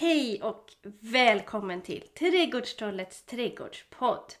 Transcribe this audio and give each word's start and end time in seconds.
Hej 0.00 0.42
och 0.42 0.72
välkommen 1.00 1.82
till 1.82 2.02
Trädgårdstrollets 2.18 3.22
trädgårdspodd. 3.22 4.32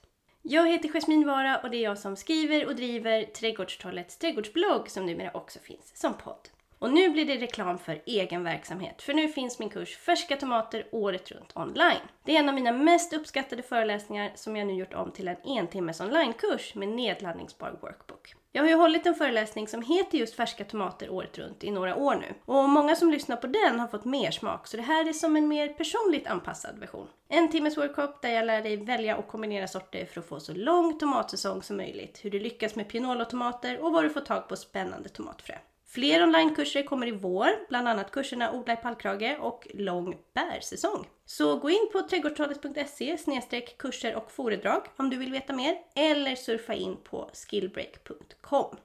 Jag 0.42 0.68
heter 0.68 0.88
Jasmin 0.88 1.26
Vara 1.26 1.58
och 1.58 1.70
det 1.70 1.76
är 1.76 1.82
jag 1.82 1.98
som 1.98 2.16
skriver 2.16 2.66
och 2.66 2.76
driver 2.76 3.24
Trädgårdstrollets 3.24 4.18
trädgårdsblogg 4.18 4.90
som 4.90 5.06
numera 5.06 5.30
också 5.34 5.58
finns 5.58 5.96
som 5.96 6.14
podd. 6.14 6.48
Och 6.78 6.90
nu 6.90 7.10
blir 7.10 7.24
det 7.24 7.36
reklam 7.36 7.78
för 7.78 8.02
egen 8.06 8.44
verksamhet, 8.44 9.02
för 9.02 9.14
nu 9.14 9.28
finns 9.28 9.58
min 9.58 9.70
kurs 9.70 9.96
Färska 9.96 10.36
tomater 10.36 10.86
året 10.92 11.30
runt 11.30 11.56
online. 11.56 12.08
Det 12.24 12.36
är 12.36 12.40
en 12.40 12.48
av 12.48 12.54
mina 12.54 12.72
mest 12.72 13.12
uppskattade 13.12 13.62
föreläsningar 13.62 14.32
som 14.34 14.56
jag 14.56 14.66
nu 14.66 14.74
gjort 14.74 14.94
om 14.94 15.12
till 15.12 15.28
en 15.28 15.36
entimmes 15.44 16.00
onlinekurs 16.00 16.74
med 16.74 16.88
nedladdningsbar 16.88 17.78
workbook. 17.82 18.34
Jag 18.52 18.62
har 18.62 18.68
ju 18.68 18.74
hållit 18.74 19.06
en 19.06 19.14
föreläsning 19.14 19.68
som 19.68 19.82
heter 19.82 20.18
just 20.18 20.34
Färska 20.34 20.64
tomater 20.64 21.10
året 21.10 21.38
runt 21.38 21.64
i 21.64 21.70
några 21.70 21.96
år 21.96 22.14
nu. 22.14 22.34
Och 22.44 22.68
många 22.68 22.96
som 22.96 23.10
lyssnar 23.10 23.36
på 23.36 23.46
den 23.46 23.80
har 23.80 23.88
fått 23.88 24.04
mer 24.04 24.30
smak, 24.30 24.66
så 24.66 24.76
det 24.76 24.82
här 24.82 25.08
är 25.08 25.12
som 25.12 25.36
en 25.36 25.48
mer 25.48 25.68
personligt 25.68 26.26
anpassad 26.26 26.78
version. 26.78 27.08
En 27.28 27.50
timmes 27.50 27.76
workshop 27.76 28.22
där 28.22 28.28
jag 28.28 28.46
lär 28.46 28.62
dig 28.62 28.76
välja 28.76 29.16
och 29.16 29.28
kombinera 29.28 29.68
sorter 29.68 30.06
för 30.06 30.20
att 30.20 30.28
få 30.28 30.40
så 30.40 30.54
lång 30.54 30.98
tomatsäsong 30.98 31.62
som 31.62 31.76
möjligt, 31.76 32.20
hur 32.22 32.30
du 32.30 32.38
lyckas 32.40 32.74
med 32.74 32.88
pianolotomater 32.88 33.84
och 33.84 33.92
var 33.92 34.02
du 34.02 34.10
får 34.10 34.20
tag 34.20 34.48
på 34.48 34.56
spännande 34.56 35.08
tomatfrö. 35.08 35.54
Fler 35.90 36.22
onlinekurser 36.22 36.82
kommer 36.82 37.06
i 37.06 37.10
vår, 37.10 37.68
bland 37.68 37.88
annat 37.88 38.10
kurserna 38.10 38.52
Odla 38.52 38.72
i 38.72 38.76
pallkrage 38.76 39.36
och 39.40 39.66
Lång 39.74 40.16
bärsäsong. 40.34 41.06
Så 41.24 41.56
gå 41.56 41.70
in 41.70 41.88
på 41.92 42.00
trädgårdstalet.se 42.02 43.60
kurser 43.78 44.16
och 44.16 44.30
föredrag 44.30 44.82
om 44.96 45.10
du 45.10 45.16
vill 45.16 45.32
veta 45.32 45.52
mer 45.52 45.78
eller 45.94 46.36
surfa 46.36 46.74
in 46.74 46.96
på 47.04 47.30
skillbreak.com. 47.32 48.76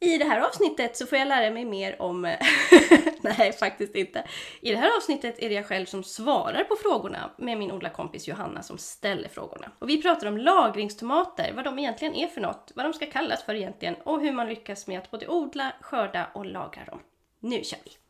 I 0.00 0.18
det 0.18 0.24
här 0.24 0.40
avsnittet 0.40 0.96
så 0.96 1.06
får 1.06 1.18
jag 1.18 1.28
lära 1.28 1.50
mig 1.50 1.64
mer 1.64 2.02
om... 2.02 2.24
Eh, 2.24 2.38
nej, 3.20 3.52
faktiskt 3.52 3.94
inte. 3.94 4.24
I 4.60 4.70
det 4.70 4.76
här 4.76 4.96
avsnittet 4.96 5.38
är 5.38 5.48
det 5.48 5.54
jag 5.54 5.66
själv 5.66 5.86
som 5.86 6.04
svarar 6.04 6.64
på 6.64 6.76
frågorna 6.76 7.30
med 7.38 7.58
min 7.58 7.72
odlarkompis 7.72 8.28
Johanna 8.28 8.62
som 8.62 8.78
ställer 8.78 9.28
frågorna. 9.28 9.72
Och 9.78 9.88
vi 9.88 10.02
pratar 10.02 10.26
om 10.26 10.38
lagringstomater, 10.38 11.52
vad 11.54 11.64
de 11.64 11.78
egentligen 11.78 12.14
är 12.14 12.26
för 12.26 12.40
något, 12.40 12.72
vad 12.74 12.84
de 12.84 12.92
ska 12.92 13.06
kallas 13.06 13.42
för 13.42 13.54
egentligen 13.54 13.94
och 13.94 14.20
hur 14.20 14.32
man 14.32 14.48
lyckas 14.48 14.86
med 14.86 14.98
att 14.98 15.10
både 15.10 15.28
odla, 15.28 15.72
skörda 15.80 16.26
och 16.34 16.46
lagra 16.46 16.84
dem. 16.84 17.00
Nu 17.40 17.64
kör 17.64 17.78
vi! 17.84 18.05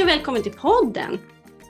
Hej 0.00 0.04
och 0.04 0.10
välkommen 0.10 0.42
till 0.42 0.52
podden! 0.52 1.18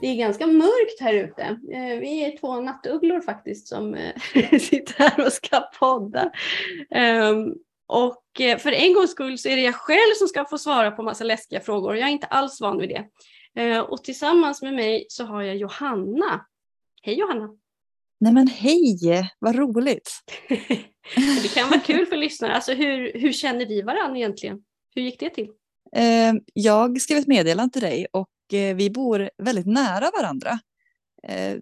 Det 0.00 0.06
är 0.06 0.16
ganska 0.16 0.46
mörkt 0.46 1.00
här 1.00 1.14
ute. 1.14 1.42
Eh, 1.42 2.00
Vi 2.00 2.24
är 2.24 2.38
två 2.38 2.60
nattugglor 2.60 3.20
faktiskt 3.20 3.68
som 3.68 3.94
eh, 3.94 4.14
sitter 4.60 4.94
här 4.98 5.26
och 5.26 5.32
ska 5.32 5.60
podda. 5.60 6.32
Ehm, 6.90 7.54
Och 7.86 8.40
eh, 8.40 8.58
för 8.58 8.72
en 8.72 8.94
gångs 8.94 9.10
skull 9.10 9.38
så 9.38 9.48
är 9.48 9.56
det 9.56 9.62
jag 9.62 9.74
själv 9.74 10.14
som 10.18 10.28
ska 10.28 10.44
få 10.44 10.58
svara 10.58 10.90
på 10.90 11.02
massa 11.02 11.24
läskiga 11.24 11.60
frågor. 11.60 11.96
Jag 11.96 12.08
är 12.08 12.12
inte 12.12 12.26
alls 12.26 12.60
van 12.60 12.78
vid 12.78 12.88
det. 12.88 13.80
Och 13.80 14.04
tillsammans 14.04 14.62
med 14.62 14.74
mig 14.74 15.06
så 15.08 15.24
har 15.24 15.42
jag 15.42 15.56
Johanna. 15.56 16.46
Hej 17.02 17.18
Johanna! 17.18 17.48
Nej 18.20 18.32
men 18.32 18.46
hej, 18.48 18.98
vad 19.38 19.56
roligt. 19.56 20.10
Det 21.42 21.54
kan 21.54 21.70
vara 21.70 21.80
kul 21.80 22.06
för 22.06 22.16
lyssnare. 22.16 22.54
Alltså 22.54 22.72
hur, 22.72 23.12
hur 23.14 23.32
känner 23.32 23.66
vi 23.66 23.82
varandra 23.82 24.16
egentligen? 24.16 24.62
Hur 24.94 25.02
gick 25.02 25.20
det 25.20 25.30
till? 25.30 25.48
Eh, 25.96 26.32
Jag 26.54 27.00
skrev 27.00 27.18
ett 27.18 27.26
meddelande 27.26 27.72
till 27.72 27.82
dig 27.82 28.06
och 28.12 28.54
eh, 28.54 28.76
vi 28.76 28.90
bor 28.90 29.30
väldigt 29.38 29.66
nära 29.66 30.10
varandra. 30.18 30.58
Eh, 31.28 31.56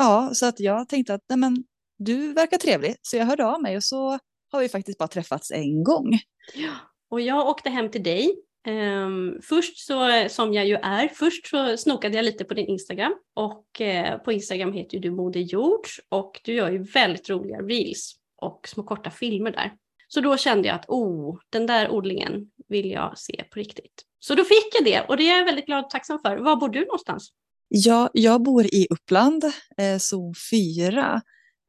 Ja, 0.00 0.30
så 0.32 0.46
att 0.46 0.60
jag 0.60 0.88
tänkte 0.88 1.14
att 1.14 1.24
nej 1.28 1.38
men, 1.38 1.64
du 1.98 2.32
verkar 2.32 2.56
trevlig, 2.56 2.96
så 3.02 3.16
jag 3.16 3.26
hörde 3.26 3.46
av 3.46 3.62
mig 3.62 3.76
och 3.76 3.84
så 3.84 4.18
har 4.52 4.60
vi 4.60 4.68
faktiskt 4.68 4.98
bara 4.98 5.08
träffats 5.08 5.50
en 5.50 5.84
gång. 5.84 6.18
Ja, 6.54 6.72
och 7.10 7.20
jag 7.20 7.46
åkte 7.46 7.70
hem 7.70 7.90
till 7.90 8.02
dig. 8.02 8.34
Ehm, 8.66 9.32
först 9.42 9.78
så, 9.78 10.26
som 10.28 10.52
jag 10.52 10.66
ju 10.66 10.74
är, 10.74 11.08
först 11.08 11.46
så 11.46 11.76
snokade 11.76 12.16
jag 12.16 12.24
lite 12.24 12.44
på 12.44 12.54
din 12.54 12.66
Instagram 12.66 13.14
och 13.34 13.80
eh, 13.80 14.18
på 14.18 14.32
Instagram 14.32 14.72
heter 14.72 14.94
ju 14.94 15.00
du 15.00 15.10
Moder 15.10 15.40
Jord 15.40 15.86
och 16.08 16.40
du 16.44 16.54
gör 16.54 16.70
ju 16.70 16.82
väldigt 16.82 17.30
roliga 17.30 17.58
reels 17.58 18.14
och 18.36 18.68
små 18.68 18.82
korta 18.82 19.10
filmer 19.10 19.50
där. 19.50 19.72
Så 20.08 20.20
då 20.20 20.36
kände 20.36 20.68
jag 20.68 20.74
att 20.74 20.88
oh, 20.88 21.38
den 21.50 21.66
där 21.66 21.90
odlingen 21.90 22.50
vill 22.68 22.90
jag 22.90 23.18
se 23.18 23.44
på 23.50 23.58
riktigt. 23.58 24.02
Så 24.18 24.34
då 24.34 24.44
fick 24.44 24.74
jag 24.74 24.84
det 24.84 25.00
och 25.08 25.16
det 25.16 25.28
är 25.28 25.38
jag 25.38 25.44
väldigt 25.44 25.66
glad 25.66 25.84
och 25.84 25.90
tacksam 25.90 26.18
för. 26.18 26.36
Var 26.36 26.56
bor 26.56 26.68
du 26.68 26.80
någonstans? 26.80 27.28
Ja, 27.68 28.10
jag 28.12 28.42
bor 28.42 28.66
i 28.66 28.86
Uppland, 28.90 29.44
eh, 29.76 29.98
zon 29.98 30.34
4, 30.50 31.22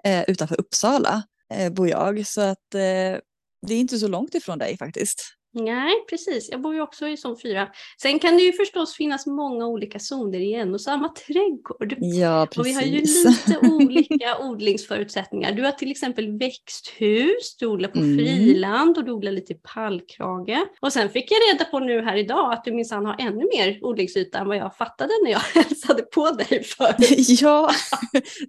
eh, 0.04 0.24
utanför 0.28 0.60
Uppsala 0.60 1.24
eh, 1.54 1.74
bor 1.74 1.88
jag. 1.88 2.28
Så 2.28 2.42
att 2.42 2.76
eh, 2.76 3.20
det 3.68 3.74
är 3.74 3.80
inte 3.80 4.00
så 4.00 4.08
långt 4.08 4.36
ifrån 4.36 4.58
dig 4.58 4.78
faktiskt. 4.78 5.39
Nej, 5.54 5.94
precis. 6.10 6.50
Jag 6.52 6.62
bor 6.62 6.74
ju 6.76 6.82
också 6.82 7.08
i 7.08 7.18
zon 7.18 7.38
4. 7.44 7.68
Sen 8.02 8.20
kan 8.20 8.38
det 8.38 8.44
ju 8.44 8.54
förstås 8.54 8.96
finnas 8.96 9.26
många 9.26 9.68
olika 9.68 10.00
zoner 10.00 10.40
i 10.40 10.54
en 10.54 10.74
och 10.74 10.82
samma 10.82 11.10
trädgård. 11.10 11.96
Ja, 12.00 12.42
Och 12.58 12.66
vi 12.66 12.74
precis. 12.74 12.76
har 12.76 12.82
ju 12.84 13.02
lite 13.02 13.60
olika 13.76 14.38
odlingsförutsättningar. 14.40 15.52
Du 15.52 15.64
har 15.64 15.72
till 15.72 15.92
exempel 15.92 16.38
växthus, 16.38 17.56
du 17.60 17.66
odlar 17.66 17.90
på 17.90 18.00
Mm. 18.00 18.18
friland 18.18 18.98
och 18.98 19.04
du 19.06 19.12
odlar 19.12 19.32
lite 19.32 19.54
i 19.54 19.56
pallkrage. 19.74 20.58
Och 20.82 20.94
sen 20.94 21.10
fick 21.10 21.32
jag 21.32 21.38
reda 21.54 21.66
på 21.66 21.80
nu 21.80 22.02
här 22.02 22.18
idag 22.18 22.54
att 22.54 22.64
du 22.64 22.72
minsann 22.72 23.06
har 23.06 23.16
ännu 23.20 23.48
mer 23.58 23.80
odlingsyta 23.82 24.38
än 24.40 24.48
vad 24.48 24.58
jag 24.58 24.76
fattade 24.76 25.10
när 25.24 25.32
jag 25.32 25.40
hälsade 25.64 26.02
på 26.04 26.32
dig 26.32 26.64
förut. 26.64 27.30
Ja, 27.42 27.70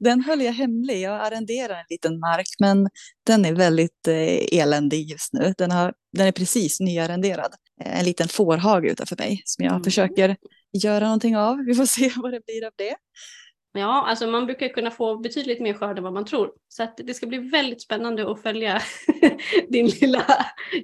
den 0.00 0.20
höll 0.20 0.40
jag 0.40 0.52
hemlig. 0.52 1.00
Jag 1.02 1.20
arrenderar 1.26 1.74
en 1.74 1.84
liten 1.90 2.20
mark, 2.20 2.46
men 2.58 2.88
den 3.26 3.44
är 3.44 3.52
väldigt 3.52 4.08
eh, 4.08 4.58
eländig 4.60 5.10
just 5.10 5.32
nu. 5.32 5.54
Den, 5.58 5.70
har, 5.70 5.94
den 6.16 6.26
är 6.26 6.32
precis 6.32 6.80
nyarrenderad. 6.80 7.52
Eh, 7.84 7.98
En 7.98 8.04
liten 8.04 8.28
fårhage 8.28 8.84
utanför 8.84 9.16
mig 9.18 9.42
som 9.44 9.64
jag 9.64 9.72
Mm. 9.72 9.84
försöker 9.84 10.36
göra 10.72 11.04
någonting 11.04 11.36
av. 11.36 11.58
Vi 11.66 11.74
får 11.74 11.86
se 11.86 12.10
vad 12.16 12.32
det 12.32 12.44
blir 12.46 12.66
av 12.66 12.72
det. 12.76 12.96
Ja, 13.72 14.06
alltså 14.08 14.26
man 14.26 14.46
brukar 14.46 14.68
kunna 14.68 14.90
få 14.90 15.16
betydligt 15.18 15.60
mer 15.60 15.74
skörd 15.74 15.98
än 15.98 16.04
vad 16.04 16.12
man 16.12 16.24
tror. 16.24 16.50
Så 16.68 16.86
det 16.96 17.14
ska 17.14 17.26
bli 17.26 17.38
väldigt 17.38 17.82
spännande 17.82 18.30
att 18.30 18.42
följa 18.42 18.82
din 19.68 19.86
lilla 19.86 20.24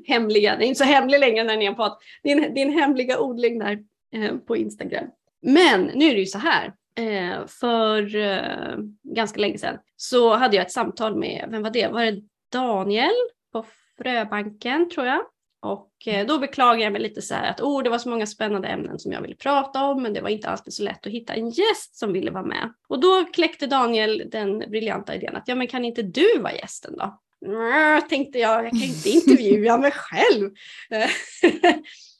hemliga, 0.07 0.57
det 0.57 0.65
är 0.65 0.67
inte 0.67 0.79
så 0.79 0.85
hemlig 0.85 1.21
längre 1.21 1.45
när 1.45 1.57
ni 1.57 1.65
är 1.65 1.73
på 1.73 1.99
din, 2.23 2.55
din 2.55 2.73
hemliga 2.73 3.21
odling 3.21 3.59
där 3.59 3.79
eh, 4.15 4.37
på 4.37 4.57
Instagram. 4.57 5.05
Men 5.43 5.83
nu 5.95 6.05
är 6.11 6.15
det 6.15 6.21
ju 6.21 6.27
så 6.27 6.39
här. 6.39 6.73
Eh, 6.99 7.47
för 7.47 8.17
eh, 8.17 8.77
ganska 9.03 9.41
länge 9.41 9.59
sedan 9.59 9.79
så 9.97 10.34
hade 10.34 10.57
jag 10.57 10.67
ett 10.67 10.73
samtal 10.73 11.17
med, 11.17 11.49
vem 11.51 11.62
var 11.62 11.71
det? 11.71 11.89
Var 11.89 12.05
det 12.05 12.23
Daniel 12.53 13.15
på 13.53 13.65
Fröbanken 13.99 14.91
tror 14.91 15.07
jag? 15.07 15.21
Och 15.62 15.93
eh, 16.07 16.27
då 16.27 16.39
beklagar 16.39 16.83
jag 16.83 16.93
mig 16.93 17.03
lite 17.03 17.23
så 17.23 17.34
här 17.34 17.51
att 17.51 17.61
oh, 17.61 17.83
det 17.83 17.91
var 17.91 17.99
så 17.99 18.09
många 18.09 18.27
spännande 18.27 18.69
ämnen 18.69 18.99
som 18.99 19.12
jag 19.12 19.23
ville 19.23 19.34
prata 19.34 19.84
om 19.84 20.03
men 20.03 20.12
det 20.12 20.21
var 20.21 20.29
inte 20.29 20.49
alltid 20.49 20.75
så 20.75 20.83
lätt 20.83 21.07
att 21.07 21.12
hitta 21.12 21.34
en 21.34 21.51
gäst 21.51 21.97
som 21.97 22.12
ville 22.12 22.31
vara 22.31 22.45
med. 22.45 22.73
Och 22.89 23.01
då 23.01 23.25
kläckte 23.25 23.67
Daniel 23.67 24.23
den 24.33 24.59
briljanta 24.59 25.15
idén 25.15 25.37
att 25.37 25.49
ja 25.49 25.55
men 25.55 25.67
kan 25.67 25.84
inte 25.84 26.03
du 26.03 26.39
vara 26.39 26.53
gästen 26.53 26.97
då? 26.97 27.21
Nö, 27.41 28.01
tänkte 28.01 28.39
jag, 28.39 28.65
jag 28.65 28.71
kan 28.71 28.83
inte 28.83 29.09
intervjua 29.31 29.78
mig 29.78 29.93
själv. 29.93 30.51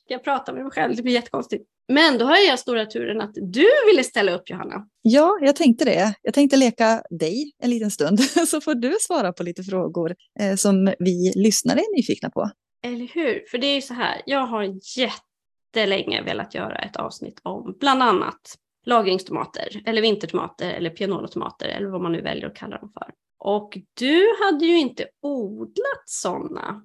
jag 0.07 0.25
pratar 0.25 0.53
med 0.53 0.63
mig 0.63 0.73
själv, 0.73 0.97
det 0.97 1.03
blir 1.03 1.13
jättekonstigt. 1.13 1.65
Men 1.89 2.19
då 2.19 2.25
har 2.25 2.37
jag 2.37 2.59
stora 2.59 2.87
turen 2.87 3.21
att 3.21 3.35
du 3.35 3.67
ville 3.87 4.05
ställa 4.05 4.33
upp 4.33 4.51
Johanna. 4.51 4.87
Ja, 5.03 5.39
jag 5.41 5.57
tänkte 5.57 5.85
det. 5.85 6.15
Jag 6.23 6.35
tänkte 6.35 6.57
leka 6.57 7.03
dig 7.11 7.53
en 7.59 7.71
liten 7.71 7.91
stund 7.91 8.21
så 8.49 8.61
får 8.61 8.75
du 8.75 8.97
svara 9.01 9.33
på 9.33 9.43
lite 9.43 9.63
frågor 9.63 10.15
eh, 10.41 10.55
som 10.55 10.95
vi 10.99 11.33
lyssnare 11.37 11.79
är 11.79 11.97
nyfikna 11.97 12.31
på. 12.31 12.51
Eller 12.83 13.09
hur? 13.15 13.45
För 13.51 13.59
det 13.59 13.67
är 13.67 13.75
ju 13.75 13.83
så 13.83 13.95
här, 13.95 14.23
jag 14.27 14.47
har 14.47 14.75
jättelänge 14.99 16.23
velat 16.23 16.55
göra 16.55 16.79
ett 16.79 16.97
avsnitt 16.97 17.41
om 17.43 17.77
bland 17.81 18.03
annat 18.03 18.57
lagringstomater 18.87 19.83
eller 19.87 20.03
vintertomater 20.03 20.71
eller 20.71 20.91
pianolotomater 20.91 21.69
eller 21.69 21.89
vad 21.89 22.03
man 22.03 22.13
nu 22.13 22.21
väljer 22.21 22.47
att 22.47 22.57
kalla 22.57 22.79
dem 22.79 22.93
för. 22.95 23.11
Och 23.39 23.79
du 23.95 24.25
hade 24.45 24.67
ju 24.67 24.79
inte 24.79 25.07
odlat 25.23 26.03
sådana. 26.05 26.83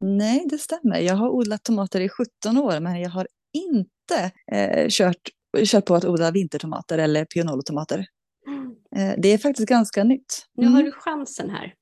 Nej, 0.00 0.44
det 0.50 0.58
stämmer. 0.58 0.98
Jag 1.00 1.14
har 1.16 1.28
odlat 1.28 1.62
tomater 1.64 2.00
i 2.00 2.08
17 2.08 2.58
år, 2.58 2.80
men 2.80 3.00
jag 3.00 3.10
har 3.10 3.26
inte 3.54 4.30
eh, 4.52 4.86
kört, 4.90 5.28
kört 5.64 5.84
på 5.84 5.94
att 5.94 6.04
odla 6.04 6.30
vintertomater 6.30 6.98
eller 6.98 7.24
pianolotomater. 7.24 8.06
Eh, 8.96 9.12
det 9.18 9.28
är 9.28 9.38
faktiskt 9.38 9.68
ganska 9.68 10.04
nytt. 10.04 10.46
Nu 10.54 10.66
har 10.66 10.72
Mm. 10.80 10.84
du 10.84 10.92
chansen 10.92 11.50
här. 11.50 11.74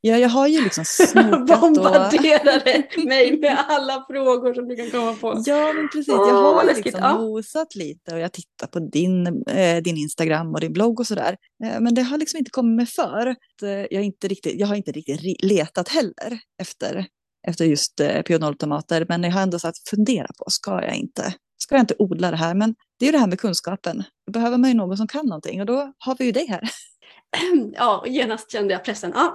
Ja, 0.00 0.18
jag 0.18 0.28
har 0.28 0.48
ju 0.48 0.64
liksom 0.64 0.84
snokat 0.86 1.50
och... 1.50 1.60
Bombarderade 1.60 2.84
mig 3.04 3.38
med 3.40 3.58
alla 3.68 4.04
frågor 4.10 4.54
som 4.54 4.68
du 4.68 4.76
kan 4.76 4.90
komma 4.90 5.14
på. 5.14 5.42
Ja, 5.46 5.72
men 5.72 5.88
precis. 5.88 6.08
Jag 6.08 6.24
har 6.34 6.64
liksom 6.74 7.00
Ja. 7.00 7.18
nosat 7.18 7.74
lite 7.74 8.14
och 8.14 8.20
jag 8.20 8.32
tittar 8.32 8.66
på 8.66 8.78
din, 8.78 9.26
eh, 9.46 9.82
din 9.82 9.96
Instagram 9.96 10.54
och 10.54 10.60
din 10.60 10.72
blogg 10.72 11.00
och 11.00 11.06
sådär. 11.06 11.36
Eh, 11.64 11.80
men 11.80 11.94
det 11.94 12.02
har 12.02 12.18
liksom 12.18 12.38
inte 12.38 12.50
kommit 12.50 12.76
mig 12.76 12.86
för. 12.86 13.26
Eh, 13.62 13.86
jag, 13.90 14.02
inte 14.02 14.28
riktigt, 14.28 14.60
jag 14.60 14.66
har 14.66 14.74
inte 14.74 14.92
riktigt 14.92 15.20
ri- 15.20 15.36
letat 15.46 15.88
heller 15.88 16.38
efter, 16.62 17.06
efter 17.48 17.64
just 17.64 18.00
eh, 18.00 18.22
pionoltomater. 18.22 19.06
Men 19.08 19.24
jag 19.24 19.30
har 19.30 19.42
ändå 19.42 19.58
så 19.58 19.68
att 19.68 19.78
fundera 19.90 20.26
på, 20.38 20.50
ska 20.50 20.82
jag 20.82 20.94
inte? 20.94 21.34
Ska 21.62 21.74
jag 21.74 21.82
inte 21.82 21.94
odla 21.98 22.30
det 22.30 22.36
här? 22.36 22.54
Men 22.54 22.74
det 22.98 23.04
är 23.04 23.06
ju 23.06 23.12
det 23.12 23.18
här 23.18 23.26
med 23.26 23.40
kunskapen. 23.40 24.04
Då 24.26 24.32
behöver 24.32 24.58
man 24.58 24.70
ju 24.70 24.76
någon 24.76 24.96
som 24.96 25.08
kan 25.08 25.26
någonting 25.26 25.60
och 25.60 25.66
då 25.66 25.92
har 25.98 26.16
vi 26.18 26.24
ju 26.24 26.32
dig 26.32 26.46
här. 26.46 26.62
Ja, 27.74 27.98
och 27.98 28.08
genast 28.08 28.52
kände 28.52 28.74
jag 28.74 28.84
pressen. 28.84 29.12
Ja. 29.14 29.34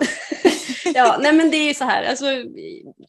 ja, 0.93 1.17
nej 1.21 1.33
men 1.33 1.51
det 1.51 1.57
är 1.57 1.67
ju 1.67 1.73
så 1.73 1.83
här, 1.83 2.03
alltså 2.03 2.25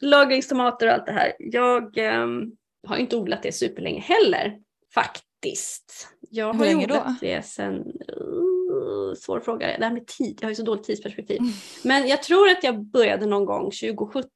lagringstomater 0.01 0.87
och 0.87 0.93
allt 0.93 1.07
det 1.07 1.13
här. 1.13 1.33
Jag 1.39 1.99
ehm, 1.99 2.53
har 2.87 2.97
inte 2.97 3.17
odlat 3.17 3.43
det 3.43 3.53
superlänge 3.53 4.01
heller, 4.01 4.59
faktiskt. 4.95 6.09
Jag 6.31 6.53
Hur 6.53 6.59
har 6.59 6.67
ju 6.67 6.71
länge 6.71 6.87
då? 6.87 6.95
odlat 6.95 7.21
det 7.21 7.47
sen, 7.47 7.75
uh, 7.75 9.15
svår 9.19 9.41
fråga, 9.41 9.79
det 9.79 9.85
här 9.85 9.93
med 9.93 10.07
tid, 10.07 10.39
jag 10.41 10.47
har 10.47 10.51
ju 10.51 10.57
så 10.57 10.63
dåligt 10.63 10.85
tidsperspektiv. 10.85 11.39
Mm. 11.41 11.53
Men 11.85 12.09
jag 12.09 12.23
tror 12.23 12.49
att 12.49 12.65
jag 12.65 12.85
började 12.85 13.27
någon 13.27 13.45
gång 13.45 13.65
2017 13.65 14.31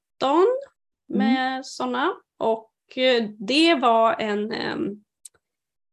med 1.09 1.53
Mm. 1.53 1.65
sådana. 1.65 2.13
Och 2.39 2.99
eh, 2.99 3.25
det 3.39 3.75
var 3.75 4.15
en, 4.21 4.53
ehm, 4.53 4.91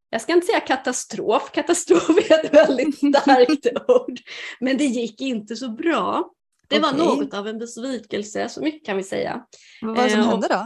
jag 0.09 0.21
ska 0.21 0.33
inte 0.33 0.47
säga 0.47 0.59
katastrof, 0.59 1.51
katastrof 1.53 2.09
är 2.09 2.45
ett 2.45 2.53
väldigt 2.53 2.97
starkt 2.97 3.67
ord. 3.89 4.19
Men 4.59 4.77
det 4.77 4.85
gick 4.85 5.21
inte 5.21 5.55
så 5.55 5.69
bra. 5.69 6.31
Det 6.67 6.79
var 6.79 6.89
Okej. 6.89 7.05
något 7.05 7.33
av 7.33 7.47
en 7.47 7.57
besvikelse, 7.59 8.49
så 8.49 8.61
mycket 8.61 8.85
kan 8.85 8.97
vi 8.97 9.03
säga. 9.03 9.45
Vad 9.81 9.97
var 9.97 10.03
det 10.03 10.09
som 10.09 10.19
Eh, 10.19 10.27
hände 10.27 10.47
då? 10.47 10.65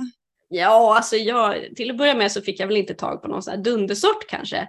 Ja, 0.49 0.95
alltså 0.97 1.15
jag, 1.15 1.75
till 1.75 1.91
att 1.91 1.97
börja 1.97 2.15
med 2.15 2.31
så 2.31 2.41
fick 2.41 2.59
jag 2.59 2.67
väl 2.67 2.77
inte 2.77 2.93
tag 2.93 3.21
på 3.21 3.27
någon 3.27 3.43
sån 3.43 3.51
här 3.53 3.61
dundersort 3.61 4.27
kanske. 4.27 4.67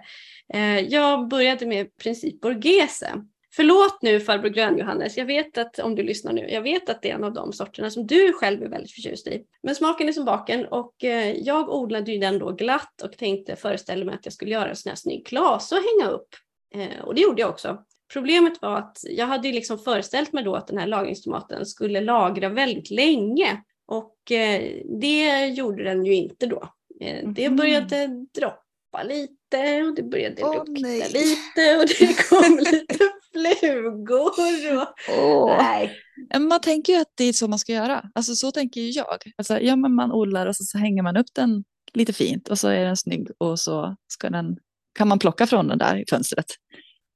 Eh, 0.53 0.79
jag 0.79 1.27
började 1.27 1.65
med 1.65 1.97
princip 1.97 2.41
borghese. 2.41 3.13
Förlåt 3.55 4.01
nu 4.01 4.19
farbror 4.19 4.49
Grön-Johannes, 4.49 5.17
jag 5.17 5.25
vet 5.25 5.57
att 5.57 5.79
om 5.79 5.95
du 5.95 6.03
lyssnar 6.03 6.33
nu, 6.33 6.49
jag 6.49 6.61
vet 6.61 6.89
att 6.89 7.01
det 7.01 7.09
är 7.09 7.15
en 7.15 7.23
av 7.23 7.33
de 7.33 7.53
sorterna 7.53 7.89
som 7.89 8.07
du 8.07 8.33
själv 8.33 8.63
är 8.63 8.67
väldigt 8.67 8.91
förtjust 8.91 9.27
i. 9.27 9.43
Men 9.63 9.75
smaken 9.75 10.07
är 10.07 10.11
som 10.11 10.25
baken 10.25 10.65
och 10.65 11.03
eh, 11.03 11.31
jag 11.31 11.69
odlade 11.69 12.11
ju 12.11 12.17
den 12.17 12.39
då 12.39 12.51
glatt 12.51 13.01
och 13.03 13.17
tänkte 13.17 13.55
föreställa 13.55 14.05
mig 14.05 14.15
att 14.15 14.25
jag 14.25 14.33
skulle 14.33 14.51
göra 14.51 14.69
en 14.69 14.75
sån 14.75 14.89
här 14.89 14.95
snygg 14.95 15.27
klase 15.27 15.75
och 15.75 15.81
hänga 15.81 16.11
upp. 16.11 16.27
Eh, 16.75 17.03
och 17.05 17.15
det 17.15 17.21
gjorde 17.21 17.41
jag 17.41 17.49
också. 17.49 17.77
Problemet 18.13 18.61
var 18.61 18.77
att 18.77 18.97
jag 19.03 19.25
hade 19.25 19.47
ju 19.47 19.53
liksom 19.53 19.79
föreställt 19.79 20.33
mig 20.33 20.43
då 20.43 20.55
att 20.55 20.67
den 20.67 20.77
här 20.77 20.87
lagringstomaten 20.87 21.65
skulle 21.65 22.01
lagra 22.01 22.49
väldigt 22.49 22.91
länge 22.91 23.61
och 23.87 24.31
eh, 24.31 24.71
det 24.99 25.45
gjorde 25.45 25.83
den 25.83 26.05
ju 26.05 26.15
inte 26.15 26.45
då. 26.45 26.69
Det 27.35 27.49
Mhm. 27.49 27.55
började 27.55 28.07
droppa 28.07 29.03
lite 29.03 29.35
och 29.57 29.95
det 29.95 30.03
började 30.03 30.43
Åh, 30.43 30.53
lukta 30.53 30.71
nej. 30.87 31.11
lite 31.13 31.77
och 31.77 31.85
det 31.99 32.29
kom 32.29 32.57
lite 32.57 32.97
flugor. 33.31 34.81
Och... 34.81 34.87
Åh. 35.19 35.57
Nej. 35.57 35.91
Man 36.39 36.61
tänker 36.61 36.93
ju 36.93 36.99
att 36.99 37.11
det 37.15 37.23
är 37.23 37.33
så 37.33 37.47
man 37.47 37.59
ska 37.59 37.71
göra. 37.71 38.09
Alltså 38.15 38.35
så 38.35 38.51
tänker 38.51 38.81
ju 38.81 38.89
jag. 38.89 39.17
Alltså, 39.37 39.59
ja, 39.59 39.75
men 39.75 39.95
man 39.95 40.11
odlar 40.11 40.47
och 40.47 40.55
så, 40.55 40.63
så 40.63 40.77
hänger 40.77 41.03
man 41.03 41.17
upp 41.17 41.33
den 41.33 41.63
lite 41.93 42.13
fint 42.13 42.47
och 42.47 42.59
så 42.59 42.67
är 42.67 42.85
den 42.85 42.97
snygg 42.97 43.27
och 43.37 43.59
så 43.59 43.95
ska 44.07 44.29
den, 44.29 44.57
kan 44.97 45.07
man 45.07 45.19
plocka 45.19 45.47
från 45.47 45.67
den 45.67 45.77
där 45.77 45.97
i 45.97 46.05
fönstret. 46.09 46.45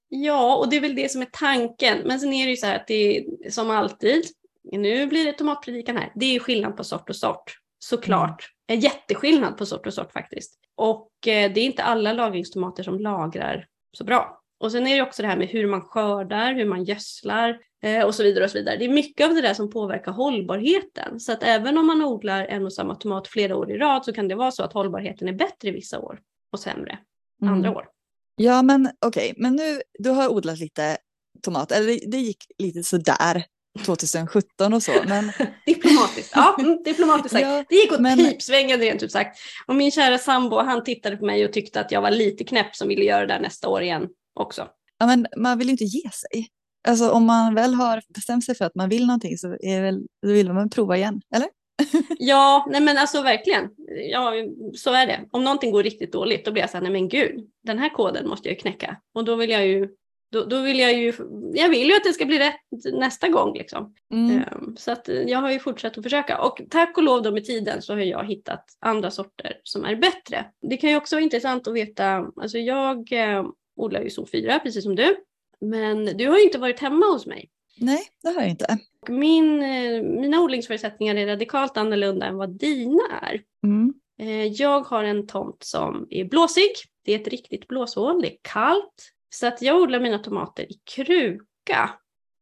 Ja, 0.09 0.55
och 0.55 0.69
det 0.69 0.75
är 0.75 0.81
väl 0.81 0.95
det 0.95 1.11
som 1.11 1.21
är 1.21 1.29
tanken. 1.31 1.97
Men 2.05 2.19
sen 2.19 2.33
är 2.33 2.45
det 2.45 2.51
ju 2.51 2.57
så 2.57 2.65
här 2.65 2.75
att 2.75 2.87
det 2.87 3.17
är 3.17 3.25
som 3.49 3.69
alltid, 3.69 4.25
nu 4.71 5.07
blir 5.07 5.25
det 5.25 5.33
tomatpredikan 5.33 5.97
här, 5.97 6.11
det 6.15 6.25
är 6.25 6.33
ju 6.33 6.39
skillnad 6.39 6.77
på 6.77 6.83
sort 6.83 7.09
och 7.09 7.15
sort. 7.15 7.57
Såklart. 7.79 8.49
En 8.71 8.79
jätteskillnad 8.79 9.57
på 9.57 9.65
sort 9.65 9.87
och 9.87 9.93
sort 9.93 10.11
faktiskt. 10.11 10.59
Och 10.75 11.27
eh, 11.27 11.53
det 11.53 11.59
är 11.61 11.65
inte 11.65 11.83
alla 11.83 12.13
lagringstomater 12.13 12.83
som 12.83 12.99
lagrar 12.99 13.67
så 13.97 14.03
bra. 14.03 14.41
Och 14.59 14.71
sen 14.71 14.87
är 14.87 14.95
det 14.95 15.01
också 15.01 15.21
det 15.21 15.27
här 15.27 15.37
med 15.37 15.47
hur 15.47 15.67
man 15.67 15.81
skördar, 15.81 16.53
hur 16.53 16.65
man 16.65 16.83
gödslar 16.83 17.59
eh, 17.83 18.03
och 18.05 18.15
så 18.15 18.23
vidare. 18.23 18.43
och 18.43 18.51
så 18.51 18.57
vidare. 18.57 18.77
Det 18.77 18.85
är 18.85 18.89
mycket 18.89 19.27
av 19.27 19.33
det 19.33 19.41
där 19.41 19.53
som 19.53 19.69
påverkar 19.69 20.11
hållbarheten. 20.11 21.19
Så 21.19 21.31
att 21.31 21.43
även 21.43 21.77
om 21.77 21.87
man 21.87 22.01
odlar 22.01 22.45
en 22.45 22.65
och 22.65 22.73
samma 22.73 22.95
tomat 22.95 23.27
flera 23.27 23.55
år 23.55 23.71
i 23.71 23.77
rad 23.77 24.05
så 24.05 24.13
kan 24.13 24.27
det 24.27 24.35
vara 24.35 24.51
så 24.51 24.63
att 24.63 24.73
hållbarheten 24.73 25.27
är 25.27 25.33
bättre 25.33 25.71
vissa 25.71 25.99
år 25.99 26.19
och 26.51 26.59
sämre 26.59 26.97
andra 27.41 27.67
Mm. 27.69 27.77
år. 27.77 27.87
Ja 28.35 28.61
men 28.61 28.89
okej, 29.05 29.33
men 29.37 29.55
nu 29.55 29.81
du 29.99 30.09
har 30.09 30.29
odlat 30.29 30.59
lite 30.59 30.97
tomat, 31.41 31.71
eller 31.71 31.87
det, 31.87 31.99
det 32.07 32.17
gick 32.17 32.43
lite 32.57 32.83
sådär 32.83 33.43
2017 33.85 34.73
och 34.73 34.83
så. 34.83 34.91
Men 35.07 35.31
Diplomatiskt. 35.65 36.31
Ja, 36.35 36.55
mm, 36.59 36.83
diplomatiskt 36.83 37.31
sagt. 37.31 37.45
Ja, 37.45 37.63
det 37.69 37.75
gick 37.75 37.91
åt 37.91 37.99
men- 37.99 38.17
pipsvängen 38.17 38.79
rent 38.79 39.03
ut 39.03 39.11
sagt. 39.11 39.39
Och 39.65 39.75
min 39.75 39.91
kära 39.91 40.17
sambo 40.17 40.57
han 40.57 40.83
tittade 40.83 41.17
på 41.17 41.25
mig 41.25 41.45
och 41.45 41.53
tyckte 41.53 41.79
att 41.79 41.91
jag 41.91 42.01
var 42.01 42.11
lite 42.11 42.43
knäpp 42.43 42.75
som 42.75 42.87
ville 42.87 43.03
göra 43.05 43.21
det 43.25 43.33
där 43.33 43.39
nästa 43.39 43.69
år 43.69 43.81
igen 43.81 44.07
också. 44.39 44.67
ja, 44.99 45.05
men 45.07 45.27
man 45.37 45.57
vill 45.57 45.67
ju 45.67 45.71
inte 45.71 45.83
ge 45.83 46.09
sig. 46.09 46.47
Alltså 46.87 47.11
om 47.11 47.25
man 47.25 47.55
väl 47.55 47.73
har 47.73 48.01
bestämt 48.15 48.45
sig 48.45 48.55
för 48.55 48.65
att 48.65 48.75
man 48.75 48.89
vill 48.89 49.07
någonting 49.07 49.37
så 49.37 49.47
är 49.59 49.81
väl, 49.81 50.01
då 50.27 50.31
vill 50.33 50.53
man 50.53 50.69
prova 50.69 50.97
igen, 50.97 51.21
eller? 51.35 51.47
Ja, 52.19 52.67
nej 52.71 52.81
men 52.81 52.97
alltså 52.97 53.21
verkligen. 53.21 53.69
Ja, 54.11 54.33
så 54.77 54.93
är 54.93 55.07
det. 55.07 55.19
Om 55.31 55.43
någonting 55.43 55.71
går 55.71 55.83
riktigt 55.83 56.11
dåligt 56.13 56.45
då 56.45 56.51
blir 56.51 56.63
jag 56.63 56.69
så 56.69 56.77
här, 56.77 56.81
nej 56.81 56.91
men 56.91 57.09
gud, 57.09 57.39
den 57.63 57.79
här 57.79 57.89
koden 57.89 58.29
måste 58.29 58.47
jag 58.47 58.53
ju 58.55 58.59
knäcka. 58.59 58.97
Och 59.15 59.25
då 59.25 59.35
vill 59.35 59.49
jag 59.49 59.67
ju, 59.67 59.89
då, 60.31 60.43
då 60.45 60.61
vill 60.61 60.79
jag 60.79 60.93
ju, 60.93 61.13
jag 61.53 61.69
vill 61.69 61.87
ju 61.89 61.95
att 61.95 62.03
det 62.03 62.13
ska 62.13 62.25
bli 62.25 62.39
rätt 62.39 62.93
nästa 62.93 63.27
gång 63.27 63.57
liksom. 63.57 63.93
Mm. 64.13 64.37
Ehm, 64.37 64.75
Så 64.77 64.91
att 64.91 65.09
eh, 65.09 65.21
jag 65.21 65.39
har 65.39 65.51
ju 65.51 65.59
fortsatt 65.59 65.97
att 65.97 66.03
försöka 66.03 66.41
och 66.41 66.61
tack 66.69 66.97
och 66.97 67.03
lov 67.03 67.21
då 67.21 67.31
med 67.31 67.45
tiden 67.45 67.81
så 67.81 67.93
har 67.93 67.99
jag 67.99 68.25
hittat 68.27 68.65
andra 68.79 69.11
sorter 69.11 69.53
som 69.63 69.85
är 69.85 69.95
bättre. 69.95 70.45
Det 70.61 70.77
kan 70.77 70.89
ju 70.89 70.95
också 70.97 71.15
vara 71.15 71.23
intressant 71.23 71.67
att 71.67 71.73
veta, 71.73 72.31
alltså 72.35 72.57
jag 72.57 73.11
eh, 73.11 73.45
odlar 73.75 74.01
ju 74.01 74.09
zon 74.09 74.27
4 74.27 74.59
precis 74.59 74.83
som 74.83 74.95
du. 74.95 75.15
Men 75.61 76.05
du 76.17 76.27
har 76.27 76.37
ju 76.37 76.43
inte 76.43 76.57
varit 76.59 76.79
hemma 76.79 77.05
hos 77.05 77.25
mig. 77.25 77.49
Nej, 77.77 77.99
det 78.23 78.29
har 78.29 78.41
jag 78.41 78.49
inte. 78.49 78.77
Och 79.01 79.09
min, 79.09 79.61
eh, 79.61 80.03
mina 80.03 80.41
odlingsförutsättningar 80.41 81.15
är 81.15 81.27
radikalt 81.27 81.77
annorlunda 81.77 82.25
än 82.25 82.37
vad 82.37 82.49
dina 82.49 83.03
är. 83.21 83.41
Mm. 83.63 83.93
Eh, 84.21 84.45
Jag 84.45 84.81
har 84.81 85.03
en 85.03 85.27
tomt 85.27 85.63
som 85.63 86.07
är 86.09 86.25
blåsig. 86.25 86.71
Det 87.05 87.13
är 87.13 87.19
ett 87.19 87.27
riktigt 87.27 87.67
blåshål, 87.67 88.21
det 88.21 88.27
är 88.27 88.37
kallt. 88.41 89.09
Så 89.29 89.47
att 89.47 89.61
jag 89.61 89.81
odlar 89.81 89.99
mina 89.99 90.19
tomater 90.19 90.71
i 90.71 90.79
kruka. 90.95 91.89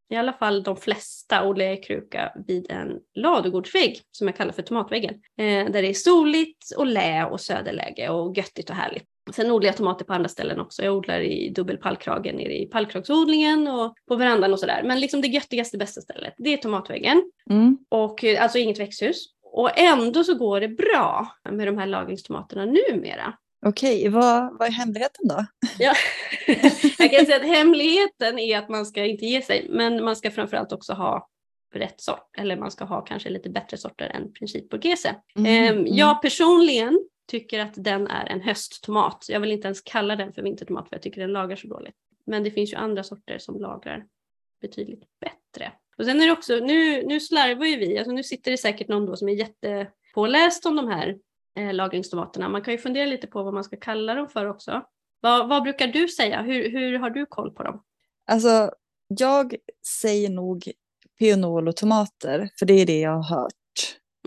I 0.10 0.16
alla 0.16 0.34
fall 0.34 0.64
de 0.64 0.78
flesta 0.78 1.48
odlar 1.48 1.66
jag 1.66 1.74
i 1.74 1.82
kruka 1.82 2.34
vid 2.48 2.72
en 2.72 3.00
ladugårdsvägg 3.16 4.02
som 4.12 4.28
jag 4.28 4.38
kallar 4.38 4.52
för 4.52 4.62
tomatväggen. 4.62 5.14
Eh, 5.14 5.72
där 5.72 5.82
det 5.82 5.88
är 5.88 5.94
soligt 5.94 6.72
och 6.78 6.86
lä 6.86 7.26
och 7.26 7.42
söderläge 7.42 8.10
och 8.10 8.38
göttigt 8.38 8.70
och 8.70 8.76
härligt. 8.76 9.04
Sen 9.32 9.52
odlar 9.52 9.68
jag 9.68 9.78
tomater 9.78 10.06
på 10.06 10.14
andra 10.14 10.30
ställen 10.30 10.60
också. 10.60 10.84
Jag 10.84 10.98
odlar 10.98 11.20
i 11.20 11.50
dubbel 11.50 11.78
pallkrage 11.78 12.34
nere 12.34 12.58
i 12.58 12.66
pallkragsodlingen 12.66 13.68
och 13.68 13.94
på 14.08 14.16
verandan 14.16 14.54
och 14.54 14.60
sådär. 14.60 14.84
Men 14.84 15.00
liksom 15.00 15.22
det 15.22 15.28
göttigaste, 15.28 15.78
bästa 15.78 16.02
stället, 16.02 16.34
det 16.38 16.54
är 16.54 16.58
tomatväggen. 16.58 17.32
Mm. 17.50 17.78
Och 17.90 18.24
eh, 18.24 18.44
alltså 18.44 18.58
inget 18.58 18.80
växthus. 18.80 19.26
Och 19.44 19.80
ändå 19.80 20.24
så 20.24 20.36
går 20.36 20.60
det 20.60 20.68
bra 20.68 21.28
med 21.52 21.68
de 21.68 21.78
här 21.78 21.86
lagringstomaterna 21.86 22.66
numera. 22.66 23.34
Okej, 23.66 24.10
vad, 24.10 24.58
vad 24.60 24.68
är 24.68 24.72
hemligheten 24.72 25.28
då? 25.28 25.46
Ja. 25.80 25.94
Jag 27.00 27.12
kan 27.12 27.26
säga 27.26 27.36
att 27.36 27.48
hemligheten 27.48 28.40
är 28.40 28.58
att 28.58 28.70
man 28.70 28.86
ska 28.86 29.06
inte 29.06 29.26
ge 29.26 29.42
sig, 29.42 29.68
men 29.70 30.04
man 30.04 30.16
ska 30.16 30.32
framförallt 30.32 30.72
också 30.72 30.94
ha 30.94 31.30
rätt 31.74 32.02
sort, 32.02 32.38
eller 32.38 32.58
man 32.58 32.72
ska 32.72 32.86
ha 32.86 33.02
kanske 33.02 33.30
lite 33.30 33.50
bättre 33.50 33.78
sorter 33.78 34.10
än 34.10 34.34
princip 34.34 34.70
borghese. 34.70 35.16
Mm, 35.36 35.46
Ehm, 35.46 35.78
mm. 35.78 35.96
Jag 35.96 36.22
personligen 36.22 37.00
tycker 37.28 37.60
att 37.60 37.74
den 37.76 38.08
är 38.08 38.26
en 38.26 38.42
hösttomat. 38.42 39.26
Jag 39.30 39.40
vill 39.40 39.52
inte 39.52 39.68
ens 39.68 39.82
kalla 39.82 40.16
den 40.16 40.34
för 40.34 40.42
vintertomat 40.42 40.90
för 40.90 40.96
jag 40.96 41.02
tycker 41.02 41.22
den 41.22 41.32
lagrar 41.32 41.56
så 41.56 41.68
dåligt. 41.68 41.96
Men 42.26 42.44
det 42.44 42.52
finns 42.52 42.74
ju 42.74 42.78
andra 42.78 43.04
sorter 43.04 43.38
som 43.38 43.60
lagrar 43.60 44.06
betydligt 44.62 45.04
bättre. 45.22 45.72
Och 45.98 46.06
sen 46.06 46.22
är 46.22 46.26
det 46.26 46.32
också, 46.32 46.56
nu, 46.56 47.04
nu 47.04 47.20
slarvar 47.20 47.66
ju 47.66 47.78
vi, 47.78 47.98
alltså 47.98 48.12
nu 48.12 48.24
sitter 48.24 48.52
det 48.52 48.58
säkert 48.58 48.88
någon 48.88 49.06
då 49.06 49.16
som 49.16 49.30
är 49.30 49.34
jättepåläst 49.34 50.66
om 50.66 50.76
de 50.76 50.88
här 50.88 51.18
eh, 51.58 51.74
lagringstomaterna. 51.74 52.50
Man 52.50 52.62
kan 52.62 52.72
ju 52.74 52.78
fundera 52.78 53.06
lite 53.06 53.28
på 53.28 53.44
vad 53.44 53.54
man 53.54 53.64
ska 53.64 53.78
kalla 53.78 54.14
dem 54.16 54.30
för 54.30 54.46
också. 54.46 54.82
Vad, 55.22 55.50
vad 55.50 55.64
brukar 55.64 55.88
du 55.88 56.08
säga? 56.08 56.42
Hur, 56.42 56.70
hur 56.72 57.00
har 57.00 57.10
du 57.10 57.26
koll 57.26 57.52
på 57.52 57.64
dem? 57.64 57.82
Alltså, 58.32 58.72
jag 59.08 59.56
säger 60.02 60.30
nog 60.30 60.72
pianolotomater, 61.20 62.50
för 62.60 62.66
det 62.66 62.74
är 62.74 62.86
det 62.86 63.00
jag 63.00 63.12
har 63.22 63.36
hört, 63.38 63.54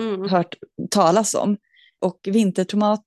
Mm. 0.01 0.29
hört 0.29 0.55
talas 0.91 1.35
om. 1.35 1.57
Och 2.01 2.21
vintertomat 2.25 3.05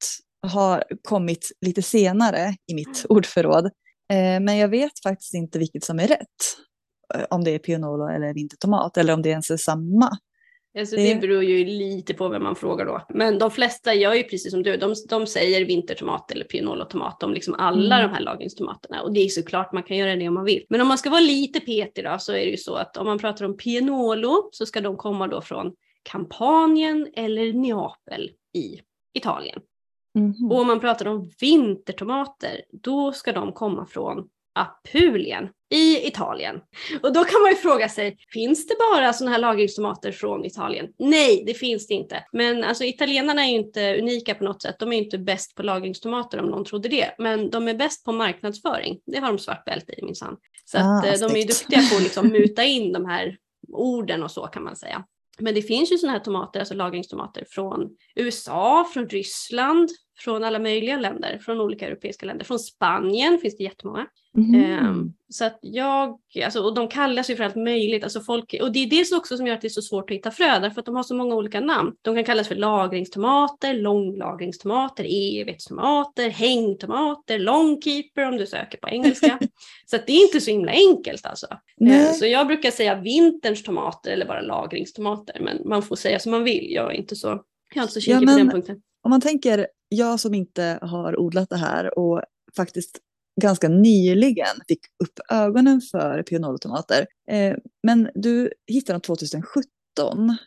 har 0.48 0.84
kommit 1.03 1.51
lite 1.65 1.82
senare 1.82 2.56
i 2.72 2.74
mitt 2.74 3.06
ordförråd. 3.10 3.65
Eh, 4.12 4.39
men 4.42 4.58
jag 4.58 4.68
vet 4.68 4.92
faktiskt 5.03 5.34
inte 5.34 5.60
vilket 5.60 5.84
som 5.84 6.00
är 6.00 6.08
rätt. 6.08 6.27
Eh, 7.15 7.25
Om 7.30 7.44
det 7.44 7.51
är 7.51 7.60
pianolo 7.60 8.08
eller 8.08 8.34
vintertomat 8.34 8.98
eller 8.98 9.13
om 9.13 9.22
det 9.22 9.30
ens 9.30 9.51
är 9.51 9.58
samma. 9.58 10.10
Alltså 10.80 10.96
det 10.96 11.22
beror 11.22 11.44
ju 11.44 11.65
lite 11.65 12.13
på 12.13 12.30
vem 12.30 12.44
man 12.44 12.56
frågar 12.56 12.86
då. 12.86 13.01
Men 13.10 13.39
de 13.39 13.51
flesta 13.51 13.94
gör 13.94 14.13
ju 14.13 14.24
precis 14.24 14.51
som 14.51 14.63
du, 14.63 14.77
de, 14.77 14.96
de 15.10 15.27
säger 15.27 15.65
vintertomat 15.65 16.32
eller 16.32 16.46
pianolotomat 16.46 17.24
om 17.24 17.34
liksom 17.34 17.56
alla 17.58 17.96
mm. 17.96 18.10
de 18.10 18.15
här 18.15 18.22
lagringstomaterna. 18.22 19.01
Och 19.01 19.13
det 19.13 19.20
är 19.20 19.27
såklart 19.27 19.74
man 19.74 19.84
kan 19.84 19.98
göra 19.98 20.15
det 20.15 20.27
om 20.27 20.34
man 20.34 20.46
vill. 20.46 20.65
Men 20.70 20.82
om 20.82 20.88
man 20.88 20.98
ska 20.98 21.10
vara 21.10 21.22
lite 21.22 21.60
petig 21.60 22.03
då 22.03 22.15
så 22.20 22.32
är 22.32 22.46
det 22.46 22.51
ju 22.51 22.58
så 22.58 22.75
att 22.75 22.98
om 22.98 23.06
man 23.06 23.20
pratar 23.20 23.46
om 23.46 23.58
pianolo 23.58 24.50
så 24.51 24.65
ska 24.65 24.82
de 24.82 24.98
komma 24.98 25.27
då 25.27 25.42
från 25.42 25.74
Kampanien 26.03 27.08
eller 27.13 27.53
Neapel 27.53 28.32
i 28.53 28.80
Italien. 29.13 29.62
Mm. 30.18 30.51
Och 30.51 30.60
om 30.60 30.68
man 30.68 30.80
pratar 30.80 31.08
om 31.08 31.30
vintertomater, 31.39 32.62
då 32.72 33.12
ska 33.12 33.32
de 33.32 33.51
komma 33.51 33.86
från 33.86 34.30
Apulien 34.53 35.50
i 35.69 36.07
Italien. 36.07 36.62
Och 37.03 37.13
då 37.13 37.24
kan 37.24 37.41
man 37.41 37.51
ju 37.51 37.57
fråga 37.57 37.89
sig, 37.89 38.17
finns 38.33 38.67
det 38.67 38.75
bara 38.91 39.13
sådana 39.13 39.31
här 39.31 39.39
lagringstomater 39.39 40.12
från 40.12 40.45
Italien? 40.45 40.88
Nej, 41.00 41.43
det 41.45 41.53
finns 41.53 41.88
det 41.88 41.93
inte. 41.93 42.24
Men 42.31 42.63
alltså 42.63 42.83
italienarna 42.83 43.45
är 43.45 43.50
ju 43.50 43.55
inte 43.55 44.00
unika 44.00 44.36
på 44.36 44.43
något 44.43 44.62
sätt. 44.62 44.75
De 44.79 44.93
är 44.93 44.98
ju 44.98 45.03
inte 45.03 45.17
bäst 45.17 45.55
på 45.55 45.63
lagringstomater 45.63 46.39
om 46.39 46.45
någon 46.45 46.65
trodde 46.65 46.89
det. 46.89 47.15
Men 47.17 47.50
de 47.50 47.67
är 47.67 47.74
bäst 47.74 48.05
på 48.05 48.12
marknadsföring. 48.12 49.00
Det 49.05 49.19
har 49.19 49.27
de 49.27 49.39
svart 49.39 49.65
bälte 49.65 50.00
i 50.00 50.05
minsann. 50.05 50.38
Så 50.65 50.77
ah, 50.77 51.00
att, 51.00 51.05
eh, 51.05 51.27
de 51.27 51.36
är 51.36 51.39
ju 51.39 51.45
duktiga 51.45 51.79
på 51.89 51.95
att 51.95 52.03
liksom 52.03 52.27
muta 52.31 52.63
in 52.63 52.93
de 52.93 53.05
här 53.05 53.38
orden 53.72 54.24
och 54.24 54.31
så 54.31 54.48
kan 54.48 54.63
man 54.63 54.75
säga. 54.75 55.05
Men 55.39 55.55
det 55.55 55.62
finns 55.62 55.91
ju 55.91 55.98
sådana 55.98 56.17
här 56.17 56.24
tomater, 56.24 56.60
alltså 56.60 56.74
lagringstomater 56.74 57.45
från 57.50 57.89
USA, 58.15 58.89
från 58.93 59.10
Ryssland, 59.10 59.89
från 60.19 60.43
alla 60.43 60.60
möjliga 60.60 60.98
länder, 60.98 61.39
från 61.45 61.62
olika 61.62 61.88
europeiska 61.88 62.25
länder. 62.25 62.45
Från 62.45 62.60
Spanien 62.60 63.39
finns 63.39 63.57
det 63.57 63.63
jättemånga. 63.63 64.07
Mm. 64.37 64.87
Um, 64.87 65.13
så 65.29 65.45
att 65.45 65.59
jag, 65.61 66.19
alltså, 66.45 66.61
och 66.61 66.73
de 66.73 66.87
kallas 66.87 67.29
ju 67.29 67.35
för 67.35 67.43
allt 67.43 67.55
möjligt. 67.55 68.03
Alltså 68.03 68.21
folk, 68.21 68.55
och 68.61 68.71
det 68.71 68.79
är 68.79 68.89
det 68.89 69.15
också 69.17 69.37
som 69.37 69.47
gör 69.47 69.55
att 69.55 69.61
det 69.61 69.67
är 69.67 69.69
så 69.69 69.81
svårt 69.81 70.11
att 70.11 70.15
hitta 70.15 70.31
frö, 70.31 70.59
därför 70.59 70.79
att 70.79 70.85
de 70.85 70.95
har 70.95 71.03
så 71.03 71.15
många 71.15 71.35
olika 71.35 71.59
namn. 71.59 71.95
De 72.01 72.15
kan 72.15 72.23
kallas 72.23 72.47
för 72.47 72.55
lagringstomater, 72.55 73.73
långlagringstomater, 73.73 75.03
evighetstomater, 75.03 76.29
hängtomater, 76.29 77.39
longkeeper 77.39 78.27
om 78.27 78.37
du 78.37 78.45
söker 78.45 78.77
på 78.77 78.89
engelska. 78.89 79.39
så 79.85 79.97
det 80.05 80.13
är 80.13 80.23
inte 80.23 80.41
så 80.41 80.51
himla 80.51 80.71
enkelt 80.71 81.25
alltså. 81.25 81.47
Uh, 81.81 82.11
så 82.11 82.25
jag 82.25 82.47
brukar 82.47 82.71
säga 82.71 82.95
vinterns 82.95 83.63
tomater 83.63 84.11
eller 84.11 84.25
bara 84.25 84.41
lagringstomater, 84.41 85.39
men 85.39 85.69
man 85.69 85.83
får 85.83 85.95
säga 85.95 86.19
som 86.19 86.31
man 86.31 86.43
vill. 86.43 86.67
Jag 86.71 86.93
är 86.93 86.97
inte 86.97 87.15
så, 87.15 87.27
jag 87.27 87.77
är 87.77 87.81
inte 87.81 87.93
så 87.93 88.01
kinkig 88.01 88.27
ja, 88.27 88.33
på 88.33 88.37
den 88.37 88.49
punkten. 88.49 88.81
Om 89.03 89.09
man 89.09 89.21
tänker, 89.21 89.67
jag 89.89 90.19
som 90.19 90.33
inte 90.33 90.79
har 90.81 91.19
odlat 91.19 91.49
det 91.49 91.57
här 91.57 91.99
och 91.99 92.21
faktiskt 92.55 92.99
ganska 93.41 93.69
nyligen 93.69 94.55
fick 94.67 94.79
upp 95.03 95.19
ögonen 95.29 95.81
för 95.91 96.23
pianolotomater. 96.23 97.05
Eh, 97.31 97.55
men 97.83 98.09
du 98.15 98.51
hittade 98.67 98.93
dem 98.93 99.01
2017. 99.01 99.57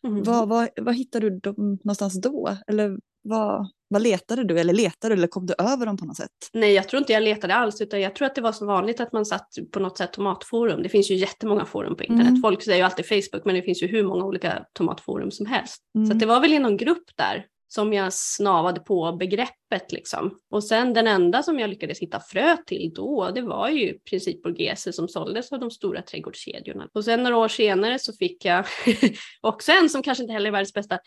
Mm. 0.04 0.22
Vad, 0.22 0.48
vad, 0.48 0.68
vad 0.76 0.94
hittade 0.94 1.30
du 1.30 1.38
dem 1.38 1.78
någonstans 1.84 2.20
då? 2.20 2.56
Eller 2.66 2.98
vad, 3.28 3.70
vad 3.88 4.02
letade 4.02 4.44
du? 4.44 4.60
Eller 4.60 4.74
letade 4.74 5.14
du 5.14 5.18
eller 5.18 5.28
kom 5.28 5.46
du 5.46 5.54
över 5.58 5.86
dem 5.86 5.96
på 5.96 6.04
något 6.04 6.16
sätt? 6.16 6.30
Nej, 6.52 6.72
jag 6.72 6.88
tror 6.88 6.98
inte 6.98 7.12
jag 7.12 7.22
letade 7.22 7.54
alls, 7.54 7.80
utan 7.80 8.00
jag 8.00 8.14
tror 8.14 8.26
att 8.26 8.34
det 8.34 8.40
var 8.40 8.52
så 8.52 8.66
vanligt 8.66 9.00
att 9.00 9.12
man 9.12 9.26
satt 9.26 9.48
på 9.72 9.80
något 9.80 9.98
sätt 9.98 10.12
tomatforum. 10.12 10.82
Det 10.82 10.88
finns 10.88 11.10
ju 11.10 11.14
jättemånga 11.14 11.64
forum 11.64 11.96
på 11.96 12.04
internet. 12.04 12.28
Mm. 12.28 12.42
Folk 12.42 12.62
säger 12.62 12.78
ju 12.78 12.84
alltid 12.84 13.06
Facebook, 13.06 13.44
men 13.44 13.54
det 13.54 13.62
finns 13.62 13.82
ju 13.82 13.86
hur 13.86 14.02
många 14.02 14.24
olika 14.24 14.64
tomatforum 14.72 15.30
som 15.30 15.46
helst. 15.46 15.76
Mm. 15.94 16.06
Så 16.06 16.14
det 16.14 16.26
var 16.26 16.40
väl 16.40 16.52
i 16.52 16.58
någon 16.58 16.76
grupp 16.76 17.04
där 17.16 17.46
som 17.68 17.92
jag 17.92 18.12
snavade 18.12 18.80
på 18.80 19.12
begreppet 19.12 19.92
liksom. 19.92 20.38
Och 20.50 20.64
sen 20.64 20.92
den 20.92 21.06
enda 21.06 21.42
som 21.42 21.58
jag 21.58 21.70
lyckades 21.70 21.98
hitta 21.98 22.20
frö 22.20 22.56
till 22.66 22.92
då, 22.94 23.30
det 23.34 23.42
var 23.42 23.68
ju 23.68 23.98
princip 23.98 24.42
Borghese 24.42 24.92
som 24.92 25.08
såldes 25.08 25.52
av 25.52 25.60
de 25.60 25.70
stora 25.70 26.02
trädgårdskedjorna. 26.02 26.88
Och 26.92 27.04
sen 27.04 27.22
några 27.22 27.36
år 27.36 27.48
senare 27.48 27.98
så 27.98 28.12
fick 28.12 28.44
jag 28.44 28.66
också 29.40 29.72
en 29.72 29.90
som 29.90 30.02
kanske 30.02 30.24
inte 30.24 30.32
heller 30.32 30.48
är 30.48 30.52
världens 30.52 30.74
bästa, 30.74 30.98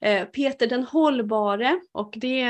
eh, 0.00 0.24
Peter 0.24 0.66
den 0.66 0.84
hållbare. 0.84 1.80
Och 1.92 2.14
det 2.16 2.42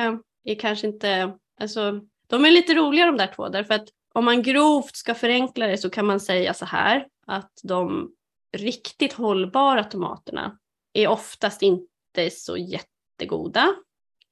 är 0.44 0.54
kanske 0.58 0.86
inte, 0.86 1.32
alltså 1.60 2.00
de 2.26 2.44
är 2.44 2.50
lite 2.50 2.74
roliga 2.74 3.06
de 3.06 3.16
där 3.16 3.32
två 3.36 3.48
därför 3.48 3.74
att 3.74 3.88
om 4.14 4.24
man 4.24 4.42
grovt 4.42 4.96
ska 4.96 5.14
förenkla 5.14 5.66
det 5.66 5.78
så 5.78 5.90
kan 5.90 6.06
man 6.06 6.20
säga 6.20 6.54
så 6.54 6.64
här 6.64 7.06
att 7.26 7.52
de 7.62 8.10
riktigt 8.56 9.12
hållbara 9.12 9.84
tomaterna 9.84 10.58
är 10.92 11.08
oftast 11.08 11.62
inte 11.62 12.30
så 12.30 12.56
jätte 12.56 12.91
jättegoda 13.12 13.74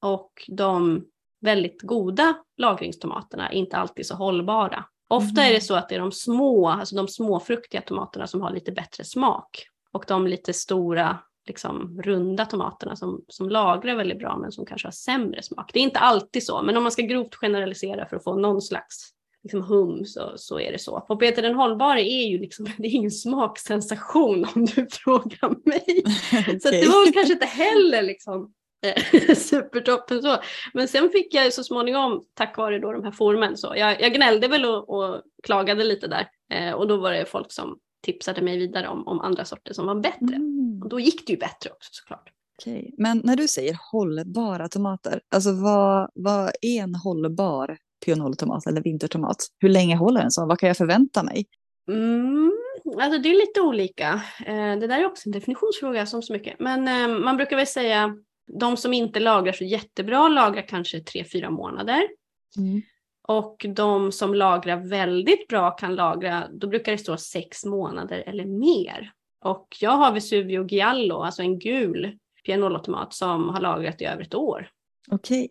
och 0.02 0.32
de 0.48 1.04
väldigt 1.40 1.82
goda 1.82 2.34
lagringstomaterna 2.56 3.48
är 3.48 3.54
inte 3.54 3.76
alltid 3.76 4.06
så 4.06 4.14
hållbara. 4.14 4.84
Ofta 5.08 5.40
är 5.40 5.44
det 5.44 5.50
mm. 5.50 5.60
så 5.60 5.74
att 5.74 5.88
det 5.88 5.94
är 5.94 5.98
de 5.98 6.12
små, 6.12 6.68
alltså 6.68 6.96
de 6.96 7.08
småfruktiga 7.08 7.80
tomaterna 7.80 8.26
som 8.26 8.40
har 8.40 8.52
lite 8.52 8.72
bättre 8.72 9.04
smak 9.04 9.66
och 9.92 10.04
de 10.08 10.26
lite 10.26 10.52
stora 10.52 11.18
liksom, 11.46 12.00
runda 12.02 12.46
tomaterna 12.46 12.96
som, 12.96 13.24
som 13.28 13.48
lagrar 13.48 13.96
väldigt 13.96 14.18
bra 14.18 14.36
men 14.36 14.52
som 14.52 14.66
kanske 14.66 14.86
har 14.86 14.92
sämre 14.92 15.42
smak. 15.42 15.70
Det 15.72 15.78
är 15.78 15.82
inte 15.82 15.98
alltid 15.98 16.46
så, 16.46 16.62
men 16.62 16.76
om 16.76 16.82
man 16.82 16.92
ska 16.92 17.02
grovt 17.02 17.34
generalisera 17.34 18.06
för 18.06 18.16
att 18.16 18.24
få 18.24 18.34
någon 18.34 18.62
slags 18.62 19.14
liksom 19.42 19.62
hum 19.62 20.04
så, 20.04 20.32
så 20.36 20.60
är 20.60 20.72
det 20.72 20.78
så. 20.78 21.04
Och 21.08 21.20
Peter 21.20 21.42
den 21.42 21.54
hållbare 21.54 22.00
är 22.00 22.28
ju 22.28 22.38
liksom, 22.38 22.64
det 22.78 22.86
är 22.86 22.94
ingen 22.94 23.10
smaksensation 23.10 24.46
om 24.54 24.64
du 24.64 24.86
frågar 24.90 25.68
mig. 25.68 26.02
okay. 26.32 26.60
Så 26.60 26.70
det 26.70 26.86
var 26.86 27.12
kanske 27.12 27.32
inte 27.32 27.46
heller 27.46 28.02
liksom 28.02 28.52
supertoppen 29.36 30.22
så. 30.22 30.36
Men 30.74 30.88
sen 30.88 31.10
fick 31.10 31.34
jag 31.34 31.52
så 31.52 31.64
småningom, 31.64 32.24
tack 32.34 32.56
vare 32.56 32.78
då 32.78 32.92
de 32.92 33.04
här 33.04 33.12
forumen, 33.12 33.56
så 33.56 33.74
jag, 33.76 34.00
jag 34.00 34.14
gnällde 34.14 34.48
väl 34.48 34.64
och, 34.64 34.90
och 34.90 35.22
klagade 35.42 35.84
lite 35.84 36.08
där. 36.08 36.28
Eh, 36.52 36.72
och 36.72 36.88
då 36.88 36.96
var 36.96 37.12
det 37.12 37.26
folk 37.26 37.52
som 37.52 37.78
tipsade 38.02 38.42
mig 38.42 38.58
vidare 38.58 38.88
om, 38.88 39.08
om 39.08 39.20
andra 39.20 39.44
sorter 39.44 39.72
som 39.72 39.86
var 39.86 39.94
bättre. 39.94 40.36
Mm. 40.36 40.82
Och 40.82 40.88
då 40.88 41.00
gick 41.00 41.26
det 41.26 41.32
ju 41.32 41.38
bättre 41.38 41.70
också 41.70 41.88
såklart. 41.92 42.30
Okej. 42.58 42.94
Men 42.98 43.20
när 43.24 43.36
du 43.36 43.48
säger 43.48 43.78
hållbara 43.92 44.68
tomater, 44.68 45.20
alltså 45.34 45.52
vad, 45.52 46.10
vad 46.14 46.50
är 46.62 46.82
en 46.82 46.94
hållbar 46.94 47.78
pionoltomat 48.04 48.66
eller 48.66 48.82
vintertomat? 48.82 49.36
Hur 49.58 49.68
länge 49.68 49.96
håller 49.96 50.20
en 50.20 50.30
så? 50.30 50.46
Vad 50.46 50.58
kan 50.58 50.66
jag 50.66 50.76
förvänta 50.76 51.22
mig? 51.22 51.46
Mm, 51.88 52.52
alltså 53.00 53.18
det 53.18 53.28
är 53.28 53.46
lite 53.46 53.60
olika. 53.60 54.22
Eh, 54.46 54.78
det 54.78 54.86
där 54.86 54.98
är 54.98 55.06
också 55.06 55.28
en 55.28 55.32
definitionsfråga 55.32 56.06
som 56.06 56.22
så 56.22 56.32
mycket. 56.32 56.60
Men 56.60 56.88
eh, 56.88 57.18
man 57.18 57.36
brukar 57.36 57.56
väl 57.56 57.66
säga 57.66 58.16
de 58.58 58.76
som 58.76 58.92
inte 58.92 59.20
lagrar 59.20 59.52
så 59.52 59.64
jättebra 59.64 60.28
lagrar 60.28 60.68
kanske 60.68 60.98
3-4 60.98 61.50
månader. 61.50 62.08
Mm. 62.56 62.82
Och 63.22 63.66
de 63.68 64.12
som 64.12 64.34
lagrar 64.34 64.76
väldigt 64.76 65.48
bra 65.48 65.70
kan 65.70 65.94
lagra, 65.94 66.48
då 66.52 66.66
brukar 66.66 66.92
det 66.92 66.98
stå 66.98 67.16
6 67.16 67.64
månader 67.64 68.24
eller 68.26 68.44
mer. 68.44 69.12
Och 69.44 69.76
jag 69.80 69.90
har 69.90 70.12
Vesuvio 70.12 70.66
Giallo, 70.68 71.22
alltså 71.22 71.42
en 71.42 71.58
gul 71.58 72.18
pianolotomat 72.46 73.14
som 73.14 73.48
har 73.48 73.60
lagrat 73.60 74.00
i 74.00 74.04
över 74.04 74.22
ett 74.22 74.34
år. 74.34 74.68
Okej. 75.10 75.48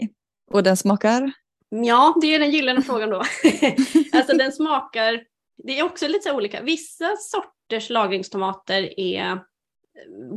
Och 0.52 0.64
den 0.64 0.78
smakar? 0.78 1.32
Ja, 1.70 2.16
det 2.22 2.36
är 2.36 2.40
den 2.40 2.52
gyllene 2.52 2.82
frågan 2.82 3.10
då. 3.10 3.18
alltså 4.14 4.38
den 4.38 4.52
smakar, 4.52 5.24
det 5.64 5.80
är 5.80 5.84
också 5.84 6.08
lite 6.08 6.30
så 6.30 6.36
olika. 6.36 6.62
Vissa 6.62 7.16
sorters 7.16 7.90
lagringstomater 7.90 9.00
är 9.00 9.40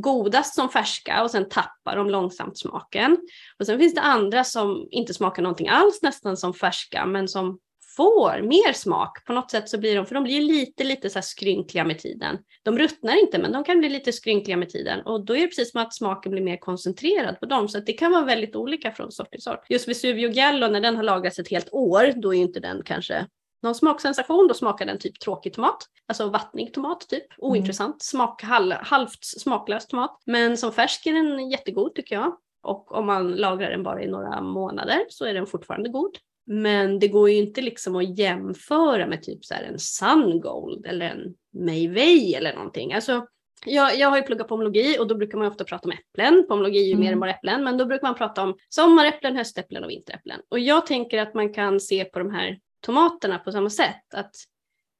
godast 0.01 0.55
som 0.55 0.69
färska 0.69 1.23
och 1.23 1.31
sen 1.31 1.49
tappar 1.49 1.95
de 1.95 2.09
långsamt 2.09 2.57
smaken. 2.57 3.17
Och 3.59 3.65
sen 3.65 3.79
finns 3.79 3.95
det 3.95 4.01
andra 4.01 4.43
som 4.43 4.87
inte 4.91 5.13
smakar 5.13 5.43
någonting 5.43 5.67
alls 5.67 6.01
nästan 6.01 6.37
som 6.37 6.53
färska 6.53 7.05
men 7.05 7.27
som 7.27 7.59
får 7.97 8.41
mer 8.41 8.73
smak. 8.73 9.25
På 9.25 9.33
något 9.33 9.51
sätt 9.51 9.69
så 9.69 9.77
blir 9.77 9.95
de, 9.95 10.05
för 10.05 10.15
de 10.15 10.23
blir 10.23 10.41
lite, 10.41 10.83
lite 10.83 11.09
så 11.09 11.17
här 11.17 11.23
skrynkliga 11.23 11.83
med 11.83 11.99
tiden. 11.99 12.37
De 12.63 12.77
ruttnar 12.77 13.19
inte 13.19 13.39
men 13.39 13.51
de 13.51 13.63
kan 13.63 13.79
bli 13.79 13.89
lite 13.89 14.13
skrynkliga 14.13 14.57
med 14.57 14.69
tiden 14.69 15.01
och 15.01 15.25
då 15.25 15.35
är 15.35 15.41
det 15.41 15.47
precis 15.47 15.71
som 15.71 15.81
att 15.81 15.93
smaken 15.93 16.31
blir 16.31 16.41
mer 16.41 16.57
koncentrerad 16.57 17.39
på 17.39 17.45
dem 17.45 17.69
så 17.69 17.77
att 17.77 17.85
det 17.85 17.93
kan 17.93 18.11
vara 18.11 18.25
väldigt 18.25 18.55
olika 18.55 18.91
från 18.91 19.11
sort 19.11 19.31
till 19.31 19.41
sort. 19.41 19.65
Just 19.69 19.87
Vesuvio 19.87 20.29
gallo 20.29 20.67
när 20.67 20.81
den 20.81 20.95
har 20.95 21.03
lagrats 21.03 21.39
ett 21.39 21.49
helt 21.49 21.69
år 21.71 22.13
då 22.15 22.35
är 22.35 22.39
inte 22.39 22.59
den 22.59 22.81
kanske 22.85 23.27
någon 23.63 23.75
smaksensation, 23.75 24.47
då 24.47 24.53
smakar 24.53 24.85
den 24.85 24.99
typ 24.99 25.19
tråkig 25.19 25.53
tomat. 25.53 25.77
Alltså 26.07 26.29
vattnig 26.29 26.73
tomat 26.73 27.09
typ, 27.09 27.39
mm. 27.39 27.51
ointressant. 27.51 27.89
Mm. 27.89 27.99
Smak, 27.99 28.43
halv, 28.43 28.71
halvt 28.71 29.23
smaklös 29.23 29.87
tomat. 29.87 30.21
Men 30.25 30.57
som 30.57 30.71
färsk 30.71 31.05
är 31.05 31.13
den 31.13 31.49
jättegod 31.49 31.95
tycker 31.95 32.15
jag. 32.15 32.37
Och 32.63 32.91
om 32.91 33.05
man 33.05 33.31
lagrar 33.31 33.69
den 33.69 33.83
bara 33.83 34.03
i 34.03 34.07
några 34.07 34.41
månader 34.41 35.05
så 35.09 35.25
är 35.25 35.33
den 35.33 35.47
fortfarande 35.47 35.89
god. 35.89 36.17
Men 36.45 36.99
det 36.99 37.07
går 37.07 37.29
ju 37.29 37.35
inte 37.35 37.61
liksom 37.61 37.95
att 37.95 38.17
jämföra 38.17 39.07
med 39.07 39.23
typ 39.23 39.45
så 39.45 39.53
en 39.53 39.79
Sungold 39.79 40.85
eller 40.85 41.05
en 41.05 41.35
Mayway 41.65 42.33
eller 42.33 42.53
någonting. 42.53 42.93
Alltså, 42.93 43.27
jag, 43.65 43.97
jag 43.97 44.09
har 44.09 44.17
ju 44.17 44.23
pluggat 44.23 44.47
pomologi 44.47 44.97
och 44.99 45.07
då 45.07 45.15
brukar 45.15 45.37
man 45.37 45.47
ofta 45.47 45.63
prata 45.63 45.87
om 45.87 45.91
äpplen. 45.91 46.45
Pomologi 46.47 46.79
är 46.79 46.85
ju 46.85 46.91
mm. 46.91 47.05
mer 47.05 47.11
än 47.11 47.19
bara 47.19 47.31
äpplen, 47.31 47.63
men 47.63 47.77
då 47.77 47.85
brukar 47.85 48.07
man 48.07 48.15
prata 48.15 48.43
om 48.43 48.57
sommaräpplen, 48.69 49.37
höstäpplen 49.37 49.83
och 49.83 49.89
vinteräpplen. 49.89 50.39
Och 50.49 50.59
jag 50.59 50.85
tänker 50.85 51.17
att 51.17 51.33
man 51.33 51.53
kan 51.53 51.79
se 51.79 52.05
på 52.05 52.19
de 52.19 52.31
här 52.31 52.59
tomaterna 52.83 53.39
på 53.39 53.51
samma 53.51 53.69
sätt. 53.69 54.13
Att 54.13 54.35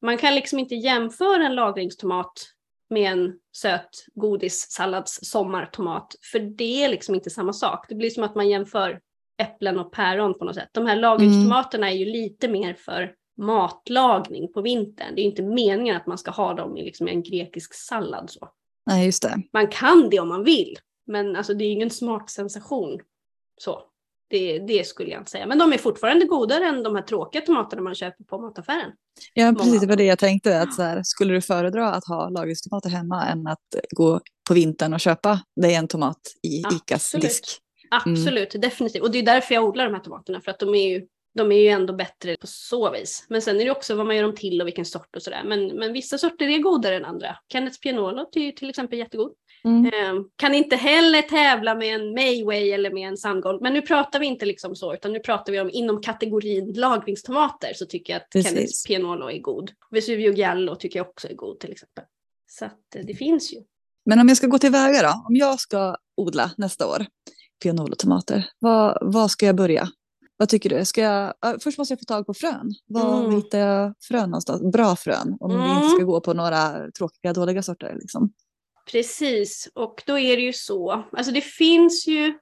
man 0.02 0.18
kan 0.18 0.36
liksom 0.36 0.60
inte 0.60 0.76
jämföra 0.76 1.46
en 1.46 1.56
lagringstomat 1.56 2.32
med 2.90 3.12
en 3.12 3.34
söt 3.56 4.06
godissallads 4.14 5.20
sommartomat, 5.22 6.16
för 6.32 6.40
det 6.40 6.84
är 6.84 6.90
liksom 6.90 7.16
inte 7.16 7.30
samma 7.30 7.54
sak. 7.54 7.86
Det 7.90 7.96
blir 7.96 8.10
som 8.10 8.24
att 8.24 8.36
man 8.36 8.50
jämför 8.50 9.02
äpplen 9.38 9.80
och 9.80 9.92
päron 9.92 10.40
på 10.40 10.46
något 10.46 10.56
sätt. 10.56 10.70
De 10.72 10.86
här 10.86 10.96
lagringstomaterna 10.96 11.92
är 11.92 11.96
ju 11.96 12.06
lite 12.06 12.48
mer 12.48 12.74
för 12.74 13.16
matlagning 13.38 14.54
på 14.54 14.62
vintern. 14.62 15.16
Det 15.16 15.22
är 15.22 15.26
inte 15.26 15.44
meningen 15.44 15.98
att 15.98 16.08
man 16.08 16.18
ska 16.18 16.32
ha 16.32 16.54
dem 16.54 16.78
i 16.78 16.84
liksom 16.86 17.08
en 17.08 17.24
grekisk 17.24 17.74
sallad. 17.74 18.30
Så. 18.30 18.50
Nej, 18.86 19.06
just 19.06 19.24
det. 19.24 19.42
Man 19.54 19.68
kan 19.68 20.10
det 20.10 20.20
om 20.20 20.28
man 20.28 20.44
vill, 20.44 20.78
Men 21.06 21.36
alltså 21.36 21.54
det 21.54 21.66
är 21.66 21.72
ingen 21.72 21.90
smaksensation. 21.90 23.00
Så. 23.58 23.82
Det, 24.30 24.60
det, 24.60 24.88
skulle 24.88 25.12
jag 25.12 25.22
inte 25.22 25.32
säga. 25.32 25.46
Men 25.46 25.58
de 25.58 25.74
är 25.74 25.78
fortfarande 25.78 26.26
godare 26.26 26.66
än 26.66 26.84
de 26.84 26.96
här 26.96 27.02
tråkiga 27.02 27.42
tomaterna 27.42 27.82
man 27.82 27.96
köper 27.96 28.24
på 28.24 28.42
mataffären. 28.42 28.92
Ja, 29.34 29.56
precis. 29.58 29.82
Det 29.82 29.88
var 29.88 29.96
det 29.96 30.04
jag 30.04 30.20
tänkte. 30.20 30.62
Att 30.62 30.74
så 30.74 30.82
här, 30.82 31.02
skulle 31.04 31.34
du 31.34 31.42
föredra 31.42 31.92
att 31.92 32.08
ha 32.08 32.30
lagringstomater 32.30 32.90
hemma 32.90 33.26
än 33.26 33.48
att 33.48 33.60
gå 33.96 34.22
på 34.48 34.54
vintern 34.54 34.94
och 34.94 35.00
köpa 35.00 35.40
dig 35.62 35.76
en 35.76 35.88
tomat 35.88 36.22
i 36.48 36.64
Absolut. 36.66 36.84
Icas 36.84 37.12
disk? 37.12 37.60
Mm. 38.06 38.14
Absolut, 38.14 38.62
definitivt. 38.62 39.04
Och 39.04 39.12
det 39.12 39.20
är 39.20 39.24
därför 39.24 39.56
jag 39.56 39.64
odlar 39.64 39.86
de 39.86 39.94
här 39.94 40.02
tomaterna. 40.02 40.42
För 40.42 40.52
att 40.52 40.60
de 40.60 40.76
är 40.76 40.90
ju 40.90 41.08
de 41.36 41.52
är 41.52 41.56
ju 41.56 41.68
ändå 41.68 41.94
bättre 41.94 42.38
på 42.38 42.48
så 42.48 42.92
vis. 42.92 43.26
Men 43.30 43.42
sen 43.42 43.60
är 43.62 43.66
det 43.66 43.72
också 43.72 43.96
vad 43.96 44.06
man 44.06 44.16
gör 44.16 44.24
dem 44.24 44.36
till 44.36 44.62
och 44.62 44.68
vilken 44.68 44.86
sort 44.86 45.16
och 45.16 45.22
sådär. 45.22 45.44
Men, 45.46 45.68
men 45.68 45.94
vissa 45.94 46.18
sorter 46.18 46.48
är 46.48 46.60
godare 46.60 46.96
än 46.96 47.06
andra. 47.06 47.38
Kenneth 47.54 47.80
Pianolo 47.80 48.30
är 48.34 48.52
till 48.52 48.70
exempel 48.70 49.00
jättegod. 49.00 49.34
Mm. 49.66 49.86
Eh, 49.86 50.24
kan 50.36 50.54
inte 50.54 50.76
heller 50.76 51.22
tävla 51.22 51.76
med 51.76 51.96
en 51.96 52.14
Mayway 52.14 52.72
eller 52.72 52.92
med 52.92 53.08
en 53.08 53.18
Sungold. 53.18 53.62
Men 53.62 53.74
nu 53.74 53.82
pratar 53.82 54.20
vi 54.20 54.26
inte 54.26 54.46
liksom 54.46 54.76
så, 54.76 54.94
utan 54.94 55.14
nu 55.14 55.20
pratar 55.20 55.54
vi 55.54 55.60
om 55.60 55.70
inom 55.74 56.02
kategorin 56.02 56.74
lagringstomater 56.74 57.74
så 57.76 57.86
tycker 57.86 58.14
jag 58.14 58.22
att 58.22 58.30
Precis. 58.30 58.52
Kenneth 58.52 58.74
Pianolo 58.88 59.30
är 59.30 59.40
god. 59.40 59.72
Vesuvio 59.92 60.34
Giallo 60.34 60.76
tycker 60.76 61.00
jag 61.00 61.10
också 61.10 61.28
är 61.28 61.36
god 61.36 61.60
till 61.60 61.72
exempel. 61.72 62.04
Så 62.50 62.66
att 62.66 62.96
eh, 62.96 63.02
det 63.06 63.14
finns 63.14 63.54
ju. 63.54 63.58
Men 64.06 64.20
om 64.20 64.28
jag 64.28 64.38
ska 64.38 64.48
gå 64.48 64.60
tillväga 64.60 65.02
då, 65.02 65.24
om 65.28 65.36
jag 65.36 65.60
ska 65.60 65.98
odla 66.18 66.52
nästa 66.58 66.88
år 66.88 67.06
pianolotomater, 67.64 68.50
vad, 68.60 68.98
vad 69.02 69.32
ska 69.32 69.46
jag 69.46 69.56
börja? 69.56 69.88
Vad 70.38 70.50
tycker 70.50 70.70
du? 70.70 70.86
Ska 70.86 71.02
jag, 71.02 71.34
först 71.64 71.78
måste 71.78 71.92
jag 71.92 72.00
få 72.00 72.06
tag 72.06 72.26
på 72.26 72.34
frön. 72.34 72.72
Var 72.86 73.20
mm. 73.20 73.36
hittar 73.36 73.60
jag 73.60 73.94
frön 74.02 74.30
någonstans? 74.30 74.72
Bra 74.72 74.96
frön, 74.96 75.38
om 75.40 75.52
mm. 75.52 75.64
vi 75.64 75.76
inte 75.76 75.90
ska 75.90 76.04
gå 76.04 76.22
på 76.22 76.34
några 76.34 76.92
tråkiga, 76.98 77.34
dåliga 77.34 77.64
sorter. 77.64 77.98
Liksom. 78.00 78.34
Precis, 78.92 79.72
och 79.76 80.04
då 80.06 80.20
är 80.20 80.38
det 80.38 80.44
ju 80.44 80.54
så. 80.54 80.92
Alltså 81.12 81.32
det 81.32 81.42
finns 81.42 82.08
ju 82.08 82.34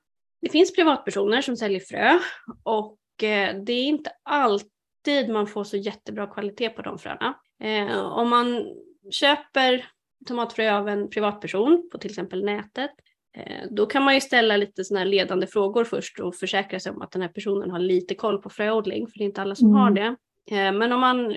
det 0.42 0.50
finns 0.50 0.74
privatpersoner 0.74 1.42
som 1.42 1.58
säljer 1.58 1.80
frö 1.80 2.20
och 2.64 3.24
eh, 3.24 3.56
det 3.64 3.74
är 3.74 3.86
inte 3.86 4.12
alltid 4.24 5.30
man 5.30 5.48
får 5.48 5.64
så 5.64 5.78
jättebra 5.78 6.28
kvalitet 6.28 6.70
på 6.70 6.82
de 6.82 7.00
fröna. 7.00 7.34
Eh, 7.64 7.98
om 7.98 8.30
man 8.30 8.66
köper 9.12 9.86
tomatfrö 10.28 10.78
av 10.78 10.90
en 10.90 11.10
privatperson 11.10 11.90
på 11.92 11.98
till 11.98 12.12
exempel 12.12 12.46
nätet 12.46 12.92
Eh, 13.38 13.68
då 13.70 13.86
kan 13.86 14.04
man 14.04 14.14
ju 14.14 14.22
ställa 14.22 14.58
lite 14.58 14.84
sådana 14.84 15.06
ledande 15.06 15.48
frågor 15.48 15.84
först 15.84 16.20
och 16.20 16.36
försäkra 16.36 16.80
sig 16.80 16.92
om 16.92 17.02
att 17.02 17.12
den 17.12 17.22
här 17.22 17.30
personen 17.30 17.72
har 17.72 17.80
lite 17.80 18.16
koll 18.16 18.42
på 18.42 18.50
fröodling, 18.50 19.08
för 19.08 19.18
det 19.18 19.24
är 19.24 19.26
inte 19.26 19.42
alla 19.42 19.56
som 19.56 19.68
mm. 19.68 19.80
har 19.80 19.92
det. 19.92 20.16
Eh, 20.52 20.72
men 20.72 20.92
om 20.92 21.00
man, 21.00 21.30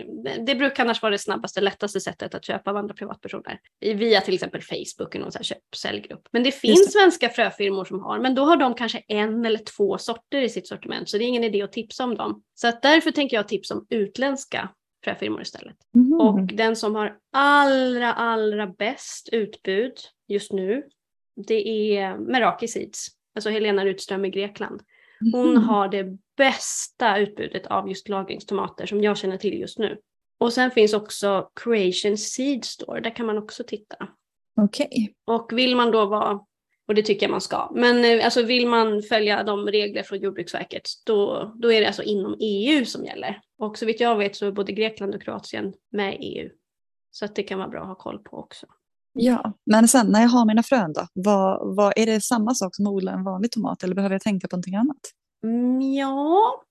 det 0.47 0.55
brukar 0.55 0.85
annars 0.85 1.03
vara 1.03 1.13
det 1.13 1.19
snabbaste, 1.19 1.61
lättaste 1.61 2.01
sättet 2.01 2.35
att 2.35 2.45
köpa 2.45 2.71
av 2.71 2.77
andra 2.77 2.95
privatpersoner. 2.95 3.61
Via 3.81 4.21
till 4.21 4.35
exempel 4.35 4.63
Facebook, 4.63 5.15
någon 5.15 5.31
köp-säljgrupp. 5.31 6.29
Men 6.33 6.43
det 6.43 6.53
finns 6.53 6.87
det. 6.87 6.93
svenska 6.93 7.29
fröfirmor 7.29 7.85
som 7.85 8.01
har, 8.01 8.19
men 8.19 8.35
då 8.35 8.45
har 8.45 8.57
de 8.57 8.75
kanske 8.75 9.03
en 9.09 9.45
eller 9.45 9.59
två 9.59 9.99
sorter 9.99 10.43
i 10.43 10.49
sitt 10.49 10.69
sortiment, 10.69 11.09
så 11.09 11.19
det 11.19 11.25
är 11.25 11.27
ingen 11.27 11.45
idé 11.45 11.63
att 11.63 11.73
tipsa 11.73 12.05
om 12.05 12.15
dem. 12.15 12.43
Så 12.55 12.69
att 12.69 12.83
därför 12.83 13.11
tänker 13.11 13.37
jag 13.37 13.49
tipsa 13.49 13.75
om 13.75 13.87
utländska 13.91 14.69
fröfirmor 15.05 15.43
istället. 15.43 15.77
Mm. 15.95 16.21
Och 16.21 16.41
den 16.41 16.77
som 16.77 16.95
har 16.95 17.17
allra, 17.33 18.13
allra 18.13 18.67
bäst 18.67 19.29
utbud 19.33 19.93
just 20.29 20.53
nu, 20.53 20.83
det 21.47 21.69
är 21.97 22.19
Meraki 22.19 22.69
Seeds, 22.69 23.07
alltså 23.35 23.51
Helena 23.51 23.85
Rutström 23.85 24.25
i 24.25 24.31
Grekland. 24.31 24.83
Hon 25.33 25.51
mm. 25.51 25.63
har 25.63 25.89
det 25.89 26.19
bästa 26.37 27.19
utbudet 27.19 27.67
av 27.67 27.89
just 27.89 28.09
lagringstomater 28.09 28.87
som 28.87 29.03
jag 29.03 29.19
känner 29.19 29.37
till 29.37 29.61
just 29.61 29.79
nu. 29.79 29.99
Och 30.39 30.53
sen 30.53 30.71
finns 30.71 30.95
också 30.95 31.51
Creation 31.55 32.19
Seed 32.19 32.65
Store, 32.65 33.01
där 33.01 33.17
kan 33.17 33.27
man 33.27 33.39
också 33.39 33.65
titta. 33.67 34.09
Okej. 34.61 34.87
Okay. 34.87 35.09
Och 35.37 35.59
vill 35.59 35.77
man 35.77 35.91
då 35.91 36.07
vara, 36.07 36.41
och 36.89 36.95
det 36.95 37.03
tycker 37.03 37.27
jag 37.27 37.31
man 37.31 37.41
ska, 37.41 37.73
men 37.75 38.05
eh, 38.05 38.25
alltså 38.25 38.43
vill 38.43 38.69
man 38.69 39.03
följa 39.03 39.43
de 39.43 39.67
regler 39.67 40.03
från 40.03 40.19
Jordbruksverket 40.19 40.83
då, 41.07 41.53
då 41.55 41.73
är 41.73 41.81
det 41.81 41.87
alltså 41.87 42.03
inom 42.03 42.37
EU 42.41 42.85
som 42.85 43.05
gäller. 43.05 43.41
Och 43.59 43.79
så 43.79 43.87
vitt 43.87 44.01
jag 44.01 44.17
vet 44.17 44.37
så 44.37 44.47
är 44.47 44.53
både 44.53 44.73
Grekland 44.73 45.15
och 45.15 45.23
Kroatien 45.23 45.75
med 45.93 46.15
i 46.15 46.17
EU. 46.17 46.51
Så 47.11 47.25
att 47.25 47.37
det 47.37 47.43
kan 47.43 47.59
vara 47.59 47.69
bra 47.69 47.81
att 47.81 47.89
ha 47.89 47.95
koll 47.95 48.19
på 48.19 48.37
också. 48.37 48.67
Ja, 49.13 49.53
men 49.67 49.89
sen 49.89 50.07
när 50.07 50.23
jag 50.23 50.29
har 50.29 50.47
mina 50.47 50.63
frön 50.63 50.93
då, 50.93 51.07
vad, 51.13 51.77
vad, 51.77 51.93
är 51.97 52.07
det 52.07 52.21
samma 52.21 52.55
sak 52.55 52.77
som 52.77 52.87
att 52.87 52.93
odla 52.93 53.13
en 53.13 53.25
vanlig 53.25 53.53
tomat 53.53 53.83
eller 53.83 53.95
behöver 53.95 54.15
jag 54.15 54.23
tänka 54.23 54.49
på 54.49 54.57
någonting 54.57 54.75
annat? 54.75 55.01
Ja, 55.97 56.65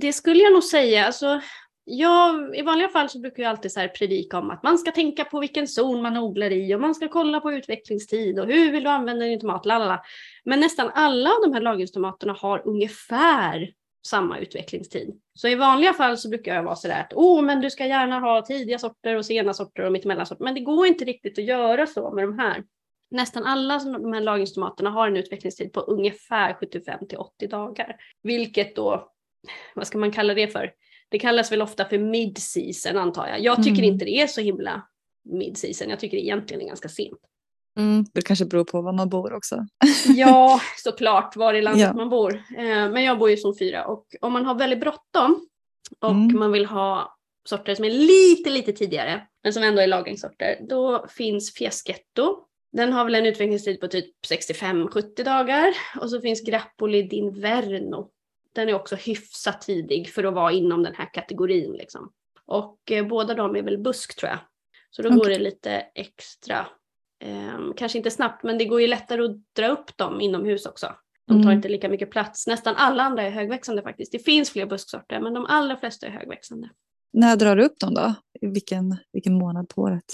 det 0.00 0.12
skulle 0.12 0.42
jag 0.42 0.52
nog 0.52 0.64
säga. 0.64 1.06
Alltså, 1.06 1.40
jag, 1.84 2.56
I 2.56 2.62
vanliga 2.62 2.88
fall 2.88 3.08
så 3.08 3.18
brukar 3.18 3.42
jag 3.42 3.50
alltid 3.50 3.72
så 3.72 3.80
här 3.80 3.88
predika 3.88 4.38
om 4.38 4.50
att 4.50 4.62
man 4.62 4.78
ska 4.78 4.92
tänka 4.92 5.24
på 5.24 5.40
vilken 5.40 5.68
zon 5.68 6.02
man 6.02 6.16
odlar 6.16 6.50
i 6.50 6.74
och 6.74 6.80
man 6.80 6.94
ska 6.94 7.08
kolla 7.08 7.40
på 7.40 7.52
utvecklingstid 7.52 8.40
och 8.40 8.46
hur 8.46 8.72
vill 8.72 8.84
du 8.84 8.90
använda 8.90 9.24
din 9.24 9.40
tomat, 9.40 9.66
lalala. 9.66 10.02
Men 10.44 10.60
nästan 10.60 10.90
alla 10.94 11.30
av 11.30 11.42
de 11.42 11.52
här 11.52 11.60
lagringstomaterna 11.60 12.32
har 12.32 12.62
ungefär 12.68 13.72
samma 14.06 14.38
utvecklingstid. 14.38 15.20
Så 15.34 15.48
i 15.48 15.54
vanliga 15.54 15.92
fall 15.92 16.18
så 16.18 16.28
brukar 16.28 16.54
jag 16.54 16.62
vara 16.62 16.76
sådär 16.76 17.00
att 17.00 17.12
oh, 17.12 17.42
men 17.42 17.60
du 17.60 17.70
ska 17.70 17.86
gärna 17.86 18.20
ha 18.20 18.42
tidiga 18.42 18.78
sorter 18.78 19.16
och 19.16 19.26
sena 19.26 19.54
sorter 19.54 19.82
och 19.82 19.92
mittemellan 19.92 20.26
sorter. 20.26 20.44
Men 20.44 20.54
det 20.54 20.60
går 20.60 20.86
inte 20.86 21.04
riktigt 21.04 21.38
att 21.38 21.44
göra 21.44 21.86
så 21.86 22.10
med 22.10 22.24
de 22.24 22.38
här. 22.38 22.64
Nästan 23.12 23.44
alla 23.44 23.78
de 23.78 24.12
här 24.12 24.20
lagringstomaterna 24.20 24.90
har 24.90 25.08
en 25.08 25.16
utvecklingstid 25.16 25.72
på 25.72 25.80
ungefär 25.80 26.54
75 26.54 27.06
till 27.08 27.18
80 27.18 27.46
dagar. 27.46 27.96
Vilket 28.22 28.76
då, 28.76 29.08
vad 29.74 29.86
ska 29.86 29.98
man 29.98 30.12
kalla 30.12 30.34
det 30.34 30.48
för? 30.48 30.72
Det 31.08 31.18
kallas 31.18 31.52
väl 31.52 31.62
ofta 31.62 31.84
för 31.84 31.98
mid-season 31.98 32.96
antar 32.96 33.26
jag. 33.26 33.40
Jag 33.40 33.56
tycker 33.56 33.82
mm. 33.82 33.92
inte 33.92 34.04
det 34.04 34.20
är 34.20 34.26
så 34.26 34.40
himla 34.40 34.82
mid-season. 35.24 35.90
Jag 35.90 36.00
tycker 36.00 36.16
det 36.16 36.22
egentligen 36.22 36.62
är 36.62 36.66
ganska 36.66 36.88
sent. 36.88 37.20
Mm, 37.78 38.04
det 38.14 38.22
kanske 38.22 38.44
beror 38.44 38.64
på 38.64 38.82
var 38.82 38.92
man 38.92 39.08
bor 39.08 39.32
också. 39.32 39.66
ja, 40.16 40.60
såklart 40.84 41.36
var 41.36 41.54
i 41.54 41.62
landet 41.62 41.82
ja. 41.82 41.92
man 41.92 42.08
bor. 42.08 42.34
Eh, 42.34 42.90
men 42.90 43.04
jag 43.04 43.18
bor 43.18 43.30
ju 43.30 43.36
som 43.36 43.58
fyra 43.58 43.86
och 43.86 44.06
om 44.20 44.32
man 44.32 44.46
har 44.46 44.54
väldigt 44.54 44.80
bråttom 44.80 45.46
och 46.00 46.10
mm. 46.10 46.38
man 46.38 46.52
vill 46.52 46.66
ha 46.66 47.16
sorter 47.44 47.74
som 47.74 47.84
är 47.84 47.90
lite, 47.90 48.50
lite 48.50 48.72
tidigare 48.72 49.26
men 49.42 49.52
som 49.52 49.62
ändå 49.62 49.80
är 49.80 49.86
lagringssorter, 49.86 50.58
då 50.68 51.06
finns 51.08 51.54
Fiaschetto. 51.54 52.44
Den 52.72 52.92
har 52.92 53.04
väl 53.04 53.14
en 53.14 53.26
utvecklingstid 53.26 53.80
på 53.80 53.88
typ 53.88 54.14
65-70 54.30 55.24
dagar 55.24 55.74
och 56.00 56.10
så 56.10 56.20
finns 56.20 56.44
Grappoli 56.44 57.02
d'Inverno. 57.02 58.08
Den 58.54 58.68
är 58.68 58.74
också 58.74 58.96
hyfsat 58.96 59.60
tidig 59.60 60.08
för 60.08 60.24
att 60.24 60.34
vara 60.34 60.52
inom 60.52 60.82
den 60.82 60.94
här 60.94 61.14
kategorin 61.14 61.72
liksom. 61.72 62.12
Och 62.46 62.78
eh, 62.90 63.06
båda 63.06 63.34
de 63.34 63.56
är 63.56 63.62
väl 63.62 63.78
busk 63.78 64.16
tror 64.16 64.30
jag. 64.30 64.38
Så 64.90 65.02
då 65.02 65.08
okay. 65.08 65.18
går 65.18 65.28
det 65.28 65.38
lite 65.38 65.70
extra 65.94 66.66
Eh, 67.22 67.74
kanske 67.76 67.98
inte 67.98 68.10
snabbt, 68.10 68.42
men 68.42 68.58
det 68.58 68.64
går 68.64 68.80
ju 68.80 68.86
lättare 68.86 69.24
att 69.24 69.54
dra 69.56 69.68
upp 69.68 69.96
dem 69.96 70.20
inomhus 70.20 70.66
också. 70.66 70.86
De 71.26 71.34
tar 71.34 71.42
mm. 71.42 71.56
inte 71.56 71.68
lika 71.68 71.88
mycket 71.88 72.10
plats. 72.10 72.46
Nästan 72.46 72.74
alla 72.76 73.02
andra 73.02 73.22
är 73.22 73.30
högväxande 73.30 73.82
faktiskt. 73.82 74.12
Det 74.12 74.18
finns 74.18 74.50
fler 74.50 74.66
busksorter, 74.66 75.20
men 75.20 75.34
de 75.34 75.46
allra 75.46 75.76
flesta 75.76 76.06
är 76.06 76.10
högväxande. 76.10 76.70
När 77.12 77.36
drar 77.36 77.56
du 77.56 77.64
upp 77.64 77.78
dem 77.78 77.94
då? 77.94 78.14
Vilken, 78.40 78.96
vilken 79.12 79.34
månad 79.34 79.68
på 79.68 79.82
året? 79.82 80.04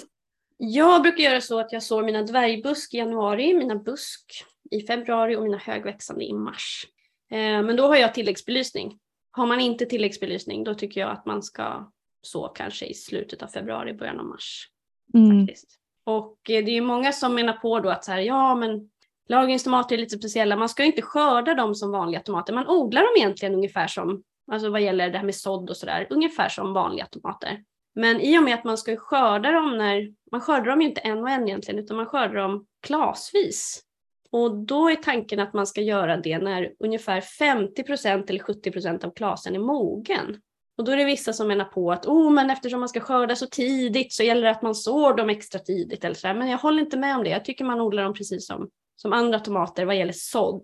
Jag 0.60 1.02
brukar 1.02 1.24
göra 1.24 1.40
så 1.40 1.60
att 1.60 1.72
jag 1.72 1.82
sår 1.82 2.02
mina 2.02 2.22
dvärgbusk 2.22 2.94
i 2.94 2.96
januari, 2.96 3.54
mina 3.54 3.74
busk 3.74 4.44
i 4.70 4.80
februari 4.80 5.36
och 5.36 5.42
mina 5.42 5.58
högväxande 5.58 6.24
i 6.24 6.32
mars. 6.32 6.86
Eh, 7.30 7.62
men 7.62 7.76
då 7.76 7.86
har 7.86 7.96
jag 7.96 8.14
tilläggsbelysning. 8.14 8.98
Har 9.30 9.46
man 9.46 9.60
inte 9.60 9.86
tilläggsbelysning 9.86 10.64
då 10.64 10.74
tycker 10.74 11.00
jag 11.00 11.10
att 11.10 11.26
man 11.26 11.42
ska 11.42 11.90
så 12.22 12.48
kanske 12.48 12.86
i 12.86 12.94
slutet 12.94 13.42
av 13.42 13.46
februari, 13.46 13.94
början 13.94 14.20
av 14.20 14.26
mars. 14.26 14.68
Mm. 15.14 15.46
Faktiskt. 15.46 15.78
Och 16.04 16.50
eh, 16.50 16.64
det 16.64 16.76
är 16.76 16.80
många 16.80 17.12
som 17.12 17.34
menar 17.34 17.52
på 17.52 17.80
då 17.80 17.88
att 17.88 18.04
så 18.04 18.12
här, 18.12 18.20
ja 18.20 18.54
men 18.54 18.90
lagringstomater 19.28 19.94
är 19.94 20.00
lite 20.00 20.18
speciella, 20.18 20.56
man 20.56 20.68
ska 20.68 20.84
inte 20.84 21.02
skörda 21.02 21.54
dem 21.54 21.74
som 21.74 21.90
vanliga 21.90 22.20
tomater, 22.20 22.52
man 22.52 22.68
odlar 22.68 23.02
dem 23.02 23.12
egentligen 23.16 23.54
ungefär 23.54 23.86
som, 23.86 24.22
alltså 24.52 24.70
vad 24.70 24.80
gäller 24.80 25.10
det 25.10 25.18
här 25.18 25.24
med 25.24 25.34
sådd 25.34 25.70
och 25.70 25.76
sådär, 25.76 26.06
ungefär 26.10 26.48
som 26.48 26.72
vanliga 26.72 27.06
tomater. 27.06 27.64
Men 27.98 28.20
i 28.20 28.38
och 28.38 28.42
med 28.42 28.54
att 28.54 28.64
man 28.64 28.78
ska 28.78 28.96
skörda 28.96 29.50
dem 29.50 29.78
när, 29.78 30.12
man 30.32 30.40
skördar 30.40 30.66
dem 30.66 30.80
ju 30.80 30.88
inte 30.88 31.00
en 31.00 31.18
och 31.18 31.30
en 31.30 31.48
egentligen, 31.48 31.84
utan 31.84 31.96
man 31.96 32.06
skördar 32.06 32.34
dem 32.34 32.66
klasvis. 32.82 33.82
Och 34.30 34.56
då 34.56 34.90
är 34.90 34.96
tanken 34.96 35.40
att 35.40 35.52
man 35.52 35.66
ska 35.66 35.80
göra 35.80 36.16
det 36.16 36.38
när 36.38 36.72
ungefär 36.78 37.20
50% 37.20 38.30
eller 38.30 38.40
70% 38.40 39.04
av 39.04 39.10
klasen 39.10 39.54
är 39.54 39.58
mogen. 39.58 40.40
Och 40.78 40.84
då 40.84 40.92
är 40.92 40.96
det 40.96 41.04
vissa 41.04 41.32
som 41.32 41.48
menar 41.48 41.64
på 41.64 41.92
att 41.92 42.06
oh, 42.06 42.30
men 42.30 42.50
eftersom 42.50 42.80
man 42.80 42.88
ska 42.88 43.00
skörda 43.00 43.36
så 43.36 43.46
tidigt 43.46 44.12
så 44.12 44.22
gäller 44.22 44.42
det 44.42 44.50
att 44.50 44.62
man 44.62 44.74
sår 44.74 45.14
dem 45.16 45.30
extra 45.30 45.60
tidigt. 45.60 46.04
Eller 46.04 46.14
så 46.14 46.34
Men 46.34 46.48
jag 46.48 46.58
håller 46.58 46.82
inte 46.82 46.96
med 46.96 47.16
om 47.16 47.24
det. 47.24 47.30
Jag 47.30 47.44
tycker 47.44 47.64
man 47.64 47.80
odlar 47.80 48.02
dem 48.02 48.14
precis 48.14 48.46
som, 48.46 48.68
som 48.96 49.12
andra 49.12 49.38
tomater 49.40 49.84
vad 49.84 49.96
gäller 49.96 50.14
sådd. 50.16 50.62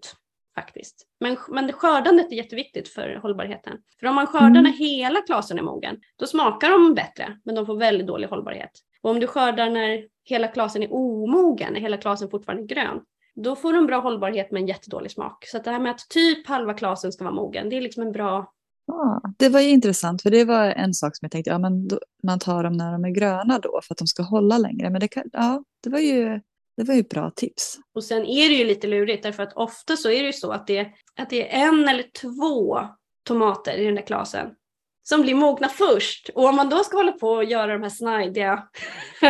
Faktiskt. 0.54 1.06
Men, 1.20 1.36
men 1.48 1.66
det 1.66 1.72
skördandet 1.72 2.32
är 2.32 2.36
jätteviktigt 2.36 2.88
för 2.88 3.18
hållbarheten. 3.22 3.78
För 4.00 4.06
om 4.06 4.14
man 4.14 4.26
skördar 4.26 4.46
mm. 4.46 4.62
när 4.62 4.72
hela 4.72 5.20
klasen 5.20 5.58
är 5.58 5.62
mogen, 5.62 5.96
då 6.18 6.26
smakar 6.26 6.70
de 6.70 6.94
bättre, 6.94 7.38
men 7.44 7.54
de 7.54 7.66
får 7.66 7.76
väldigt 7.76 8.06
dålig 8.06 8.28
hållbarhet. 8.28 8.70
Och 9.02 9.10
om 9.10 9.20
du 9.20 9.26
skördar 9.26 9.70
när 9.70 10.04
hela 10.24 10.48
klasen 10.48 10.82
är 10.82 10.92
omogen, 10.92 11.72
när 11.72 11.80
hela 11.80 11.96
klasen 11.96 12.30
fortfarande 12.30 12.62
är 12.64 12.66
grön, 12.66 13.00
då 13.34 13.56
får 13.56 13.72
de 13.72 13.86
bra 13.86 14.00
hållbarhet 14.00 14.50
men 14.50 14.66
jättedålig 14.66 15.10
smak. 15.10 15.44
Så 15.46 15.58
det 15.58 15.70
här 15.70 15.80
med 15.80 15.90
att 15.90 16.08
typ 16.08 16.46
halva 16.46 16.74
klasen 16.74 17.12
ska 17.12 17.24
vara 17.24 17.34
mogen, 17.34 17.68
det 17.68 17.76
är 17.76 17.80
liksom 17.80 18.02
en 18.02 18.12
bra 18.12 18.50
Ja, 18.86 19.20
det 19.38 19.48
var 19.48 19.60
ju 19.60 19.68
intressant, 19.68 20.22
för 20.22 20.30
det 20.30 20.44
var 20.44 20.64
en 20.64 20.94
sak 20.94 21.16
som 21.16 21.26
jag 21.26 21.32
tänkte, 21.32 21.50
ja 21.50 21.58
men 21.58 21.88
då, 21.88 21.98
man 22.22 22.38
tar 22.38 22.64
dem 22.64 22.72
när 22.72 22.92
de 22.92 23.04
är 23.04 23.10
gröna 23.10 23.58
då 23.58 23.80
för 23.82 23.94
att 23.94 23.98
de 23.98 24.06
ska 24.06 24.22
hålla 24.22 24.58
längre. 24.58 24.90
Men 24.90 25.00
det, 25.00 25.08
kan, 25.08 25.24
ja, 25.32 25.64
det 25.82 25.90
var 25.90 25.98
ju 25.98 26.40
det 26.76 26.82
var 26.84 26.94
ju 26.94 27.02
bra 27.02 27.30
tips. 27.30 27.78
Och 27.94 28.04
sen 28.04 28.26
är 28.26 28.48
det 28.48 28.54
ju 28.54 28.64
lite 28.64 28.86
lurigt 28.86 29.22
därför 29.22 29.42
att 29.42 29.52
ofta 29.56 29.96
så 29.96 30.10
är 30.10 30.20
det 30.20 30.26
ju 30.26 30.32
så 30.32 30.50
att 30.52 30.66
det, 30.66 30.88
att 31.16 31.30
det 31.30 31.54
är 31.54 31.66
en 31.68 31.88
eller 31.88 32.02
två 32.02 32.80
tomater 33.28 33.76
i 33.78 33.84
den 33.84 33.94
där 33.94 34.06
klasen 34.06 34.50
som 35.02 35.22
blir 35.22 35.34
mogna 35.34 35.68
först. 35.68 36.30
Och 36.34 36.44
om 36.44 36.56
man 36.56 36.68
då 36.68 36.78
ska 36.84 36.96
hålla 36.96 37.12
på 37.12 37.28
och 37.28 37.44
göra 37.44 37.72
de 37.72 37.82
här 37.82 37.90
snajdiga 37.90 38.68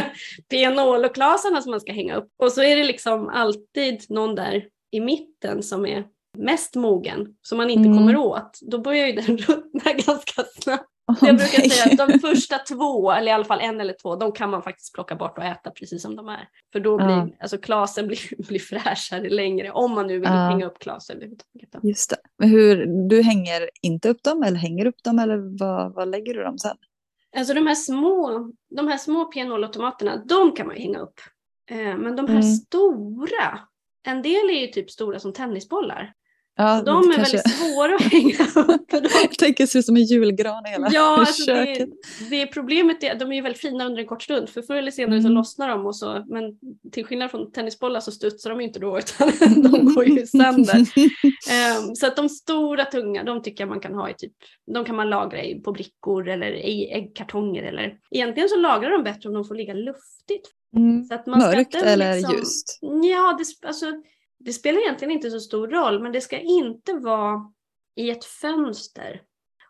pianoloklasarna 0.50 1.62
som 1.62 1.70
man 1.70 1.80
ska 1.80 1.92
hänga 1.92 2.16
upp 2.16 2.30
och 2.37 2.52
så 2.52 2.62
är 2.62 2.76
det 2.76 2.85
liksom 2.85 3.28
alltid 3.28 4.04
någon 4.09 4.35
där 4.35 4.64
i 4.90 5.00
mitten 5.00 5.62
som 5.62 5.87
är 5.87 6.04
mest 6.38 6.74
mogen 6.74 7.37
som 7.42 7.59
man 7.59 7.70
inte 7.70 7.88
Mm. 7.88 7.98
kommer 7.98 8.16
åt, 8.16 8.59
då 8.62 8.78
börjar 8.78 9.07
ju 9.07 9.12
den 9.12 9.38
ruttna 9.38 9.92
ganska 9.92 10.44
snabbt. 10.61 10.88
Åh, 11.07 11.17
Jag 11.23 11.37
brukar 11.37 11.59
nej. 11.59 11.71
säga 11.71 12.03
att 12.03 12.09
de 12.09 12.19
första 12.29 12.59
två, 12.59 13.12
eller 13.12 13.29
i 13.31 13.35
alla 13.35 13.45
fall 13.45 13.61
en 13.61 13.81
eller 13.81 13.95
två, 14.03 14.17
de 14.17 14.33
kan 14.33 14.51
man 14.51 14.62
faktiskt 14.62 14.95
plocka 14.95 15.14
bort 15.14 15.38
och 15.38 15.45
äta 15.45 15.71
precis 15.71 16.03
som 16.03 16.17
de 16.17 16.29
är. 16.29 16.49
För 16.73 16.81
då 16.81 16.97
blir 16.97 17.07
Ja. 17.09 17.29
alltså 17.40 17.59
klasen 17.59 18.07
blir, 18.09 18.47
blir 18.49 18.59
fräschare 18.59 19.29
längre, 19.29 19.71
om 19.71 19.93
man 19.93 20.07
nu 20.07 20.14
vill 20.14 20.29
Ja. 20.31 20.31
hänga 20.49 20.67
upp 20.67 20.79
klas 20.79 21.11
överhuvudtaget. 21.11 21.69
Just 21.83 22.11
det. 22.11 22.17
Men 22.38 22.49
hur, 22.49 22.87
du 23.09 23.23
hänger 23.23 23.71
inte 23.83 24.09
upp 24.09 24.23
dem 24.23 24.43
eller 24.43 24.57
hänger 24.57 24.87
upp 24.87 25.03
dem 25.03 25.19
eller 25.19 25.59
vad, 25.59 25.95
vad 25.95 26.09
lägger 26.09 26.35
du 26.35 26.43
dem 26.43 26.59
sen? 26.59 26.77
Alltså 27.37 27.55
de 27.55 27.67
här 27.67 27.75
små, 27.75 28.51
de 28.77 28.88
här 28.88 28.99
små 28.99 29.31
de 30.27 30.53
kan 30.53 30.67
man 30.67 30.77
ju 30.77 30.83
hänga 30.83 30.99
upp. 30.99 31.21
Eh, 31.71 31.97
men 31.97 32.17
de 32.17 32.27
här 32.27 32.35
Mm. 32.35 32.43
stora, 32.43 33.59
en 34.07 34.23
del 34.23 34.51
är 34.51 34.61
ju 34.61 34.67
typ 34.67 34.90
stora 34.90 35.19
som 35.21 35.33
tennisbollar. 35.33 36.12
Ja, 36.57 36.83
De 36.87 37.11
är 37.11 37.14
kanske- 37.14 37.37
väldigt 37.37 37.53
svåra 37.57 37.95
att 37.95 38.03
hänga 38.03 38.75
upp. 38.75 38.93
Jag 39.23 39.38
tänker 39.38 39.67
se 39.67 39.79
ut 39.79 39.85
som 39.87 39.97
en 39.97 40.03
julgran 40.03 40.67
i 40.67 40.71
hela 40.71 40.88
Ja, 40.93 41.17
alltså 41.19 41.55
det, 41.55 41.67
köket. 41.67 41.88
det 42.31 42.47
problemet 42.47 43.03
är 43.03 43.12
att 43.12 43.19
de 43.21 43.33
är 43.33 43.43
väldigt 43.43 43.61
fina 43.61 43.87
under 43.87 44.01
en 44.01 44.07
kort 44.07 44.23
stund 44.23 44.49
för 44.49 44.62
förr 44.62 44.75
eller 44.77 44.90
senare 44.90 45.21
så 45.21 45.27
Mm. 45.27 45.33
lossnar 45.37 45.69
de 45.69 45.87
och 45.87 45.97
så 45.97 46.25
men 46.29 46.43
till 46.93 47.05
skillnad 47.05 47.31
från 47.31 47.53
tennisbollar 47.53 48.01
så 48.01 48.11
studsar 48.12 48.51
de 48.51 48.61
inte 48.61 48.79
då 48.79 48.99
utan 48.99 49.62
de 49.62 49.95
går 49.95 50.09
ju 50.09 50.27
sönder. 50.27 50.77
Ehm, 51.51 51.95
så 51.95 52.07
att 52.07 52.17
de 52.17 52.29
stora 52.29 52.85
tunga 52.85 53.25
de 53.25 53.43
tycker 53.43 53.62
jag 53.64 53.69
man 53.69 53.81
kan 53.81 53.95
ha 53.95 54.11
i 54.11 54.14
typ, 54.14 54.33
de 54.75 54.85
kan 54.85 54.97
man 54.97 55.11
lagra 55.11 55.43
i, 55.45 55.61
på 55.61 55.73
brickor 55.73 56.29
eller 56.29 56.53
i 56.53 56.90
äggkartonger 56.93 57.62
eller 57.62 57.95
egentligen 58.11 58.49
så 58.49 58.57
lagrar 58.57 58.90
de 58.90 59.05
bättre 59.05 59.29
om 59.29 59.35
de 59.35 59.45
får 59.45 59.55
ligga 59.55 59.75
luftigt. 59.75 60.51
Mm. 60.77 61.05
Så 61.05 61.14
att 61.14 61.27
man 61.27 61.38
Mörkt 61.38 61.75
eller 61.75 62.14
liksom- 62.14 62.35
ljust? 62.37 62.79
Ja, 62.83 63.38
det, 63.38 63.67
alltså, 63.69 63.87
det 64.44 64.52
spelar 64.52 64.80
egentligen 64.80 65.12
inte 65.12 65.30
så 65.30 65.40
stor 65.40 65.68
roll, 65.68 66.02
men 66.02 66.12
det 66.12 66.20
ska 66.20 66.38
inte 66.38 66.92
vara 66.92 67.52
i 67.94 68.11
ett 68.11 68.24
fönster. 68.24 69.22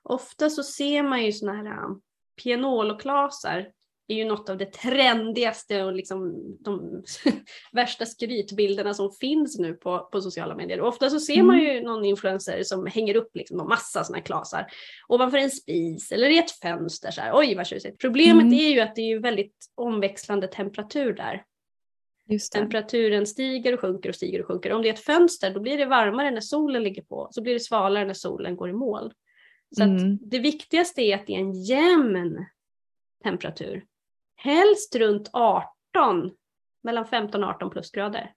Ofta 0.03 0.51
så 0.51 0.63
ser 0.63 1.03
man 1.03 1.25
ju 1.25 1.33
såna 1.33 1.53
här 1.53 1.85
um, 1.85 2.01
pianoloklasar 2.43 3.69
är 4.09 4.15
ju 4.15 4.25
något 4.25 4.49
av 4.49 4.59
det 4.59 4.73
trendigaste 4.73 5.83
och 5.83 5.93
liksom 5.93 6.35
de 6.61 7.03
värsta 7.73 8.07
skrytbilderna 8.07 8.95
som 8.95 9.13
finns 9.13 9.59
nu 9.59 9.75
på, 9.75 9.99
på 9.99 10.21
sociala 10.21 10.55
medier. 10.55 10.81
Och 10.81 10.89
ofta 10.89 11.11
så 11.11 11.21
ser 11.21 11.43
man 11.43 11.61
ju 11.61 11.81
någon 11.81 12.05
influencer 12.05 12.63
som 12.63 12.87
hänger 12.87 13.17
upp 13.17 13.37
liksom 13.37 13.61
en 13.61 13.69
massa 13.69 14.05
här 14.15 14.21
klasar 14.21 14.67
ovanför 15.09 15.39
en 15.39 15.51
spis 15.51 16.13
eller 16.13 16.29
i 16.29 16.39
ett 16.39 16.51
fönster. 16.51 17.11
Så 17.11 17.21
här. 17.21 17.33
Oj 17.35 17.55
vad 17.55 17.67
tjusigt. 17.67 17.99
Problemet 17.99 18.43
Mm. 18.43 18.59
är 18.59 18.69
ju 18.69 18.81
att 18.81 18.95
det 18.95 19.01
är 19.01 19.09
ju 19.09 19.19
väldigt 19.19 19.57
omväxlande 19.75 20.47
temperatur 20.47 21.13
där. 21.13 21.45
Temperaturen 22.53 23.27
stiger 23.27 23.73
och 23.75 23.81
sjunker 23.81 24.09
och 24.09 24.15
stiger 24.15 24.41
och 24.41 24.47
sjunker. 24.47 24.73
Om 24.73 24.83
det 24.83 24.89
är 24.89 24.93
ett 24.93 25.05
fönster 25.05 25.51
då 25.55 25.61
blir 25.61 25.79
det 25.79 25.85
varmare 25.87 26.31
när 26.31 26.41
solen 26.41 26.83
ligger 26.83 27.03
på. 27.03 27.29
Så 27.31 27.43
blir 27.43 27.53
det 27.53 27.61
svalare 27.61 28.05
när 28.05 28.15
solen 28.15 28.57
går 28.57 28.71
i 28.71 28.73
moln. 28.73 29.11
Så 29.77 29.83
Mm. 29.83 30.19
det 30.23 30.39
viktigaste 30.39 31.03
är 31.03 31.15
att 31.17 31.27
det 31.27 31.35
är 31.35 31.39
en 31.39 31.53
jämn 31.63 32.47
temperatur. 33.23 33.85
Helst 34.37 34.97
runt 34.97 35.31
18, 35.33 36.31
mellan 36.83 37.07
15 37.07 37.45
och 37.45 37.51
18 37.51 37.71
plusgrader. 37.71 38.33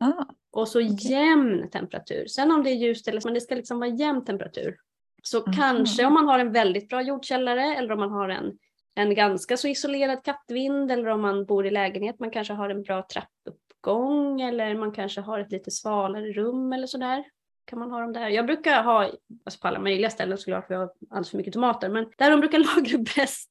Ah, 0.00 0.24
Och 0.50 0.68
så 0.68 0.80
jämn 0.80 1.70
temperatur. 1.70 2.26
Sen 2.26 2.50
om 2.52 2.62
det 2.64 2.70
är 2.70 2.74
ljust 2.74 3.08
eller 3.08 3.20
men 3.24 3.34
det 3.34 3.40
ska 3.40 3.54
liksom 3.54 3.78
vara 3.78 3.90
jämn 3.90 4.24
temperatur. 4.24 4.76
Så 5.22 5.42
Aha. 5.42 5.52
kanske 5.56 6.04
om 6.06 6.14
man 6.14 6.28
har 6.28 6.38
en 6.38 6.52
väldigt 6.52 6.88
bra 6.88 7.02
jordkällare 7.02 7.62
eller 7.76 7.92
om 7.92 7.98
man 8.00 8.10
har 8.10 8.28
en, 8.28 8.58
en 8.94 9.14
ganska 9.14 9.56
så 9.56 9.68
isolerad 9.68 10.24
kattvind 10.24 10.92
eller 10.92 11.06
om 11.06 11.20
man 11.20 11.44
bor 11.44 11.66
i 11.66 11.70
lägenhet, 11.70 12.20
man 12.20 12.30
kanske 12.30 12.54
har 12.54 12.70
en 12.70 12.82
bra 12.82 13.06
trappuppgång 13.12 14.40
eller 14.40 14.74
man 14.74 14.92
kanske 14.92 15.20
har 15.20 15.38
ett 15.38 15.52
lite 15.52 15.70
svalare 15.70 16.32
rum 16.32 16.72
eller 16.72 16.86
sådär. 16.86 17.24
Kan 17.64 17.78
man 17.78 17.90
ha 17.90 18.00
dem 18.00 18.12
där. 18.12 18.28
Jag 18.28 18.46
brukar 18.46 18.82
ha, 18.82 19.10
alltså 19.44 19.60
på 19.60 19.68
alla 19.68 19.78
möjliga 19.78 20.10
ställen 20.10 20.38
såklart 20.38 20.66
för 20.66 20.74
jag 20.74 20.80
har 20.80 20.92
alldeles 21.10 21.30
för 21.30 21.36
mycket 21.36 21.52
tomater, 21.52 21.88
men 21.88 22.06
där 22.16 22.30
de 22.30 22.40
brukar 22.40 22.58
lagra 22.76 22.98
bäst, 23.16 23.50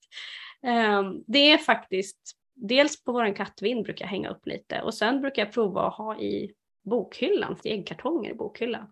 ehm, 0.63 1.23
det 1.27 1.51
är 1.51 1.57
faktiskt 1.57 2.35
dels 2.53 3.03
på 3.03 3.11
våran 3.11 3.33
kattvind 3.33 3.83
brukar 3.83 4.05
jag 4.05 4.09
hänga 4.09 4.29
upp 4.29 4.47
lite 4.47 4.81
och 4.81 4.93
sen 4.93 5.21
brukar 5.21 5.45
jag 5.45 5.53
prova 5.53 5.87
att 5.87 5.93
ha 5.93 6.19
i 6.19 6.53
bokhyllan, 6.83 7.57
i 7.63 7.69
äggkartonger 7.69 8.31
i 8.31 8.33
bokhyllan 8.33 8.91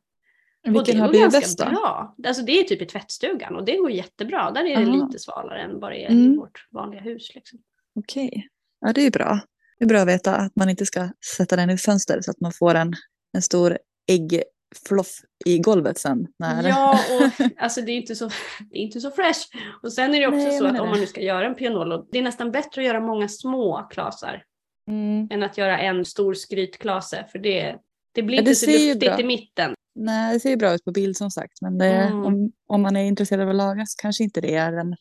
och 0.69 0.75
vilken 0.75 0.95
det 0.95 1.01
har 1.01 1.09
blivit 1.09 1.31
bäst 1.31 1.57
bra. 1.57 2.15
Alltså 2.27 2.43
det 2.43 2.59
är 2.59 2.63
typ 2.63 2.81
i 2.81 2.85
tvättstugan 2.85 3.55
och 3.55 3.65
det 3.65 3.77
går 3.77 3.91
jättebra. 3.91 4.51
Där 4.51 4.63
är 4.65 4.79
det 4.85 4.91
Aha. 4.91 5.05
lite 5.05 5.19
svalare 5.19 5.61
än 5.61 5.79
vad 5.79 5.91
det 5.91 6.05
är 6.05 6.09
i 6.09 6.13
Mm. 6.13 6.37
vårt 6.37 6.67
vanliga 6.71 7.01
hus. 7.01 7.35
Liksom. 7.35 7.59
Okej, 7.99 8.47
ja 8.81 8.93
det 8.93 9.01
är 9.01 9.11
bra. 9.11 9.39
Det 9.79 9.85
är 9.85 9.89
bra 9.89 9.99
att 9.99 10.07
veta 10.07 10.35
att 10.35 10.55
man 10.55 10.69
inte 10.69 10.85
ska 10.85 11.09
sätta 11.37 11.55
den 11.55 11.69
i 11.69 11.77
fönster 11.77 12.21
så 12.21 12.31
att 12.31 12.39
man 12.39 12.51
får 12.51 12.75
en, 12.75 12.93
en 13.33 13.41
stor 13.41 13.77
äggfloff 14.07 15.07
i 15.45 15.59
golvet 15.59 15.97
sen. 15.97 16.27
När... 16.39 16.67
Ja, 16.69 16.99
och 17.21 17.45
alltså 17.63 17.81
det 17.81 17.91
är 17.91 17.95
inte 17.97 18.15
så, 18.15 18.29
det 18.69 18.77
är 18.77 18.81
inte 18.81 18.99
så 19.01 19.11
fresh. 19.11 19.39
Och 19.83 19.93
sen 19.93 20.15
är 20.15 20.19
det 20.19 20.27
också 20.27 20.37
Nej, 20.37 20.57
så 20.57 20.65
att 20.65 20.79
om 20.79 20.89
man 20.89 20.99
nu 20.99 21.05
ska 21.05 21.21
göra 21.21 21.45
en 21.45 21.55
pianolo, 21.55 22.07
det 22.11 22.17
är 22.19 22.23
nästan 22.23 22.51
bättre 22.51 22.81
att 22.81 22.87
göra 22.87 22.99
många 22.99 23.27
små 23.27 23.87
klasar 23.91 24.43
Mm. 24.89 25.27
än 25.31 25.43
att 25.43 25.57
göra 25.57 25.79
en 25.79 26.05
stor 26.05 26.33
skrytklase. 26.33 27.25
För 27.31 27.39
det, 27.39 27.75
det 28.13 28.23
blir 28.23 28.35
Ja, 28.37 28.41
inte 28.41 28.51
det 28.51 28.55
så 28.55 28.65
ser 28.65 28.77
ju 28.77 28.93
luftigt 28.93 29.11
bra. 29.11 29.19
i 29.19 29.23
mitten. 29.23 29.73
Nej, 29.97 30.33
det 30.33 30.39
ser 30.39 30.49
ju 30.49 30.57
bra 30.57 30.73
ut 30.73 30.83
på 30.85 30.91
bild 30.91 31.17
som 31.17 31.31
sagt. 31.31 31.61
Men 31.61 31.77
det, 31.77 31.85
Mm. 31.85 32.25
om, 32.25 32.51
om 32.67 32.81
man 32.81 32.95
är 32.95 33.03
intresserad 33.03 33.41
av 33.41 33.49
att 33.49 33.55
laga 33.55 33.85
så 33.85 34.01
kanske 34.01 34.23
inte 34.23 34.41
det 34.41 34.55
är 34.55 34.73
en 34.73 34.95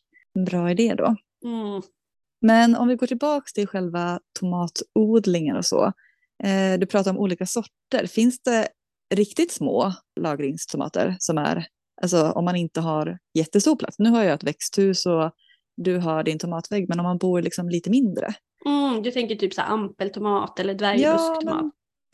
bra 0.46 0.70
idé 0.70 0.94
då. 0.94 1.16
Mm. 1.44 1.82
Men 2.40 2.76
om 2.76 2.88
vi 2.88 2.96
går 2.96 3.06
tillbaka 3.06 3.46
till 3.54 3.66
själva 3.66 4.20
tomatodlingen 4.40 5.56
och 5.56 5.64
så. 5.64 5.92
Eh, 6.44 6.78
du 6.78 6.86
pratar 6.86 7.10
om 7.10 7.18
olika 7.18 7.46
sorter. 7.46 8.06
Finns 8.06 8.40
det 8.42 8.68
riktigt 9.14 9.52
små 9.52 9.92
lagringstomater 10.20 11.16
som 11.18 11.38
är, 11.38 11.66
alltså 12.02 12.30
om 12.30 12.44
man 12.44 12.56
inte 12.56 12.80
har 12.80 13.18
jättestor 13.34 13.76
plats. 13.76 13.98
Nu 13.98 14.10
har 14.10 14.22
jag 14.24 14.34
ett 14.34 14.44
växthus 14.44 15.06
och 15.06 15.30
du 15.76 15.98
har 15.98 16.22
din 16.22 16.38
tomatvägg, 16.38 16.88
men 16.88 17.00
om 17.00 17.04
man 17.04 17.18
bor 17.18 17.42
liksom 17.42 17.68
lite 17.68 17.90
mindre. 17.90 18.34
Mm, 18.66 19.02
du 19.02 19.10
tänker 19.10 19.36
typ 19.36 19.54
så 19.54 19.60
här 19.60 19.68
ampeltomat 19.68 20.60
eller 20.60 20.74
dvärgbusktomat? 20.74 21.44
men 21.62 21.70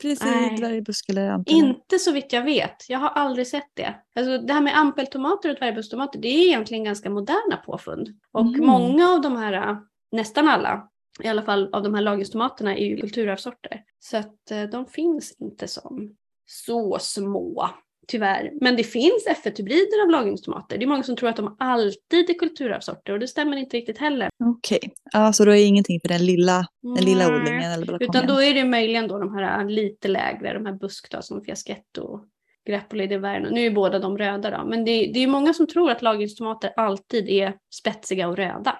precis, 0.09 0.59
dvärgbusk 0.59 1.09
eller 1.09 1.29
ampel. 1.29 1.53
Inte 1.55 1.99
så 1.99 2.11
vitt 2.11 2.33
jag 2.33 2.43
vet. 2.43 2.89
Jag 2.89 2.99
har 2.99 3.09
aldrig 3.09 3.47
sett 3.47 3.69
det. 3.73 3.95
Alltså 4.15 4.37
det 4.37 4.53
här 4.53 4.61
med 4.61 4.77
ampeltomater 4.77 5.49
och 5.49 5.55
dvärgbusstomater, 5.55 6.19
det 6.19 6.27
är 6.27 6.47
egentligen 6.47 6.83
ganska 6.83 7.09
moderna 7.09 7.57
påfund. 7.65 8.09
Och 8.31 8.41
Mm. 8.41 8.65
många 8.65 9.09
av 9.09 9.21
de 9.21 9.35
här, 9.37 9.77
nästan 10.11 10.47
alla, 10.47 10.89
i 11.23 11.27
alla 11.27 11.41
fall 11.41 11.69
av 11.73 11.83
de 11.83 11.93
här 11.93 12.01
lagringstomaterna 12.01 12.75
är 12.77 12.85
ju 12.85 12.97
kulturarvssorter. 12.97 13.83
Så 13.99 14.17
att 14.17 14.51
eh, 14.51 14.63
de 14.63 14.85
finns 14.85 15.35
inte 15.39 15.67
som 15.67 16.15
så 16.45 16.97
små, 16.99 17.69
tyvärr. 18.07 18.51
Men 18.61 18.75
det 18.75 18.83
finns 18.83 19.27
F1-hybrider 19.27 20.03
av 20.03 20.09
lagringstomater. 20.09 20.77
Det 20.77 20.85
är 20.85 20.87
många 20.87 21.03
som 21.03 21.15
tror 21.15 21.29
att 21.29 21.35
de 21.35 21.55
alltid 21.59 22.29
är 22.29 22.33
kulturarvssorter 22.33 23.13
och 23.13 23.19
det 23.19 23.27
stämmer 23.27 23.57
inte 23.57 23.77
riktigt 23.77 23.97
heller. 23.97 24.29
Okej, 24.43 24.93
ja, 25.13 25.33
så 25.33 25.45
då 25.45 25.51
är 25.51 25.65
ingenting 25.65 25.99
för 25.99 26.07
den 26.07 26.25
lilla, 26.25 26.67
den 26.95 27.05
lilla 27.05 27.35
odlingen 27.35 27.71
eller 27.71 27.85
balkongen. 27.85 28.09
Utan 28.09 28.27
då 28.27 28.41
är 28.41 28.53
det 28.53 28.63
möjligen 28.63 29.07
då 29.07 29.19
de 29.19 29.33
här 29.33 29.69
lite 29.69 30.07
lägre, 30.07 30.53
de 30.53 30.65
här 30.65 30.73
busk 30.73 31.11
då, 31.11 31.21
som 31.21 31.41
fiasketto 31.41 32.01
och 32.01 32.25
grappoli 32.67 33.07
di 33.07 33.17
Verno. 33.17 33.49
Nu 33.49 33.65
är 33.65 33.71
båda 33.71 33.99
de 33.99 34.17
röda 34.17 34.51
då, 34.57 34.65
men 34.65 34.85
det, 34.85 35.11
det 35.13 35.23
är 35.23 35.27
många 35.27 35.53
som 35.53 35.67
tror 35.67 35.91
att 35.91 36.01
lagringstomater 36.01 36.73
alltid 36.75 37.29
är 37.29 37.53
spetsiga 37.73 38.27
och 38.27 38.37
röda. 38.37 38.77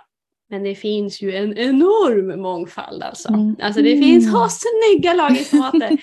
Men 0.50 0.64
det 0.64 0.76
finns 0.76 1.22
ju 1.22 1.36
en 1.36 1.58
enorm 1.58 2.42
mångfald 2.42 3.04
alltså. 3.04 3.30
Mm. 3.30 3.56
Alltså 3.62 3.82
det 3.82 3.98
finns 3.98 4.32
så 4.32 4.48
snygga 4.50 5.14
lagringstomater. 5.14 5.98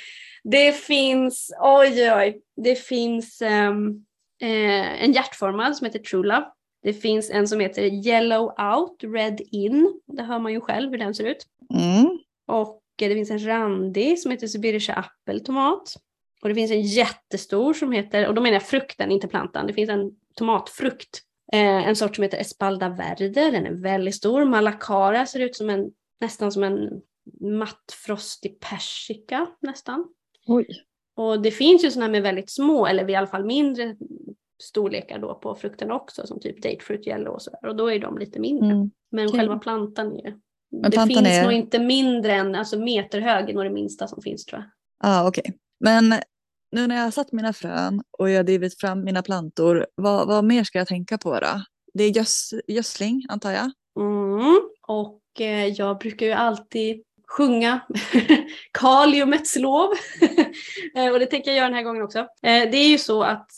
Det 0.44 0.72
finns, 0.72 1.52
oj 1.60 2.12
oj, 2.12 2.42
det 2.56 2.74
finns 2.74 3.42
ehm, 3.42 4.04
eh, 4.42 5.04
en 5.04 5.12
hjärtformad 5.12 5.76
som 5.76 5.84
heter 5.84 5.98
True 5.98 6.26
Love. 6.26 6.46
Det 6.82 6.92
finns 6.92 7.30
en 7.30 7.48
som 7.48 7.60
heter 7.60 7.82
Yellow 7.82 8.44
Out, 8.44 9.04
Red 9.04 9.40
In. 9.40 10.00
Det 10.06 10.22
hör 10.22 10.38
man 10.38 10.52
ju 10.52 10.60
själv 10.60 10.90
hur 10.90 10.98
den 10.98 11.14
ser 11.14 11.24
ut. 11.24 11.46
Mm. 11.74 12.18
Och 12.46 12.82
det 12.96 13.14
finns 13.14 13.30
en 13.30 13.46
randig 13.46 14.18
som 14.18 14.30
heter 14.30 14.46
Sibirische 14.46 14.94
Appeltomat. 14.94 15.94
Och 16.42 16.48
det 16.48 16.54
finns 16.54 16.70
en 16.70 16.82
jättestor 16.82 17.74
som 17.74 17.92
heter, 17.92 18.28
och 18.28 18.34
då 18.34 18.42
menar 18.42 18.54
jag 18.54 18.62
frukten, 18.62 19.10
inte 19.10 19.28
plantan. 19.28 19.66
Det 19.66 19.72
finns 19.72 19.90
en 19.90 20.10
tomatfrukt. 20.34 21.20
Eh, 21.52 21.88
en 21.88 21.96
sort 21.96 22.16
som 22.16 22.22
heter 22.22 22.38
Espalda 22.38 22.88
Verde, 22.88 23.28
den 23.28 23.66
är 23.66 23.72
väldigt 23.72 24.14
stor. 24.14 24.44
Malacara 24.44 25.26
ser 25.26 25.40
ut 25.40 25.56
som 25.56 25.70
en, 25.70 25.90
nästan 26.20 26.52
som 26.52 26.62
en 26.62 26.88
mattfrostig 27.40 28.60
persika 28.60 29.46
nästan. 29.60 30.08
Oj. 30.50 30.66
Och 31.16 31.42
det 31.42 31.50
finns 31.50 31.84
ju 31.84 31.90
sådana 31.90 32.12
med 32.12 32.22
väldigt 32.22 32.50
små, 32.50 32.86
eller 32.86 33.10
i 33.10 33.14
alla 33.14 33.26
fall 33.26 33.44
mindre 33.44 33.96
storlekar 34.62 35.18
då 35.18 35.34
på 35.34 35.54
frukterna 35.54 35.94
också, 35.94 36.26
som 36.26 36.40
typ 36.40 36.62
Datefruit 36.62 37.06
Yellow 37.06 37.34
och 37.34 37.42
sådär. 37.42 37.66
Och 37.68 37.76
då 37.76 37.90
är 37.92 37.98
de 37.98 38.18
lite 38.18 38.40
mindre. 38.40 38.70
Mm. 38.70 38.90
Men 39.10 39.26
okej. 39.28 39.40
själva 39.40 39.58
plantan 39.58 40.06
är 40.12 40.34
Men 40.70 40.90
det 40.90 41.06
finns 41.06 41.28
är- 41.28 41.42
nog 41.42 41.52
inte 41.52 41.78
mindre 41.78 42.32
än, 42.32 42.54
alltså 42.54 42.78
meterhög 42.78 43.50
är 43.50 43.54
nog 43.54 43.64
det 43.64 43.70
minsta 43.70 44.06
som 44.06 44.22
finns 44.22 44.44
tror 44.44 44.60
jag. 44.60 44.70
Ja, 45.10 45.28
okej. 45.28 45.54
Men 45.80 46.14
nu 46.72 46.86
när 46.86 46.96
jag 46.96 47.02
har 47.04 47.10
satt 47.10 47.32
mina 47.32 47.52
frön 47.52 48.02
och 48.18 48.30
jag 48.30 48.36
har 48.36 48.44
drivit 48.44 48.80
fram 48.80 49.04
mina 49.04 49.22
plantor, 49.22 49.86
vad, 49.94 50.28
vad 50.28 50.44
mer 50.44 50.64
ska 50.64 50.78
jag 50.78 50.88
tänka 50.88 51.18
på 51.18 51.40
då? 51.40 51.62
Det 51.94 52.04
är 52.04 52.16
göds, 52.16 52.54
gödsling, 52.68 53.26
antar 53.28 53.50
jag? 53.50 53.70
Mm. 54.00 54.60
Och 54.88 55.40
eh, 55.40 55.66
jag 55.66 55.98
brukar 55.98 56.26
ju 56.26 56.32
alltid 56.32 57.02
sjunga 57.30 57.80
kaliumets 58.72 59.56
lov. 59.56 59.90
Eh, 60.96 61.12
och 61.12 61.18
det 61.18 61.26
tänker 61.26 61.50
jag 61.50 61.56
göra 61.56 61.66
den 61.68 61.74
här 61.74 61.82
gången 61.82 62.02
också. 62.02 62.18
Eh, 62.18 62.26
det 62.42 62.76
är 62.76 62.88
ju 62.88 62.98
så 62.98 63.22
att 63.22 63.50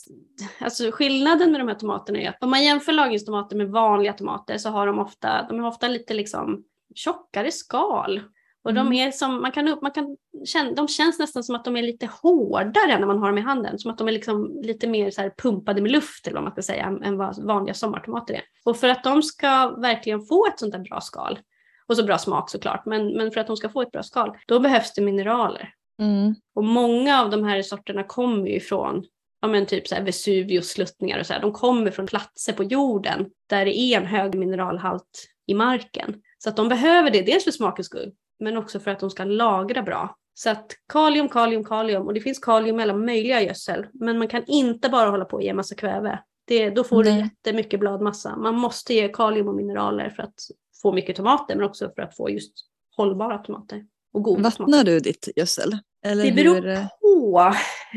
alltså, 0.59 0.91
skillnaden 0.91 1.51
med 1.51 1.61
de 1.61 1.67
här 1.67 1.75
tomaterna 1.75 2.19
är 2.19 2.29
att 2.29 2.43
om 2.43 2.49
man 2.49 2.63
jämför 2.63 2.91
lagringstomater 2.91 3.55
med 3.55 3.67
vanliga 3.69 4.13
tomater 4.13 4.57
så 4.57 4.69
har 4.69 4.87
de 4.87 4.99
ofta, 4.99 5.45
de 5.49 5.59
är 5.59 5.67
ofta 5.67 5.87
lite 5.87 6.13
liksom 6.13 6.63
tjockare 6.95 7.51
skal. 7.51 8.21
Och 8.63 8.73
de 8.73 8.87
Mm. 8.87 8.93
är 8.93 9.11
som, 9.11 9.41
man 9.41 9.51
kan, 9.51 9.77
man 9.81 9.91
kan 9.91 10.17
känna, 10.45 10.71
de 10.71 10.87
känns 10.87 11.19
nästan 11.19 11.43
som 11.43 11.55
att 11.55 11.65
de 11.65 11.77
är 11.77 11.81
lite 11.83 12.09
hårdare 12.21 12.99
när 12.99 13.07
man 13.07 13.17
har 13.17 13.27
dem 13.27 13.37
i 13.37 13.41
handen. 13.41 13.79
Som 13.79 13.91
att 13.91 13.97
de 13.97 14.07
är 14.07 14.11
liksom 14.11 14.61
lite 14.61 14.87
mer 14.87 15.11
så 15.11 15.29
pumpade 15.37 15.81
med 15.81 15.91
luft 15.91 16.27
eller 16.27 16.35
vad 16.35 16.43
man 16.43 16.51
ska 16.51 16.61
säga 16.61 16.97
än 17.03 17.17
vad 17.17 17.43
vanliga 17.43 17.73
sommartomater 17.73 18.33
är. 18.33 18.41
Och 18.65 18.77
för 18.77 18.89
att 18.89 19.03
de 19.03 19.23
ska 19.23 19.69
verkligen 19.69 20.21
få 20.21 20.47
ett 20.47 20.59
sånt 20.59 20.71
där 20.73 20.79
bra 20.79 21.01
skal, 21.01 21.39
och 21.87 21.97
så 21.97 22.03
bra 22.03 22.17
smak 22.17 22.49
såklart, 22.49 22.85
men, 22.85 23.17
men 23.17 23.31
för 23.31 23.41
att 23.41 23.47
de 23.47 23.57
ska 23.57 23.69
få 23.69 23.81
ett 23.81 23.91
bra 23.91 24.03
skal, 24.03 24.37
då 24.47 24.59
behövs 24.59 24.93
det 24.93 25.01
mineraler. 25.01 25.73
Mm. 25.99 26.35
Och 26.55 26.63
många 26.63 27.21
av 27.21 27.29
de 27.29 27.43
här 27.43 27.61
sorterna 27.61 28.03
kommer 28.03 28.47
ju 28.47 28.55
ifrån 28.55 29.05
ja 29.43 29.47
men 29.47 29.65
typ 29.65 29.87
så 29.87 29.95
här 29.95 30.03
Vesuvius 30.03 30.69
sluttningar 30.69 31.19
och 31.19 31.25
så 31.25 31.33
här. 31.33 31.41
De 31.41 31.51
kommer 31.51 31.91
från 31.91 32.07
platser 32.07 32.53
på 32.53 32.63
jorden 32.63 33.29
där 33.49 33.65
det 33.65 33.77
är 33.77 33.97
en 33.97 34.05
hög 34.05 34.35
mineralhalt 34.35 35.27
i 35.47 35.53
marken. 35.53 36.15
Så 36.37 36.49
att 36.49 36.55
de 36.55 36.69
behöver 36.69 37.11
det, 37.11 37.21
dels 37.21 37.43
för 37.43 37.51
smakens 37.51 37.87
skull, 37.87 38.11
men 38.39 38.57
också 38.57 38.79
för 38.79 38.91
att 38.91 38.99
de 38.99 39.09
ska 39.09 39.23
lagra 39.23 39.81
bra. 39.81 40.15
Så 40.33 40.49
att 40.49 40.65
kalium, 40.93 41.29
kalium, 41.29 41.63
kalium 41.63 42.07
och 42.07 42.13
det 42.13 42.21
finns 42.21 42.39
kalium 42.39 42.79
i 42.79 42.83
alla 42.83 42.93
möjliga 42.93 43.41
gödsel, 43.41 43.85
men 43.93 44.17
man 44.17 44.27
kan 44.27 44.43
inte 44.47 44.89
bara 44.89 45.09
hålla 45.09 45.25
på 45.25 45.35
och 45.35 45.43
ge 45.43 45.53
massa 45.53 45.75
kväve. 45.75 46.19
Det, 46.45 46.69
då 46.69 46.83
får 46.83 47.03
du 47.03 47.09
Nej. 47.09 47.19
jättemycket 47.19 47.79
bladmassa. 47.79 48.37
Man 48.37 48.55
måste 48.55 48.93
ge 48.93 49.07
kalium 49.07 49.47
och 49.47 49.55
mineraler 49.55 50.09
för 50.09 50.23
att 50.23 50.35
få 50.83 50.91
mycket 50.91 51.15
tomater, 51.15 51.55
men 51.55 51.65
också 51.65 51.91
för 51.95 52.01
att 52.01 52.15
få 52.17 52.29
just 52.29 52.53
hållbara 52.97 53.37
tomater. 53.37 53.83
Och 54.13 54.23
goda 54.23 54.51
tomater. 54.51 54.59
Vattnar 54.77 54.83
du 54.83 54.99
ditt 54.99 55.29
gödsel? 55.35 55.77
Eller 56.05 56.23
Det 56.25 56.31
beror 56.31 56.55
hur? 56.55 56.87
på. 57.01 57.53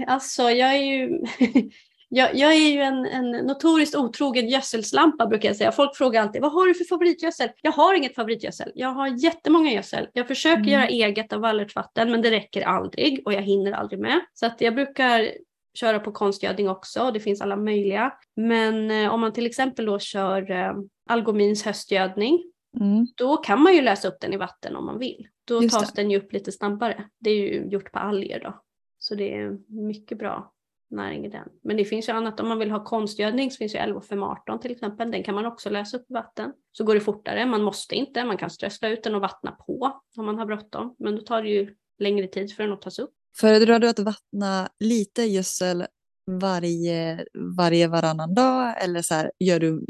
Alltså 0.07 0.43
jag 0.43 0.75
är 0.77 0.83
ju, 0.83 1.21
jag, 2.09 2.35
jag 2.35 2.53
är 2.55 2.71
ju 2.73 2.81
en, 2.81 3.07
en 3.07 3.31
notoriskt 3.31 3.95
otrogen 3.97 4.49
gödselslampa 4.49 5.27
brukar 5.27 5.49
jag 5.49 5.57
säga. 5.57 5.73
Folk 5.73 5.97
frågar 5.97 6.23
alltid, 6.23 6.43
vad 6.43 6.53
har 6.53 6.67
du 6.67 6.75
för 6.75 6.85
favoritgödsel? 6.85 7.49
Jag 7.63 7.73
har 7.73 7.95
inget 7.95 8.15
favoritgödsel. 8.15 8.73
Jag 8.75 8.89
har 8.89 9.09
jättemånga 9.25 9.73
gödsel. 9.73 10.09
Jag 10.13 10.29
försöker 10.29 10.59
Mm. 10.61 10.71
göra 10.73 10.87
eget 10.89 11.33
av 11.33 11.41
vallertsvatten 11.41 12.11
men 12.11 12.23
det 12.23 12.31
räcker 12.31 12.63
aldrig 12.63 13.23
och 13.25 13.33
jag 13.33 13.43
hinner 13.43 13.73
aldrig 13.73 14.01
med. 14.01 14.21
Så 14.35 14.47
att 14.47 14.61
jag 14.61 14.75
brukar 14.75 15.29
köra 15.75 15.99
på 16.01 16.13
konstgödning 16.13 16.69
också 16.69 17.01
och 17.03 17.13
det 17.13 17.21
finns 17.21 17.41
alla 17.41 17.57
möjliga. 17.57 18.13
Men 18.37 18.91
eh, 18.91 19.15
om 19.15 19.21
man 19.21 19.33
till 19.33 19.47
exempel 19.47 19.85
då 19.87 19.99
kör 19.99 20.51
eh, 20.51 20.73
Algomins 21.11 21.65
höstgödning 21.65 22.53
Mm. 22.81 23.07
då 23.17 23.37
kan 23.37 23.63
man 23.63 23.75
ju 23.75 23.83
läsa 23.83 24.09
upp 24.09 24.21
den 24.21 24.33
i 24.33 24.37
vatten 24.37 24.77
om 24.77 24.87
man 24.87 24.99
vill. 24.99 25.29
Då 25.45 25.63
Just 25.63 25.79
tas 25.79 25.93
det. 25.93 26.03
den 26.03 26.11
ju 26.11 26.19
upp 26.19 26.33
lite 26.33 26.53
snabbare. 26.53 27.05
Det 27.19 27.31
är 27.31 27.35
ju 27.35 27.69
gjort 27.71 27.93
på 27.93 27.99
alger 27.99 28.41
då. 28.41 28.63
Så 28.99 29.15
det 29.15 29.35
är 29.35 29.59
mycket 29.69 30.19
bra 30.19 30.53
näring 30.91 31.27
i 31.27 31.29
den. 31.29 31.49
Men 31.63 31.77
det 31.77 31.85
finns 31.85 32.09
ju 32.09 32.13
annat, 32.13 32.41
om 32.41 32.49
man 32.49 32.59
vill 32.59 32.71
ha 32.71 32.85
konstgödning 32.85 33.51
så 33.51 33.57
finns 33.57 33.75
ju 33.75 33.79
11 33.79 34.01
518 34.01 34.61
till 34.61 34.71
exempel. 34.71 35.11
Den 35.11 35.23
kan 35.23 35.35
man 35.35 35.47
också 35.47 35.71
läsa 35.71 35.97
upp 35.97 36.11
i 36.11 36.15
vatten. 36.15 36.53
Så 36.73 36.85
går 36.85 36.95
det 36.95 37.01
fortare, 37.01 37.47
man 37.47 37.63
måste 37.63 37.95
inte, 37.95 38.25
man 38.25 38.37
kan 38.37 38.51
strössla 38.51 38.89
ut 38.89 39.03
den 39.03 39.15
och 39.15 39.21
vattna 39.21 39.51
på 39.53 40.01
om 40.17 40.27
man 40.27 40.39
har 40.39 40.47
bråttom. 40.47 40.95
Men 40.99 41.17
då 41.17 41.23
tar 41.23 41.43
det 41.43 41.49
ju 41.49 41.75
längre 41.99 42.27
tid 42.27 42.53
för 42.53 42.63
den 42.63 42.73
att 42.73 42.83
tas 42.83 42.99
upp. 42.99 43.11
Föredrar 43.37 43.79
du 43.79 43.89
att 43.89 43.99
vattna 43.99 44.69
lite 44.81 45.23
gödsel 45.23 45.87
varje, 46.31 47.25
varje 47.57 47.89
varannan 47.89 48.35
dag 48.35 48.85
eller 48.85 49.03
så 49.03 49.15
här, 49.15 49.33
gör 49.39 49.61
du 49.61 49.85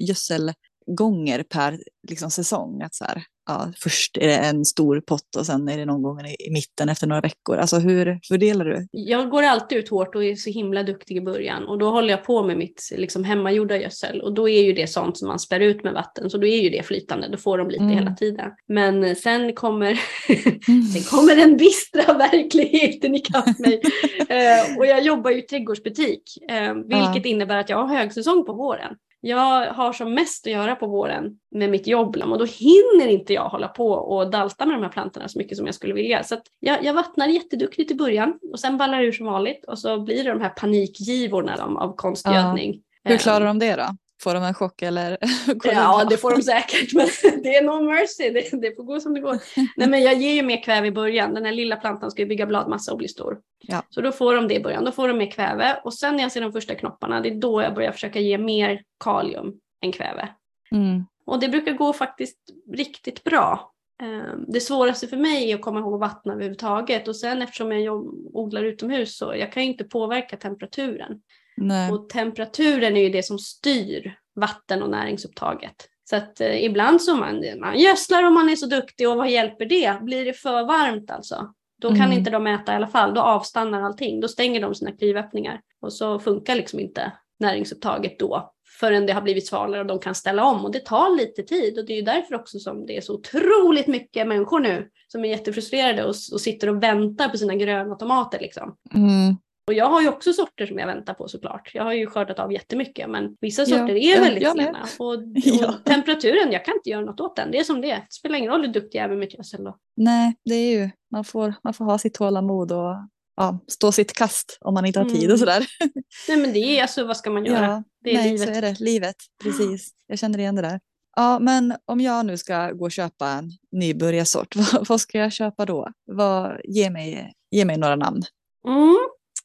gödselgånger 0.87 1.43
per 1.43 1.79
liksom, 2.09 2.31
säsong? 2.31 2.83
Att 2.83 2.95
så 2.95 3.05
här, 3.05 3.23
ja, 3.47 3.73
först 3.79 4.17
är 4.17 4.27
det 4.27 4.37
en 4.37 4.65
stor 4.65 5.01
pott 5.01 5.37
och 5.37 5.47
sen 5.47 5.69
är 5.69 5.79
det 5.79 5.85
någon 5.85 6.03
gång 6.03 6.21
i, 6.21 6.51
mitten 6.51 6.89
efter 6.89 7.07
några 7.07 7.21
veckor. 7.21 7.57
Alltså 7.57 7.77
hur 7.77 8.21
fördelar 8.29 8.65
du? 8.65 8.87
Jag 8.91 9.31
går 9.31 9.43
alltid 9.43 9.79
ut 9.79 9.89
hårt 9.89 10.15
och 10.15 10.25
är 10.25 10.35
så 10.35 10.51
himla 10.51 10.83
duktig 10.83 11.17
i 11.17 11.21
början 11.21 11.65
och 11.65 11.79
då 11.79 11.91
håller 11.91 12.11
jag 12.11 12.25
på 12.25 12.43
med 12.43 12.57
mitt 12.57 12.89
liksom, 12.97 13.25
hemmagjorda 13.25 13.77
gödsel 13.77 14.21
och 14.21 14.35
då 14.35 14.49
är 14.49 14.63
ju 14.63 14.73
det 14.73 14.87
sånt 14.87 15.19
som 15.19 15.29
man 15.29 15.39
spär 15.39 15.61
ut 15.61 15.85
med 15.85 15.93
vatten 15.93 16.31
så 16.31 16.39
då 16.39 16.47
är 16.47 16.63
ju 16.63 16.71
det 16.71 16.83
flytande, 16.83 17.29
då 17.29 17.39
får 17.39 17.59
de 17.59 17.69
lite 17.69 17.87
Mm. 17.87 17.99
hela 17.99 18.15
tiden. 18.15 18.51
Men 18.69 19.17
sen 19.17 19.55
kommer, 19.55 19.95
sen 20.93 21.03
kommer 21.03 21.37
den 21.37 21.57
bistra 21.57 22.13
verkligheten 22.19 23.15
ikapp 23.15 23.59
mig. 23.59 23.81
eh, 24.29 24.79
och 24.79 24.87
jag 24.87 25.03
jobbar 25.03 25.31
ju 25.31 25.39
i 25.39 25.43
trädgårdsbutik 25.43 26.23
eh, 26.51 26.75
vilket 26.75 27.27
innebär 27.27 27.57
att 27.57 27.69
jag 27.69 27.77
har 27.77 27.97
högsäsong 27.97 28.47
på 28.47 28.53
våren. 28.53 28.95
Jag 29.21 29.73
har 29.73 29.93
som 29.93 30.15
mest 30.15 30.47
att 30.47 30.53
göra 30.53 30.77
på 30.77 30.87
våren 30.87 31.39
med 31.51 31.71
mitt 31.71 31.87
jobb 31.87 32.17
och 32.17 32.39
då 32.39 32.45
hinner 32.45 33.07
inte 33.09 33.33
jag 33.33 33.49
hålla 33.49 33.69
på 33.69 33.89
och 33.91 34.31
dalta 34.31 34.67
med 34.67 34.77
de 34.77 34.83
här 34.83 34.91
plantorna 34.91 35.29
så 35.29 35.39
mycket 35.39 35.57
som 35.57 35.67
jag 35.67 35.75
skulle 35.75 35.95
vilja. 35.95 36.23
Så 36.25 36.37
jag, 36.61 36.85
jag 36.85 36.95
vattnar 36.95 37.27
jätteduktigt 37.29 37.91
i 37.91 37.95
början 37.95 38.39
och 38.53 38.61
sen 38.61 38.77
ballar 38.79 39.01
det 39.01 39.07
ur 39.07 39.13
som 39.13 39.27
vanligt 39.27 39.65
och 39.69 39.79
så 39.79 40.01
blir 40.01 40.25
det 40.25 40.31
de 40.31 40.41
här 40.41 40.49
panikgivorna 40.49 41.57
av- 41.79 41.97
konstgödning. 41.97 42.81
Hur 43.05 43.13
Eh, 43.15 43.19
klarar 43.19 43.47
de 43.47 43.59
det 43.59 43.77
då? 43.77 43.87
Får 44.23 44.35
de 44.35 44.43
en 44.43 44.55
chock 44.55 44.83
eller? 44.83 45.19
Ja, 45.65 46.05
det 46.11 46.17
får 46.17 46.31
de 46.31 46.43
säkert, 46.43 46.95
men 46.95 47.07
det 47.43 47.57
är 47.57 47.63
no 47.63 47.93
mercy. 47.93 48.31
Det, 48.31 48.61
det 48.63 48.77
får 48.77 48.83
gå 48.83 49.01
som 49.01 49.15
det 49.15 49.21
går. 49.21 49.39
Nej, 49.77 49.89
men 49.89 50.03
jag 50.03 50.15
ger 50.15 50.35
ju 50.35 50.43
mer 50.43 50.63
kväve 50.63 50.87
i 50.87 50.93
början. 50.93 51.35
Den 51.35 51.45
här 51.45 51.53
lilla 51.53 51.77
plantan 51.77 52.11
ska 52.11 52.23
ju 52.23 52.29
bygga 52.29 52.47
bladmassa 52.47 52.93
och 52.93 52.99
bli 52.99 53.09
stor. 53.09 53.39
Ja. 53.61 53.83
Så 53.91 54.01
då 54.01 54.13
får 54.13 54.35
de 54.35 54.49
det 54.49 54.55
i 54.55 54.63
början. 54.63 54.85
Då 54.85 54.93
får 54.93 55.09
de 55.09 55.19
mer 55.19 55.31
kväve 55.31 55.81
och 55.85 55.95
sen 55.95 56.17
när 56.17 56.23
jag 56.23 56.33
ser 56.33 56.41
de 56.41 56.53
första 56.53 56.75
knopparna, 56.75 57.21
det 57.21 57.29
är 57.29 57.35
då 57.35 57.63
jag 57.63 57.75
börjar 57.75 57.93
försöka 57.93 58.21
ge 58.21 58.39
mer 58.39 58.83
kalium 59.05 59.53
än 59.83 59.93
kväve. 59.93 60.29
Mm. 60.73 61.05
Och 61.27 61.41
det 61.41 61.49
brukar 61.49 61.73
gå 61.73 61.93
faktiskt 61.93 62.39
riktigt 62.73 63.25
bra. 63.25 63.73
Eh, 64.03 64.39
Det 64.49 64.61
svåraste 64.61 65.09
för 65.09 65.17
mig 65.17 65.51
är 65.51 65.55
att 65.55 65.61
komma 65.61 65.79
ihåg 65.81 65.95
att 65.95 66.01
vattna 66.01 66.33
överhuvudtaget 66.33 67.09
och 67.09 67.17
sen 67.17 67.43
eftersom 67.43 67.73
jag 67.73 68.05
odlar 68.37 68.63
utomhus 68.65 69.17
så 69.17 69.35
jag 69.37 69.53
kan 69.53 69.63
ju 69.63 69.69
inte 69.69 69.85
påverka 69.85 70.37
temperaturen. 70.37 71.21
Nej. 71.57 71.93
Och 71.93 72.09
temperaturen 72.09 72.97
är 72.97 73.01
ju 73.01 73.09
det 73.09 73.23
som 73.23 73.39
styr 73.39 74.19
vatten 74.35 74.83
och 74.83 74.91
näringsupptaget. 74.91 75.75
Så 76.11 76.17
att 76.17 76.41
eh, 76.41 76.65
ibland 76.65 77.03
så 77.03 77.17
man, 77.17 77.45
man 77.61 77.79
gödslar 77.79 78.23
om 78.23 78.35
man 78.35 78.49
är 78.49 78.57
så 78.57 78.67
duktig 78.67 79.09
och 79.09 79.17
vad 79.17 79.31
hjälper 79.31 79.67
det? 79.67 79.99
Blir 80.03 80.25
det 80.25 80.33
för 80.33 80.65
varmt 80.67 81.11
alltså? 81.11 81.53
Då 81.81 81.89
kan 81.89 82.01
Mm. 82.01 82.13
inte 82.13 82.31
de 82.31 82.47
äta 82.47 82.73
i 82.73 82.77
alla 82.77 82.87
fall, 82.87 83.15
då 83.15 83.21
avstannar 83.21 83.83
allting. 83.83 84.21
Då 84.21 84.29
stänger 84.29 84.61
de 84.61 84.75
sina 84.75 84.93
klivöppningar 84.93 85.61
och 85.81 85.93
så 85.93 86.19
funkar 86.19 86.55
liksom 86.55 86.81
inte 86.81 87.13
näringsupptaget 87.39 88.19
då 88.19 88.53
förrän 88.81 89.07
det 89.07 89.13
har 89.13 89.23
blivit 89.23 89.47
svalare 89.47 89.81
och 89.81 89.87
de 89.87 89.99
kan 89.99 90.15
ställa 90.15 90.45
om. 90.45 90.65
Och 90.65 90.73
det 90.73 90.85
tar 90.85 91.17
lite 91.17 91.43
tid 91.43 91.79
och 91.79 91.87
det 91.87 91.93
är 91.93 91.97
ju 91.97 92.03
därför 92.03 92.35
också 92.35 92.59
som 92.59 92.87
det 92.87 92.97
är 92.97 93.01
så 93.01 93.15
otroligt 93.15 93.87
mycket 93.87 94.27
människor 94.27 94.61
nu 94.61 94.89
som 95.09 95.25
är 95.25 95.29
jättefrustrerade 95.29 96.05
och, 96.05 96.15
och 96.33 96.41
sitter 96.41 96.69
och 96.69 96.83
väntar 96.83 97.29
på 97.29 97.39
sina 97.39 97.55
gröna 97.55 97.95
tomater. 97.95 98.41
Liksom. 98.41 98.77
Mm. 98.95 99.37
Och 99.69 99.75
jag 99.75 99.87
har 99.89 100.03
ju 100.03 100.09
också 100.09 100.33
sorter 100.33 100.67
som 100.67 100.79
jag 100.79 100.87
väntar 100.87 101.15
på 101.15 101.29
såklart. 101.29 101.71
Jag 101.75 101.85
har 101.85 101.93
ju 101.93 102.07
skördat 102.07 102.39
av 102.39 102.53
jättemycket 102.53 103.11
men 103.11 103.37
vissa 103.41 103.63
Ja, 103.63 103.67
sorter 103.67 103.95
är 103.95 104.15
ja, 104.17 104.21
väldigt 104.23 104.49
sena. 104.53 104.87
Och, 104.99 105.07
och 105.15 105.23
Ja. 105.35 105.75
temperaturen, 105.85 106.53
jag 106.53 106.65
kan 106.65 106.75
inte 106.75 106.91
göra 106.91 107.05
något 107.05 107.21
åt 107.21 107.37
den. 107.37 107.51
Det 107.51 107.59
är 107.59 107.65
som 107.65 107.81
det 107.81 107.91
är. 107.91 107.97
Det 107.97 108.07
spelar 108.13 108.37
ingen 108.39 108.51
roll 108.53 108.61
hur 108.67 108.73
duktig 108.73 108.99
jag 108.99 109.05
är 109.05 109.09
med 109.09 109.19
mitt 109.19 109.35
gödsel 109.35 109.65
då. 109.65 109.77
Nej, 109.97 110.35
det 110.45 110.55
är 110.55 110.71
ju, 110.79 110.91
man 111.13 111.25
får, 111.25 111.55
man 111.65 111.75
får 111.75 111.85
ha 111.85 111.99
sitt 111.99 112.15
tålamod 112.15 112.73
och 112.73 112.95
ja, 113.37 113.59
stå 113.69 113.93
sitt 113.93 114.13
kast 114.13 114.59
om 114.61 114.75
man 114.75 114.87
inte 114.87 114.99
har 115.01 115.07
tid 115.11 115.21
Mm. 115.25 115.33
och 115.33 115.39
sådär. 115.39 115.67
Nej 116.29 116.37
men 116.39 116.53
det 116.53 116.59
är 116.59 116.83
alltså, 116.83 117.05
vad 117.05 117.17
ska 117.17 117.31
man 117.31 117.45
göra? 117.45 117.65
Ja, 117.67 117.83
det 118.05 118.11
är 118.11 118.15
nej, 118.15 118.31
livet. 118.33 118.49
så 118.49 118.55
är 118.55 118.63
det. 118.63 118.81
Livet, 118.81 119.17
precis. 119.43 119.91
Jag 120.07 120.19
känner 120.19 120.39
igen 120.39 120.55
det 120.55 120.63
där. 120.63 120.81
Ja, 121.17 121.39
men 121.39 121.75
om 121.85 122.01
jag 122.01 122.27
nu 122.27 122.37
ska 122.39 122.71
gå 122.73 122.85
och 122.85 122.93
köpa 122.93 123.29
en 123.29 123.51
nybörjarsort, 123.73 124.57
vad, 124.73 124.89
vad 124.89 125.01
ska 125.01 125.19
jag 125.19 125.33
köpa 125.33 125.65
då? 125.65 125.89
Vad, 126.05 126.61
ge, 126.65 126.91
mig, 126.91 127.33
ge 127.51 127.65
mig 127.65 127.77
några 127.79 127.97
namn. 127.97 128.23
Mm. 128.69 128.97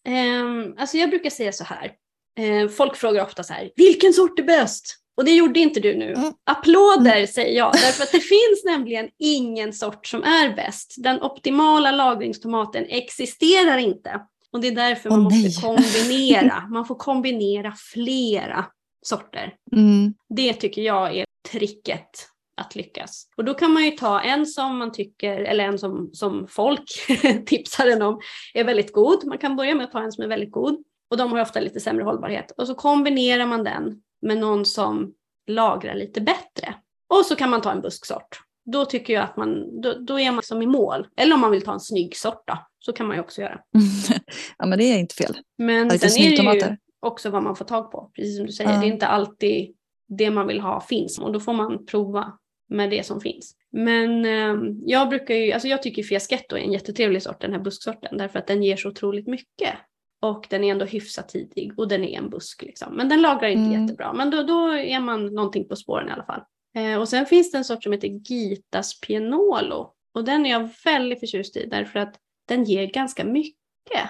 Ehm, 0.08 0.76
alltså 0.78 0.98
jag 0.98 1.10
brukar 1.10 1.30
säga 1.30 1.52
så 1.52 1.64
här. 1.64 1.92
Ehm, 2.38 2.70
folk 2.70 2.96
frågar 2.96 3.24
ofta 3.24 3.44
så 3.44 3.54
här, 3.54 3.72
vilken 3.76 4.14
sort 4.14 4.40
är 4.40 4.44
bäst? 4.44 4.98
Och 5.18 5.26
det 5.26 5.32
gjorde 5.32 5.60
inte 5.60 5.80
du 5.80 5.96
nu. 5.96 6.14
Mm. 6.14 6.34
Applåder 6.44 7.26
säger 7.26 7.58
jag, 7.58 7.74
därför 7.74 8.04
att 8.04 8.12
det 8.12 8.20
finns 8.30 8.64
nämligen 8.66 9.10
ingen 9.20 9.74
sort 9.74 10.08
som 10.08 10.24
är 10.24 10.56
bäst. 10.56 10.96
Den 10.98 11.22
optimala 11.22 11.92
lagringstomaten 11.92 12.86
existerar 12.90 13.78
inte. 13.78 14.22
Och 14.52 14.62
det 14.62 14.68
är 14.68 14.76
därför 14.76 15.10
man 15.10 15.20
Åh, 15.20 15.24
måste 15.24 15.38
nej. 15.38 15.76
kombinera. 15.76 16.68
Man 16.70 16.86
får 16.86 16.96
kombinera 16.96 17.74
flera 17.94 18.66
sorter. 19.02 19.54
Mm. 19.76 20.14
Det 20.30 20.54
tycker 20.54 20.82
jag 20.82 21.16
är 21.18 21.26
tricket 21.52 22.28
att 22.62 22.76
lyckas. 22.76 23.28
Och 23.38 23.46
då 23.46 23.54
kan 23.54 23.72
man 23.72 23.86
ju 23.86 23.92
ta 23.92 24.22
en 24.22 24.46
som 24.46 24.78
man 24.78 24.92
tycker, 24.92 25.42
eller 25.42 25.64
en 25.64 25.80
som, 25.80 26.10
som 26.14 26.48
folk 26.48 26.84
tipsar 27.46 27.88
en 27.88 28.02
om, 28.02 28.20
är 28.54 28.64
väldigt 28.64 28.94
god. 28.94 29.26
Man 29.26 29.38
kan 29.38 29.56
börja 29.56 29.76
med 29.76 29.84
att 29.84 29.92
ta 29.92 30.02
en 30.02 30.12
som 30.12 30.24
är 30.24 30.28
väldigt 30.28 30.52
god. 30.52 30.84
Och 31.10 31.18
de 31.18 31.32
har 31.32 31.42
ofta 31.42 31.60
lite 31.60 31.80
sämre 31.80 32.04
hållbarhet. 32.04 32.52
Och 32.58 32.68
så 32.68 32.76
kombinerar 32.76 33.46
man 33.46 33.64
den 33.64 34.02
med 34.22 34.38
någon 34.38 34.66
som 34.66 35.14
lagrar 35.48 35.96
lite 35.96 36.22
bättre. 36.22 36.76
Och 37.10 37.26
så 37.26 37.36
kan 37.36 37.50
man 37.50 37.62
ta 37.62 37.72
en 37.72 37.82
busksort. 37.82 38.40
då 38.72 38.86
tycker 38.86 39.14
jag 39.14 39.24
att 39.24 39.38
man, 39.38 39.82
då, 39.82 39.94
då 39.94 40.20
är 40.20 40.32
man 40.32 40.44
som 40.44 40.62
i 40.62 40.68
mål. 40.68 41.08
Eller 41.18 41.34
om 41.36 41.42
man 41.42 41.52
vill 41.52 41.62
ta 41.62 41.74
en 41.74 41.80
snygg 41.80 42.18
sort 42.18 42.48
då, 42.48 42.58
så 42.80 42.94
kan 42.94 43.08
man 43.08 43.16
ju 43.18 43.22
också 43.22 43.42
göra. 43.42 43.60
ja 44.58 44.66
men 44.66 44.80
det 44.80 44.84
är 44.84 44.98
inte 44.98 45.16
fel. 45.16 45.38
Men 45.58 45.88
Lite 45.88 46.10
sen 46.10 46.24
är 46.24 46.44
det 46.60 46.66
ju 46.66 46.78
också 47.00 47.30
vad 47.30 47.44
man 47.44 47.56
får 47.56 47.66
tag 47.66 47.92
på. 47.92 48.12
Precis 48.16 48.38
som 48.38 48.46
du 48.46 48.52
säger, 48.52 48.74
Ja. 48.74 48.80
det 48.80 48.86
är 48.86 48.92
inte 48.92 49.08
alltid 49.08 49.76
det 50.08 50.32
man 50.32 50.48
vill 50.48 50.60
ha 50.62 50.82
finns 50.82 51.20
och 51.20 51.32
då 51.34 51.40
får 51.40 51.54
man 51.54 51.86
prova 51.86 52.38
med 52.72 52.90
det 52.90 53.06
som 53.06 53.22
finns. 53.22 53.56
Men 53.72 54.26
eh, 54.26 54.74
jag 54.86 55.10
brukar 55.10 55.36
ju, 55.36 55.52
alltså 55.52 55.68
jag 55.68 55.84
tycker 55.84 56.04
fiasketto 56.04 56.56
är 56.56 56.62
en 56.62 56.72
jättetrevlig 56.72 57.22
sort, 57.24 57.42
den 57.42 57.54
här 57.54 57.60
busksorten, 57.60 58.18
därför 58.18 58.40
att 58.40 58.48
den 58.48 58.64
ger 58.64 58.78
så 58.78 58.90
otroligt 58.90 59.28
mycket. 59.28 59.74
Och 60.22 60.46
den 60.50 60.64
är 60.64 60.72
ändå 60.72 60.86
hyfsat 60.86 61.30
tidig 61.30 61.80
och 61.80 61.88
den 61.88 62.04
är 62.04 62.18
en 62.18 62.30
busk 62.30 62.62
liksom. 62.62 62.96
Men 62.96 63.10
den 63.10 63.22
lagrar 63.22 63.48
inte 63.50 63.70
Mm. 63.70 63.82
jättebra. 63.82 64.14
Men 64.14 64.30
då, 64.30 64.44
då 64.44 64.74
är 64.74 65.00
man 65.00 65.26
någonting 65.26 65.68
på 65.68 65.76
spåren 65.76 66.10
i 66.10 66.12
alla 66.12 66.24
fall. 66.24 66.42
Eh, 66.76 67.00
och 67.00 67.10
sen 67.10 67.26
finns 67.26 67.52
det 67.52 67.58
en 67.58 67.66
sort 67.66 67.84
som 67.84 67.92
heter 67.92 68.08
Gitas 68.08 69.00
Pienolo. 69.00 69.94
Och 70.14 70.24
den 70.24 70.46
är 70.46 70.50
jag 70.50 70.70
väldigt 70.86 71.20
förtjust 71.20 71.58
i 71.58 71.66
därför 71.66 72.00
att 72.00 72.16
den 72.48 72.64
ger 72.64 72.86
ganska 72.88 73.24
mycket. 73.26 74.10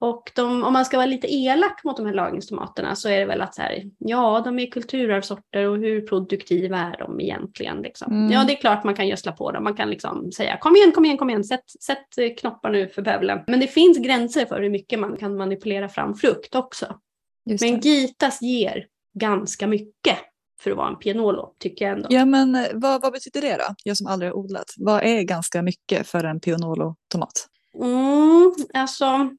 Och 0.00 0.30
de, 0.34 0.64
om 0.64 0.72
man 0.72 0.84
ska 0.84 0.96
vara 0.96 1.06
lite 1.06 1.34
elak 1.34 1.84
mot 1.84 1.96
de 1.96 2.06
här 2.06 2.14
lagringstomaterna 2.14 2.96
så 2.96 3.08
är 3.08 3.18
det 3.18 3.24
väl 3.24 3.40
att 3.40 3.54
så 3.54 3.62
här, 3.62 3.84
ja, 3.98 4.42
de 4.44 4.58
är 4.58 4.70
kulturarvsorter 4.70 5.68
och 5.68 5.76
hur 5.76 6.00
produktiva 6.00 6.78
är 6.78 6.98
de 6.98 7.20
egentligen? 7.20 7.82
Liksom. 7.82 8.12
Mm. 8.12 8.32
Ja, 8.32 8.44
det 8.44 8.52
är 8.52 8.60
klart 8.60 8.84
man 8.84 8.94
kan 8.94 9.08
gödsla 9.08 9.32
på 9.32 9.52
dem. 9.52 9.64
Man 9.64 9.74
kan 9.74 9.90
liksom 9.90 10.32
säga 10.32 10.56
kom 10.56 10.76
igen, 10.76 10.92
kom 10.92 11.04
igen, 11.04 11.18
kom 11.18 11.30
igen, 11.30 11.44
sätt, 11.44 11.64
sätt 11.86 12.18
eh, 12.18 12.34
knoppar 12.38 12.70
nu 12.70 12.88
för 12.88 13.02
bövelen. 13.02 13.38
Men 13.46 13.60
det 13.60 13.66
finns 13.66 13.98
gränser 13.98 14.46
för 14.46 14.62
hur 14.62 14.70
mycket 14.70 15.00
man 15.00 15.16
kan 15.16 15.36
manipulera 15.36 15.88
fram 15.88 16.14
frukt 16.14 16.54
också. 16.54 16.98
Men. 17.44 17.80
Gitas 17.80 18.42
ger 18.42 18.86
ganska 19.14 19.66
mycket 19.66 20.18
för 20.60 20.70
att 20.70 20.76
vara 20.76 20.88
en 20.88 20.98
pianolo, 20.98 21.54
tycker 21.58 21.84
jag 21.84 21.96
ändå. 21.96 22.08
Ja 22.10 22.24
men 22.24 22.54
eh, 22.54 22.66
vad, 22.74 23.02
vad 23.02 23.12
betyder 23.12 23.40
det 23.40 23.56
då? 23.56 23.74
Jag 23.84 23.96
som 23.96 24.06
aldrig 24.06 24.30
har 24.30 24.36
odlat. 24.36 24.74
Vad 24.76 25.02
är 25.02 25.22
ganska 25.22 25.62
mycket 25.62 26.06
för 26.06 26.24
en 26.24 26.40
pionolo-tomat? 26.40 27.46
Mm, 27.74 28.54
alltså, 28.74 29.30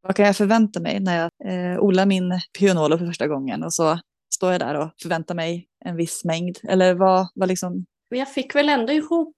Vad 0.00 0.16
kan 0.16 0.26
jag 0.26 0.36
förvänta 0.36 0.80
mig 0.80 1.00
när 1.00 1.18
jag 1.18 1.30
eh, 1.52 1.80
odlar 1.80 2.06
min 2.06 2.40
pionolo 2.58 2.98
för 2.98 3.06
första 3.06 3.26
gången 3.26 3.64
och 3.64 3.74
så 3.74 3.98
står 4.34 4.52
jag 4.52 4.60
där 4.60 4.74
och 4.74 4.90
förväntar 5.02 5.34
mig 5.34 5.68
en 5.84 5.96
viss 5.96 6.24
mängd? 6.24 6.58
Eller 6.68 6.94
vad, 6.94 7.28
vad 7.34 7.48
liksom? 7.48 7.84
jag 8.08 8.32
fick 8.32 8.54
väl 8.54 8.68
ändå 8.68 8.92
ihop 8.92 9.36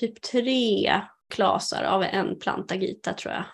typ 0.00 0.22
tre 0.22 1.00
klasar 1.34 1.82
av 1.84 2.02
en 2.02 2.38
planta 2.38 2.74
Gita 2.74 3.12
tror 3.12 3.34
jag. 3.34 3.44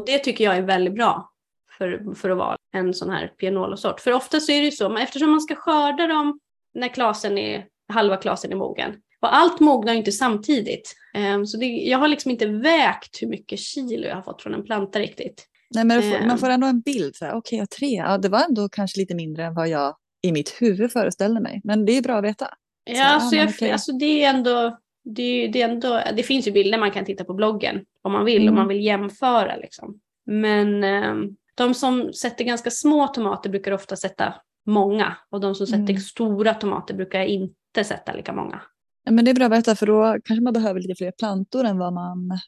Och 0.00 0.06
det 0.06 0.18
tycker 0.18 0.44
jag 0.44 0.56
är 0.56 0.62
väldigt 0.62 0.94
bra 0.94 1.32
för, 1.78 2.14
för 2.14 2.30
att 2.30 2.38
vara 2.38 2.56
en 2.72 2.94
sån 2.94 3.10
här 3.10 3.28
pianolosort. 3.28 4.00
För 4.00 4.12
ofta 4.12 4.40
så 4.40 4.52
är 4.52 4.58
det 4.58 4.64
ju 4.64 4.70
så, 4.70 4.88
men 4.88 5.02
eftersom 5.02 5.30
man 5.30 5.40
ska 5.40 5.54
skörda 5.54 6.06
dem 6.06 6.40
när 6.74 6.88
klasen 6.88 7.38
är, 7.38 7.66
halva 7.88 8.16
klasen 8.16 8.52
är 8.52 8.56
mogen. 8.56 8.96
Och 9.22 9.34
allt 9.36 9.60
mognar 9.60 9.94
inte 9.94 10.12
samtidigt. 10.12 10.94
Ehm, 11.14 11.46
så 11.46 11.56
det, 11.56 11.66
jag 11.66 11.98
har 11.98 12.08
liksom 12.08 12.30
inte 12.30 12.46
vägt 12.46 13.22
hur 13.22 13.26
mycket 13.28 13.58
kilo 13.58 14.06
jag 14.06 14.14
har 14.14 14.22
fått 14.22 14.42
från 14.42 14.54
en 14.54 14.64
planta 14.64 14.98
riktigt. 14.98 15.46
Nej, 15.74 15.84
men 15.84 16.02
får, 16.02 16.26
man 16.26 16.38
får 16.38 16.48
ändå 16.50 16.66
en 16.66 16.80
bild. 16.80 17.16
så 17.16 17.30
Okej, 17.32 17.58
jag 17.58 17.62
har 17.62 17.66
tre. 17.66 17.88
Ja, 17.88 18.18
det 18.18 18.28
var 18.28 18.44
ändå 18.48 18.68
kanske 18.68 19.00
lite 19.00 19.14
mindre 19.14 19.44
än 19.44 19.54
vad 19.54 19.68
jag 19.68 19.96
i 20.22 20.32
mitt 20.32 20.56
huvud 20.62 20.92
föreställde 20.92 21.40
mig. 21.40 21.60
Men 21.64 21.84
det 21.84 21.92
är 21.92 22.02
bra 22.02 22.18
att 22.18 22.24
veta. 22.24 22.48
Ja, 22.84 22.94
ja, 22.96 23.04
alltså, 23.06 23.34
men 23.36 23.38
jag, 23.44 23.48
okej. 23.54 23.70
alltså 23.70 23.92
det 23.92 24.24
är 24.24 24.30
ändå, 24.30 24.78
det, 25.04 25.46
det 25.46 25.62
är 25.62 25.68
ändå, 25.68 26.00
det 26.16 26.22
finns 26.22 26.48
ju 26.48 26.52
bilder 26.52 26.78
man 26.78 26.90
kan 26.90 27.04
titta 27.04 27.24
på 27.24 27.34
bloggen 27.34 27.80
om 28.02 28.12
man 28.12 28.24
vill, 28.24 28.42
Mm. 28.42 28.48
om 28.48 28.54
man 28.58 28.68
vill 28.68 28.84
jämföra 28.84 29.56
liksom. 29.56 30.00
Men 30.26 30.84
ehm, 30.84 31.36
de 31.54 31.74
som 31.74 32.12
sätter 32.12 32.44
ganska 32.44 32.70
små 32.70 33.06
tomater 33.06 33.50
brukar 33.50 33.72
ofta 33.72 33.96
sätta 33.96 34.34
många 34.66 35.16
och 35.30 35.40
de 35.40 35.54
som 35.54 35.66
sätter 35.66 35.90
Mm. 35.90 35.98
stora 36.00 36.54
tomater 36.54 36.94
brukar 36.94 37.20
inte 37.20 37.84
sätta 37.84 38.12
lika 38.12 38.32
många. 38.32 38.62
Ja, 39.04 39.12
men 39.12 39.24
det 39.24 39.30
är 39.30 39.34
bra 39.34 39.46
att 39.46 39.52
veta 39.52 39.76
för 39.76 39.86
då 39.86 40.16
kanske 40.24 40.42
man 40.42 40.52
behöver 40.52 40.80
lite 40.80 40.94
fler 40.94 41.12
plantor 41.18 41.64
än 41.64 41.78
vad 41.78 41.92
man... 41.92 42.38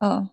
Ja, 0.00 0.28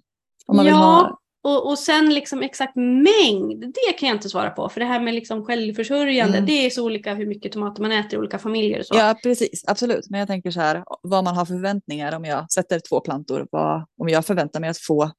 om 0.48 0.56
man 0.56 0.66
vill 0.66 0.74
ja, 0.74 0.78
ha... 0.78 1.20
och, 1.44 1.70
och 1.70 1.80
sen 1.80 2.14
liksom 2.14 2.42
exakt 2.42 2.76
mängd, 2.76 3.62
det 3.62 3.94
kan 4.00 4.10
jag 4.10 4.16
inte 4.16 4.30
svara 4.30 4.50
på. 4.50 4.70
För 4.70 4.80
det 4.80 4.86
här 4.86 5.00
med 5.00 5.14
liksom 5.14 5.46
självförsörjande, 5.46 6.38
Mm. 6.38 6.46
det 6.46 6.66
är 6.66 6.70
så 6.70 6.86
olika 6.86 7.14
hur 7.14 7.26
mycket 7.26 7.52
tomater 7.52 7.82
man 7.82 7.92
äter 7.92 8.14
i 8.14 8.18
olika 8.18 8.40
familjer 8.40 8.80
och 8.80 8.86
så. 8.86 8.96
Ja, 8.96 9.16
precis. 9.24 9.64
Absolut. 9.68 10.10
Men 10.10 10.20
jag 10.20 10.28
tänker 10.28 10.52
så 10.52 10.60
här, 10.60 10.84
vad 11.02 11.24
man 11.24 11.36
har 11.36 11.46
för 11.46 11.54
förväntningar 11.54 12.16
om 12.16 12.26
jag 12.26 12.52
sätter 12.52 12.82
två 12.90 13.00
plantor. 13.00 13.48
Vad, 13.52 13.86
om 14.02 14.10
jag 14.10 14.26
förväntar 14.26 14.60
mig 14.60 14.70
att 14.70 14.78
få 14.78 15.12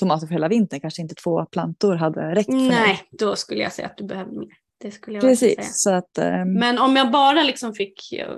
tomater 0.00 0.26
för 0.26 0.34
hela 0.34 0.48
vintern, 0.48 0.80
kanske 0.80 1.02
inte 1.02 1.14
två 1.14 1.46
plantor 1.46 1.94
hade 1.94 2.34
räckt 2.34 2.46
för 2.46 2.52
mig. 2.52 2.68
Nej, 2.68 3.02
då 3.10 3.36
skulle 3.36 3.62
jag 3.62 3.72
säga 3.72 3.88
att 3.88 3.96
du 3.96 4.04
behöver 4.04 4.32
mer. 4.32 4.48
Det 4.84 4.90
skulle 4.90 5.16
jag 5.16 5.22
Precis, 5.22 5.54
säga. 5.56 5.66
så 5.72 5.90
att... 5.90 6.18
ehm, 6.18 6.52
Men 6.52 6.78
om 6.78 6.96
jag 6.96 7.10
bara 7.10 7.42
liksom 7.42 7.74
fick, 7.74 8.12
eh, 8.12 8.28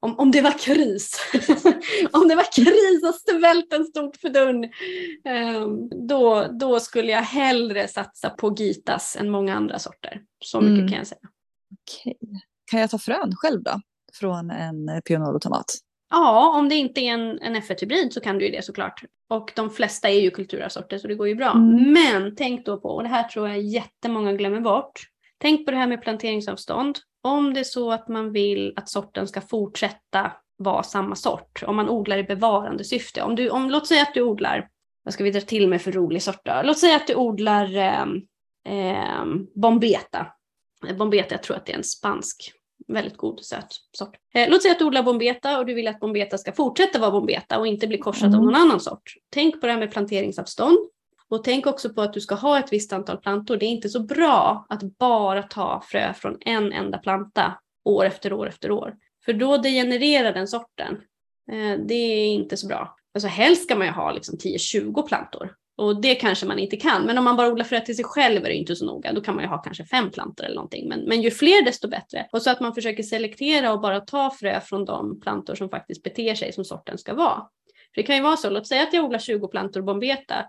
om, 0.00 0.18
om 0.18 0.30
det 0.30 0.40
var 0.40 0.58
kris, 0.58 1.30
om 2.12 2.28
det 2.28 2.34
var 2.34 2.52
kris 2.52 3.02
och 3.08 3.14
svälten 3.14 3.84
stod 3.84 4.16
för 4.16 4.28
dörren, 4.28 4.64
ehm, 5.24 5.88
då, 6.08 6.46
då 6.60 6.80
skulle 6.80 7.12
jag 7.12 7.22
hellre 7.22 7.88
satsa 7.88 8.30
på 8.30 8.54
Gitas 8.54 9.16
än 9.20 9.30
många 9.30 9.54
andra 9.56 9.78
sorter. 9.78 10.20
Så 10.44 10.60
mycket 10.60 10.78
Mm. 10.78 10.88
kan 10.88 10.98
jag 10.98 11.06
säga. 11.06 11.20
okej. 11.82 12.18
Kan 12.70 12.80
jag 12.80 12.90
ta 12.90 12.98
frön 12.98 13.32
själv 13.36 13.62
då? 13.62 13.80
Från 14.12 14.50
en 14.50 15.02
pionolo-tomat? 15.04 15.64
Ja, 16.10 16.58
om 16.58 16.68
det 16.68 16.74
inte 16.74 17.00
är 17.00 17.12
en, 17.12 17.38
en 17.38 17.56
F1-hybrid 17.56 18.12
så 18.12 18.20
kan 18.20 18.38
du 18.38 18.44
ju 18.46 18.50
det 18.52 18.64
såklart. 18.64 19.02
Och 19.30 19.52
de 19.56 19.70
flesta 19.70 20.08
är 20.10 20.20
ju 20.20 20.30
kulturarvsorter 20.30 20.98
så 20.98 21.08
det 21.08 21.14
går 21.14 21.28
ju 21.28 21.34
bra. 21.34 21.50
Mm. 21.52 21.92
Men 21.92 22.36
tänk 22.36 22.66
då 22.66 22.80
på, 22.80 22.88
och 22.88 23.02
det 23.02 23.08
här 23.08 23.22
tror 23.28 23.48
jag 23.48 23.60
jättemånga 23.60 24.32
glömmer 24.32 24.60
bort. 24.60 25.00
Tänk 25.42 25.64
på 25.64 25.70
det 25.70 25.76
här 25.76 25.86
med 25.86 26.02
planteringsavstånd. 26.02 26.98
Om 27.22 27.54
det 27.54 27.60
är 27.60 27.64
så 27.64 27.92
att 27.92 28.08
man 28.08 28.32
vill 28.32 28.72
att 28.76 28.88
sorten 28.88 29.28
ska 29.28 29.40
fortsätta 29.40 30.32
vara 30.56 30.82
samma 30.82 31.14
sort, 31.14 31.62
om 31.66 31.76
man 31.76 31.88
odlar 31.88 32.18
i 32.18 32.24
bevarande 32.24 32.84
syfte. 32.84 33.22
Om 33.22 33.34
du, 33.36 33.50
om, 33.50 33.70
låt 33.70 33.86
säga 33.86 34.02
att 34.02 34.14
du 34.14 34.22
odlar, 34.22 34.68
vad 35.02 35.14
ska 35.14 35.24
vi 35.24 35.30
dra 35.30 35.40
till 35.40 35.68
med 35.68 35.82
för 35.82 35.92
rolig 35.92 36.22
sort 36.22 36.40
då? 36.44 36.60
Låt 36.64 36.78
säga 36.78 36.96
att 36.96 37.06
du 37.06 37.14
odlar 37.14 37.76
eh, 37.76 38.02
eh, 38.68 39.24
bombeta. 39.54 40.26
Bombeta, 40.98 41.34
jag 41.34 41.42
tror 41.42 41.56
att 41.56 41.66
det 41.66 41.72
är 41.72 41.76
en 41.76 41.84
spansk 41.84 42.52
väldigt 42.88 43.16
god 43.16 43.38
och 43.38 43.44
söt 43.44 43.76
sort. 43.98 44.16
Eh, 44.34 44.50
låt 44.50 44.62
säga 44.62 44.72
att 44.72 44.78
du 44.78 44.84
odlar 44.84 45.02
bombeta 45.02 45.58
och 45.58 45.66
du 45.66 45.74
vill 45.74 45.88
att 45.88 46.00
bombeta 46.00 46.38
ska 46.38 46.52
fortsätta 46.52 46.98
vara 46.98 47.10
bombeta 47.10 47.58
och 47.58 47.66
inte 47.66 47.86
bli 47.86 47.98
korsad 47.98 48.28
av 48.28 48.34
Mm. 48.34 48.46
någon 48.46 48.54
annan 48.54 48.80
sort. 48.80 49.14
Tänk 49.30 49.60
på 49.60 49.66
det 49.66 49.72
här 49.72 49.80
med 49.80 49.92
planteringsavstånd. 49.92 50.78
Och 51.32 51.44
tänk 51.44 51.66
också 51.66 51.90
på 51.90 52.02
att 52.02 52.12
du 52.12 52.20
ska 52.20 52.34
ha 52.34 52.58
ett 52.58 52.72
visst 52.72 52.92
antal 52.92 53.16
plantor. 53.16 53.56
Det 53.56 53.66
är 53.66 53.70
inte 53.70 53.88
så 53.88 54.00
bra 54.00 54.66
att 54.68 54.98
bara 54.98 55.42
ta 55.42 55.82
frö 55.86 56.14
från 56.14 56.38
en 56.40 56.72
enda 56.72 56.98
planta 56.98 57.58
år 57.84 58.04
efter 58.04 58.32
år 58.32 58.48
efter 58.48 58.70
år. 58.70 58.94
För 59.24 59.32
då 59.32 59.56
degenererar 59.56 60.32
den 60.32 60.48
sorten. 60.48 61.00
Eh, 61.52 61.80
det 61.86 61.94
är 61.94 62.26
inte 62.26 62.56
så 62.56 62.66
bra. 62.66 62.96
Alltså 63.14 63.28
helst 63.28 63.62
ska 63.62 63.76
man 63.76 63.86
ju 63.86 63.92
ha 63.92 64.12
liksom 64.12 64.38
10-20 64.38 65.08
plantor. 65.08 65.54
Och 65.76 66.00
det 66.00 66.14
kanske 66.14 66.46
man 66.46 66.58
inte 66.58 66.76
kan. 66.76 67.02
Men 67.02 67.18
om 67.18 67.24
man 67.24 67.36
bara 67.36 67.48
odlar 67.48 67.64
frö 67.64 67.80
till 67.80 67.96
sig 67.96 68.04
själv 68.04 68.44
är 68.44 68.48
det 68.48 68.54
inte 68.54 68.76
så 68.76 68.84
noga. 68.84 69.12
Då 69.12 69.20
kan 69.20 69.34
man 69.34 69.44
ju 69.44 69.48
ha 69.48 69.58
kanske 69.58 69.84
fem 69.84 70.10
plantor 70.10 70.44
eller 70.44 70.54
någonting. 70.54 70.88
Men, 70.88 71.00
men 71.00 71.22
ju 71.22 71.30
fler 71.30 71.64
desto 71.64 71.88
bättre. 71.88 72.26
Och 72.32 72.42
så 72.42 72.50
att 72.50 72.60
man 72.60 72.74
försöker 72.74 73.02
selektera 73.02 73.72
och 73.72 73.80
bara 73.80 74.00
ta 74.00 74.30
frö 74.30 74.60
från 74.60 74.84
de 74.84 75.20
plantor 75.20 75.54
som 75.54 75.68
faktiskt 75.68 76.02
beter 76.02 76.34
sig 76.34 76.52
som 76.52 76.64
sorten 76.64 76.98
ska 76.98 77.14
vara. 77.14 77.42
För 77.94 78.02
det 78.02 78.06
kan 78.06 78.16
ju 78.16 78.22
vara 78.22 78.36
så, 78.36 78.50
låt 78.50 78.66
säga 78.66 78.82
att 78.82 78.92
jag 78.92 79.04
odlar 79.04 79.18
20 79.18 79.48
plantor 79.48 79.82
bombeta. 79.82 80.44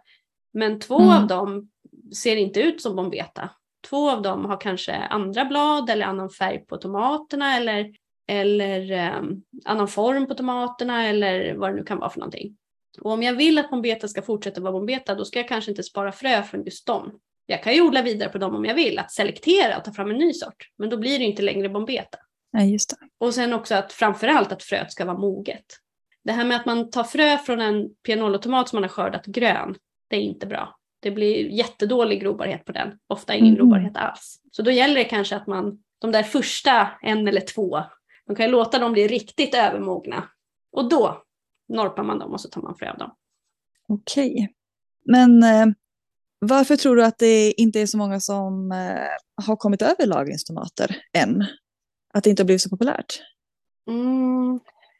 Men 0.53 0.79
två 0.79 0.99
Mm. 0.99 1.09
av 1.09 1.27
dem 1.27 1.69
ser 2.15 2.35
inte 2.35 2.59
ut 2.61 2.81
som 2.81 2.95
bombeta. 2.95 3.49
Två 3.89 4.09
av 4.09 4.21
dem 4.21 4.45
har 4.45 4.61
kanske 4.61 4.95
andra 4.95 5.45
blad 5.45 5.89
eller 5.89 6.05
annan 6.05 6.29
färg 6.29 6.59
på 6.65 6.77
tomaterna 6.77 7.57
eller, 7.57 7.91
eller 8.27 8.91
eh, 8.91 9.21
annan 9.65 9.87
form 9.87 10.27
på 10.27 10.33
tomaterna 10.33 11.07
eller 11.07 11.55
vad 11.55 11.69
det 11.71 11.75
nu 11.75 11.83
kan 11.83 11.99
vara 11.99 12.09
för 12.09 12.19
någonting. 12.19 12.57
Och 13.01 13.11
om 13.11 13.23
jag 13.23 13.33
vill 13.33 13.57
att 13.57 13.69
bombeta 13.69 14.07
ska 14.07 14.21
fortsätta 14.21 14.61
vara 14.61 14.71
bombeta 14.73 15.15
då 15.15 15.25
ska 15.25 15.39
jag 15.39 15.47
kanske 15.47 15.71
inte 15.71 15.83
spara 15.83 16.11
frö 16.11 16.43
från 16.43 16.63
just 16.63 16.85
dem. 16.87 17.19
Jag 17.45 17.63
kan 17.63 17.73
ju 17.73 17.81
odla 17.81 18.01
vidare 18.01 18.29
på 18.29 18.37
dem 18.37 18.55
om 18.55 18.65
jag 18.65 18.75
vill, 18.75 18.99
att 18.99 19.11
selektera 19.11 19.77
och 19.77 19.83
ta 19.83 19.93
fram 19.93 20.11
en 20.11 20.17
ny 20.17 20.33
sort. 20.33 20.69
Men 20.77 20.89
då 20.89 20.97
blir 20.97 21.19
det 21.19 21.25
inte 21.25 21.41
längre 21.41 21.69
bombeta. 21.69 22.17
Nej, 22.53 22.71
just 22.71 22.89
det. 22.89 22.95
Och 23.17 23.33
sen 23.33 23.53
också 23.53 23.75
att 23.75 23.93
framförallt 23.93 24.51
att 24.51 24.63
fröet 24.63 24.91
ska 24.91 25.05
vara 25.05 25.17
moget. 25.17 25.65
Det 26.23 26.31
här 26.31 26.45
med 26.45 26.57
att 26.57 26.65
man 26.65 26.89
tar 26.89 27.03
frö 27.03 27.37
från 27.37 27.61
en 27.61 27.89
pianolotomat 28.05 28.69
som 28.69 28.77
man 28.77 28.83
har 28.83 28.89
skördat 28.89 29.25
grön, 29.25 29.75
det 30.13 30.17
är 30.17 30.21
inte 30.21 30.47
bra. 30.47 30.75
Det 30.99 31.11
blir 31.11 31.49
jättedålig 31.49 32.21
grobarhet 32.21 32.65
på 32.65 32.71
den, 32.71 32.99
ofta 33.07 33.35
ingen 33.35 33.53
Mhm. 33.53 33.57
grobarhet 33.57 33.97
alls. 33.97 34.41
Så 34.51 34.61
då 34.61 34.71
gäller 34.71 34.95
det 34.95 35.03
kanske 35.03 35.35
att 35.35 35.47
man, 35.47 35.83
de 35.99 36.11
där 36.11 36.23
första 36.23 36.89
en 37.01 37.27
eller 37.27 37.41
två, 37.41 37.79
man 38.27 38.35
kan 38.35 38.45
ju 38.45 38.51
låta 38.51 38.79
dem 38.79 38.93
bli 38.93 39.07
riktigt 39.07 39.55
övermogna. 39.55 40.29
Och 40.71 40.89
då 40.89 41.23
norpar 41.67 42.03
man 42.03 42.19
dem 42.19 42.31
och 42.31 42.41
så 42.41 42.49
tar 42.49 42.61
man 42.61 42.75
frö 42.75 42.91
av 42.91 42.97
dem. 42.97 43.15
Okej. 43.87 44.53
Men 45.05 45.43
eh, 45.43 45.65
varför 46.39 46.75
tror 46.75 46.95
du 46.95 47.05
att 47.05 47.17
det 47.19 47.51
inte 47.51 47.81
är 47.81 47.85
så 47.85 47.97
många 47.97 48.19
som 48.19 48.71
eh, 48.71 49.45
har 49.45 49.55
kommit 49.55 49.81
över 49.81 50.05
lagringstomater 50.05 50.95
än? 51.13 51.45
Att 52.13 52.23
det 52.23 52.29
inte 52.29 52.43
har 52.43 52.45
blivit 52.45 52.61
så 52.61 52.69
populärt? 52.69 53.21
Mm, 53.87 54.59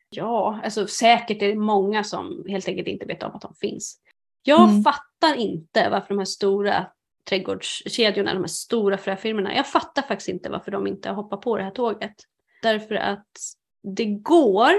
ja, 0.09 0.61
alltså 0.64 0.88
säkert 0.88 1.41
är 1.41 1.47
det 1.47 1.55
många 1.55 2.03
som 2.03 2.45
helt 2.47 2.68
enkelt 2.68 2.88
inte 2.88 3.05
vet 3.05 3.24
om 3.24 3.32
att 3.36 3.41
de 3.41 3.53
finns. 3.55 3.99
Jag 4.44 4.70
Mm. 4.70 4.84
fattar 4.84 5.36
inte 5.38 5.89
varför 5.89 6.08
de 6.08 6.18
här 6.18 6.26
stora 6.26 6.86
trädgårdskedjorna, 7.30 8.34
de 8.34 8.39
här 8.39 8.48
stora 8.48 8.98
fröfirmorna, 8.98 9.56
jag 9.56 9.68
fattar 9.68 10.02
faktiskt 10.02 10.30
inte 10.30 10.50
varför 10.50 10.72
de 10.72 10.88
inte 10.88 11.10
hoppar 11.10 11.38
på 11.38 11.58
det 11.58 11.64
här 11.64 11.72
tåget. 11.72 12.14
Därför 12.62 12.96
att 12.96 13.28
det 13.98 14.06
går 14.06 14.72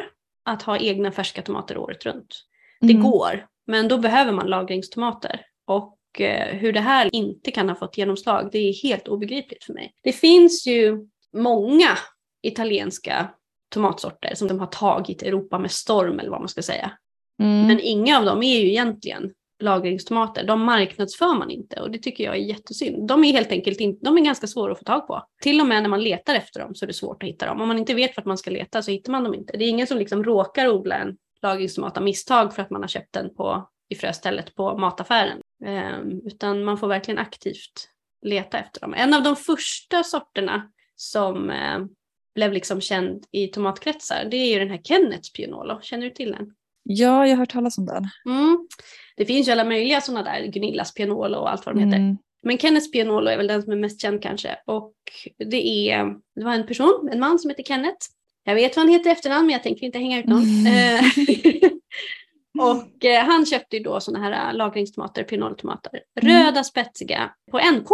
att 0.45 0.63
ha 0.63 0.79
egna 0.79 1.13
färska 1.13 1.43
tomater 1.43 1.79
året 1.79 2.07
runt. 2.07 2.35
Det 2.81 2.93
Mm. 2.93 3.03
går, 3.03 3.47
men 3.67 3.89
då 3.89 3.99
behöver 3.99 4.33
man 4.33 4.47
lagringstomater. 4.47 5.41
Och 5.67 6.21
eh, 6.21 6.57
hur 6.57 6.73
det 6.73 6.81
här 6.81 7.15
inte 7.15 7.51
kan 7.51 7.69
ha 7.69 7.77
fått 7.77 7.99
genomslag, 7.99 8.49
det 8.53 8.59
är 8.59 8.73
helt 8.83 9.09
obegripligt 9.09 9.65
för 9.65 9.73
mig. 9.73 9.95
Det 10.03 10.13
finns 10.13 10.67
ju 10.67 11.09
många 11.33 11.99
italienska 12.43 13.31
tomatsorter 13.69 14.35
som 14.35 14.49
de 14.49 14.61
har 14.61 14.67
tagit 14.67 15.23
Europa 15.23 15.59
med 15.59 15.71
storm 15.71 16.19
eller 16.19 16.31
vad 16.31 16.41
man 16.41 16.49
ska 16.49 16.63
säga. 16.63 16.93
Mm. 17.39 17.67
Men 17.67 17.81
inga 17.81 18.19
av 18.19 18.25
dem 18.25 18.43
är 18.43 18.59
ju 18.61 18.69
egentligen 18.71 19.33
lagringstomater. 19.61 20.45
De 20.45 20.65
marknadsför 20.65 21.35
man 21.35 21.51
inte 21.51 21.81
och 21.81 21.91
det 21.91 21.99
tycker 21.99 22.25
jag 22.25 22.35
är 22.35 22.41
jättesynd. 22.41 23.09
De 23.09 23.25
är 23.25 23.33
helt 23.33 23.51
enkelt 23.51 23.81
inte, 23.81 24.05
de 24.05 24.19
är 24.19 24.23
ganska 24.23 24.47
svåra 24.47 24.73
att 24.73 24.79
få 24.79 24.85
tag 24.85 25.07
på. 25.07 25.23
Till 25.43 25.61
och 25.61 25.67
med 25.67 25.83
när 25.83 25.91
man 25.91 26.03
letar 26.03 26.35
efter 26.35 26.61
dem 26.61 26.75
så 26.75 26.85
är 26.85 26.87
det 26.87 26.93
svårt 26.93 27.23
att 27.23 27.29
hitta 27.29 27.47
dem. 27.47 27.61
Om 27.61 27.69
man 27.69 27.79
inte 27.79 27.95
vet 27.95 28.17
vart 28.17 28.27
man 28.27 28.39
ska 28.39 28.51
leta 28.51 28.83
så 28.83 28.91
hittar 28.91 29.13
man 29.13 29.25
dem 29.25 29.35
inte. 29.35 29.57
Det 29.57 29.65
är 29.65 29.69
ingen 29.69 29.87
som 29.87 29.99
liksom 29.99 30.25
råkar 30.25 30.69
odla 30.69 30.97
en 30.97 31.17
lagringstomat 31.43 31.97
av 31.97 32.03
misstag 32.03 32.55
för 32.55 32.63
att 32.63 32.71
man 32.71 32.81
har 32.81 32.89
köpt 32.89 33.13
den 33.13 33.35
på, 33.35 33.69
i 33.89 33.95
fröstället 33.95 34.55
på 34.55 34.79
mataffären. 34.79 35.41
Ehm, 35.65 36.21
utan 36.27 36.65
man 36.65 36.79
får 36.79 36.89
verkligen 36.89 37.19
aktivt 37.19 37.89
leta 38.23 38.59
efter 38.59 38.81
dem. 38.81 38.95
En 38.95 39.15
av 39.15 39.23
de 39.23 39.37
första 39.37 40.03
sorterna 40.03 40.71
som 40.97 41.51
eh, 41.51 41.79
blev 42.35 42.53
liksom 42.53 42.81
känd 42.81 43.25
i 43.31 43.47
tomatkretsar 43.47 44.25
det 44.31 44.37
är 44.37 44.53
ju 44.53 44.59
den 44.59 44.71
här 44.71 44.81
Kennets 44.85 45.33
Pianolo. 45.33 45.81
Känner 45.83 46.05
du 46.05 46.11
till 46.11 46.31
den? 46.31 46.55
Ja, 46.85 47.27
jag 47.27 47.33
har 47.33 47.37
hört 47.37 47.53
talas 47.53 47.79
om 47.79 47.87
den. 47.87 48.09
Mm. 48.27 48.69
Det 49.17 49.27
finns 49.27 49.49
ju 49.49 49.53
alla 49.53 49.65
möjliga 49.65 50.01
sådana 50.01 50.23
där, 50.23 50.47
Gunillas 50.47 50.95
Pianolo 50.95 51.39
och 51.39 51.51
allt 51.51 51.67
vad 51.67 51.75
de 51.75 51.85
heter. 51.85 51.99
Mm. 51.99 52.17
Men 52.43 52.59
Kennets 52.59 52.91
Pianolo 52.93 53.31
är 53.31 53.37
väl 53.37 53.47
den 53.47 53.63
som 53.63 53.73
är 53.73 53.77
mest 53.77 54.01
känd 54.01 54.23
kanske. 54.23 54.57
Och 54.67 54.93
det, 55.51 55.91
är, 55.91 56.05
det 56.35 56.45
var 56.45 56.53
en 56.53 56.67
person, 56.67 57.09
en 57.13 57.21
man 57.21 57.39
som 57.39 57.51
heter 57.51 57.63
Kenneth. 57.63 58.07
Jag 58.45 58.55
vet 58.55 58.77
vad 58.77 58.85
han 58.85 58.93
heter 58.93 59.11
i 59.11 59.13
efternamn 59.13 59.47
men 59.47 59.53
jag 59.53 59.63
tänker 59.63 59.87
inte 59.87 59.99
hänga 59.99 60.19
ut 60.19 60.27
någon. 60.27 60.43
Mm. 60.43 60.67
Eh, 60.99 61.05
och 62.69 63.05
eh, 63.05 63.25
han 63.25 63.47
köpte 63.47 63.77
ju 63.77 63.83
då 63.83 64.01
sådana 64.01 64.25
här 64.25 64.51
äh, 64.51 64.57
lagringstomater, 64.57 65.25
pianolotomater. 65.25 66.01
Mm. 66.23 66.45
Röda 66.45 66.65
spetsiga 66.65 67.35
på 67.51 67.59
NK. 67.59 67.91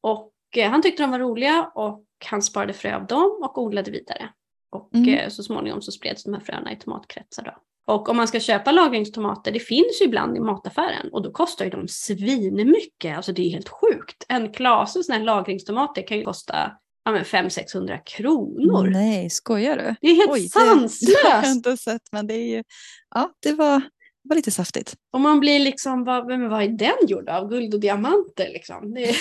Och 0.00 0.32
eh, 0.56 0.70
han 0.70 0.82
tyckte 0.82 1.02
de 1.02 1.10
var 1.10 1.18
roliga 1.18 1.70
och 1.74 2.04
han 2.26 2.42
sparade 2.42 2.72
frö 2.72 2.96
av 2.96 3.06
dem 3.06 3.38
och 3.42 3.58
odlade 3.58 3.90
vidare. 3.90 4.28
Och 4.70 4.94
Mm. 4.94 5.14
eh, 5.14 5.28
så 5.28 5.42
småningom 5.42 5.82
så 5.82 5.92
spreds 5.92 6.24
de 6.24 6.34
här 6.34 6.40
fröna 6.40 6.72
i 6.72 6.76
tomatkretsar 6.76 7.42
då. 7.42 7.54
Och 7.86 8.08
om 8.08 8.16
man 8.16 8.28
ska 8.28 8.40
köpa 8.40 8.72
lagringstomater, 8.72 9.52
det 9.52 9.60
finns 9.60 10.00
ju 10.00 10.04
ibland 10.04 10.36
i 10.36 10.40
mataffären 10.40 11.08
och 11.12 11.22
då 11.22 11.32
kostar 11.32 11.64
ju 11.64 11.70
de 11.70 11.88
svinmycket. 11.88 13.16
Alltså 13.16 13.32
det 13.32 13.42
är 13.42 13.50
helt 13.50 13.68
sjukt. 13.68 14.24
En 14.28 14.52
klase 14.52 15.02
sådana 15.02 15.18
här 15.18 15.24
lagringstomater 15.26 16.06
kan 16.06 16.18
ju 16.18 16.24
kosta 16.24 16.72
ja, 17.04 17.12
men 17.12 17.24
500-600 17.24 17.98
kronor. 18.04 18.90
Nej, 18.90 19.30
skojar 19.30 19.76
du? 19.76 19.94
Det 20.00 20.06
är 20.06 20.14
helt 20.14 20.30
Oj, 20.30 20.40
det, 20.40 20.48
det 21.06 21.28
har 21.28 21.34
jag 21.34 21.44
sanslöst. 21.44 21.56
inte 21.56 21.76
sett, 21.76 22.02
men 22.12 22.26
det 22.26 22.34
är 22.34 22.56
ju, 22.56 22.62
ja, 23.14 23.30
det 23.42 23.52
var, 23.52 23.80
det 23.80 24.28
var 24.28 24.36
lite 24.36 24.50
saftigt. 24.50 24.94
Och 25.12 25.20
man 25.20 25.40
blir 25.40 25.58
liksom, 25.58 26.04
vad, 26.04 26.26
men 26.26 26.48
vad 26.48 26.62
är 26.62 26.68
den 26.68 27.08
gjord 27.08 27.28
av? 27.28 27.48
Guld 27.48 27.74
och 27.74 27.80
diamanter 27.80 28.48
liksom. 28.52 28.94
Det 28.94 29.10
är, 29.10 29.16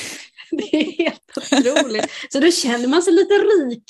det 0.51 0.75
är 0.75 1.03
helt 1.03 1.37
otroligt. 1.37 2.11
Så 2.29 2.39
då 2.39 2.51
känner 2.51 2.87
man 2.87 3.01
sig 3.01 3.13
lite 3.13 3.33
rik 3.33 3.83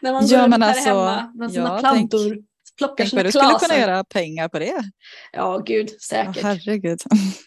när 0.00 0.12
man 0.12 0.26
Ja, 0.26 0.40
går 0.40 0.48
men 0.48 0.60
där 0.60 0.68
alltså, 0.68 0.88
hemma 0.88 1.32
med 1.34 1.52
sina 1.52 1.78
plantor. 1.78 2.49
Plockar 2.80 2.96
Tänk 3.04 3.10
sina 3.10 3.18
vad 3.22 3.26
du 3.26 3.32
skulle 3.32 3.58
kunna 3.58 3.80
göra 3.80 4.04
pengar 4.04 4.48
på 4.48 4.58
det. 4.58 4.82
Ja, 5.32 5.58
gud, 5.66 5.88
Ja, 5.90 5.96
säkert. 6.00 6.42
herregud. 6.42 6.98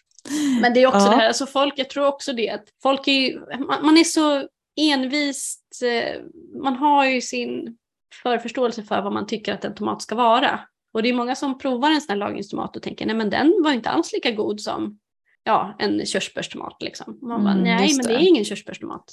Men 0.62 0.74
det 0.74 0.84
är 0.84 0.88
också 0.88 1.00
Ja. 1.00 1.10
det 1.10 1.16
här, 1.16 1.28
alltså 1.28 1.46
folk, 1.46 1.74
jag 1.78 1.90
tror 1.90 2.06
också 2.08 2.34
det 2.34 2.50
att 2.50 2.64
folk 2.84 3.08
är 3.08 3.40
man, 3.68 3.86
man 3.86 3.98
är 3.98 4.04
så 4.04 4.48
envist, 4.82 5.82
eh, 5.84 6.22
man 6.64 6.76
har 6.76 7.06
ju 7.06 7.22
sin 7.22 7.78
förförståelse 8.24 8.84
för 8.84 9.02
vad 9.02 9.14
man 9.14 9.28
tycker 9.28 9.54
att 9.54 9.66
en 9.66 9.76
tomat 9.76 10.02
ska 10.02 10.16
vara. 10.16 10.60
Och 10.94 11.04
det 11.04 11.10
är 11.10 11.14
många 11.14 11.36
som 11.36 11.58
provar 11.58 11.92
en 11.92 12.02
sån 12.02 12.10
här 12.10 12.18
lagringstomat 12.18 12.76
och 12.76 12.82
tänker, 12.84 13.06
nej 13.06 13.16
men 13.16 13.30
den 13.30 13.54
var 13.64 13.72
inte 13.72 13.90
alls 13.90 14.14
lika 14.14 14.32
god 14.32 14.62
som 14.62 15.00
ja, 15.44 15.76
en 15.80 16.06
körsbärstomat. 16.06 16.78
Liksom. 16.80 17.18
Man 17.22 17.44
bara, 17.44 17.52
Mm, 17.54 17.64
nej 17.64 17.84
just 17.88 17.98
men 17.98 18.08
det 18.08 18.14
det. 18.14 18.20
är 18.24 18.28
ingen 18.28 18.46
körsbärstomat. 18.46 19.04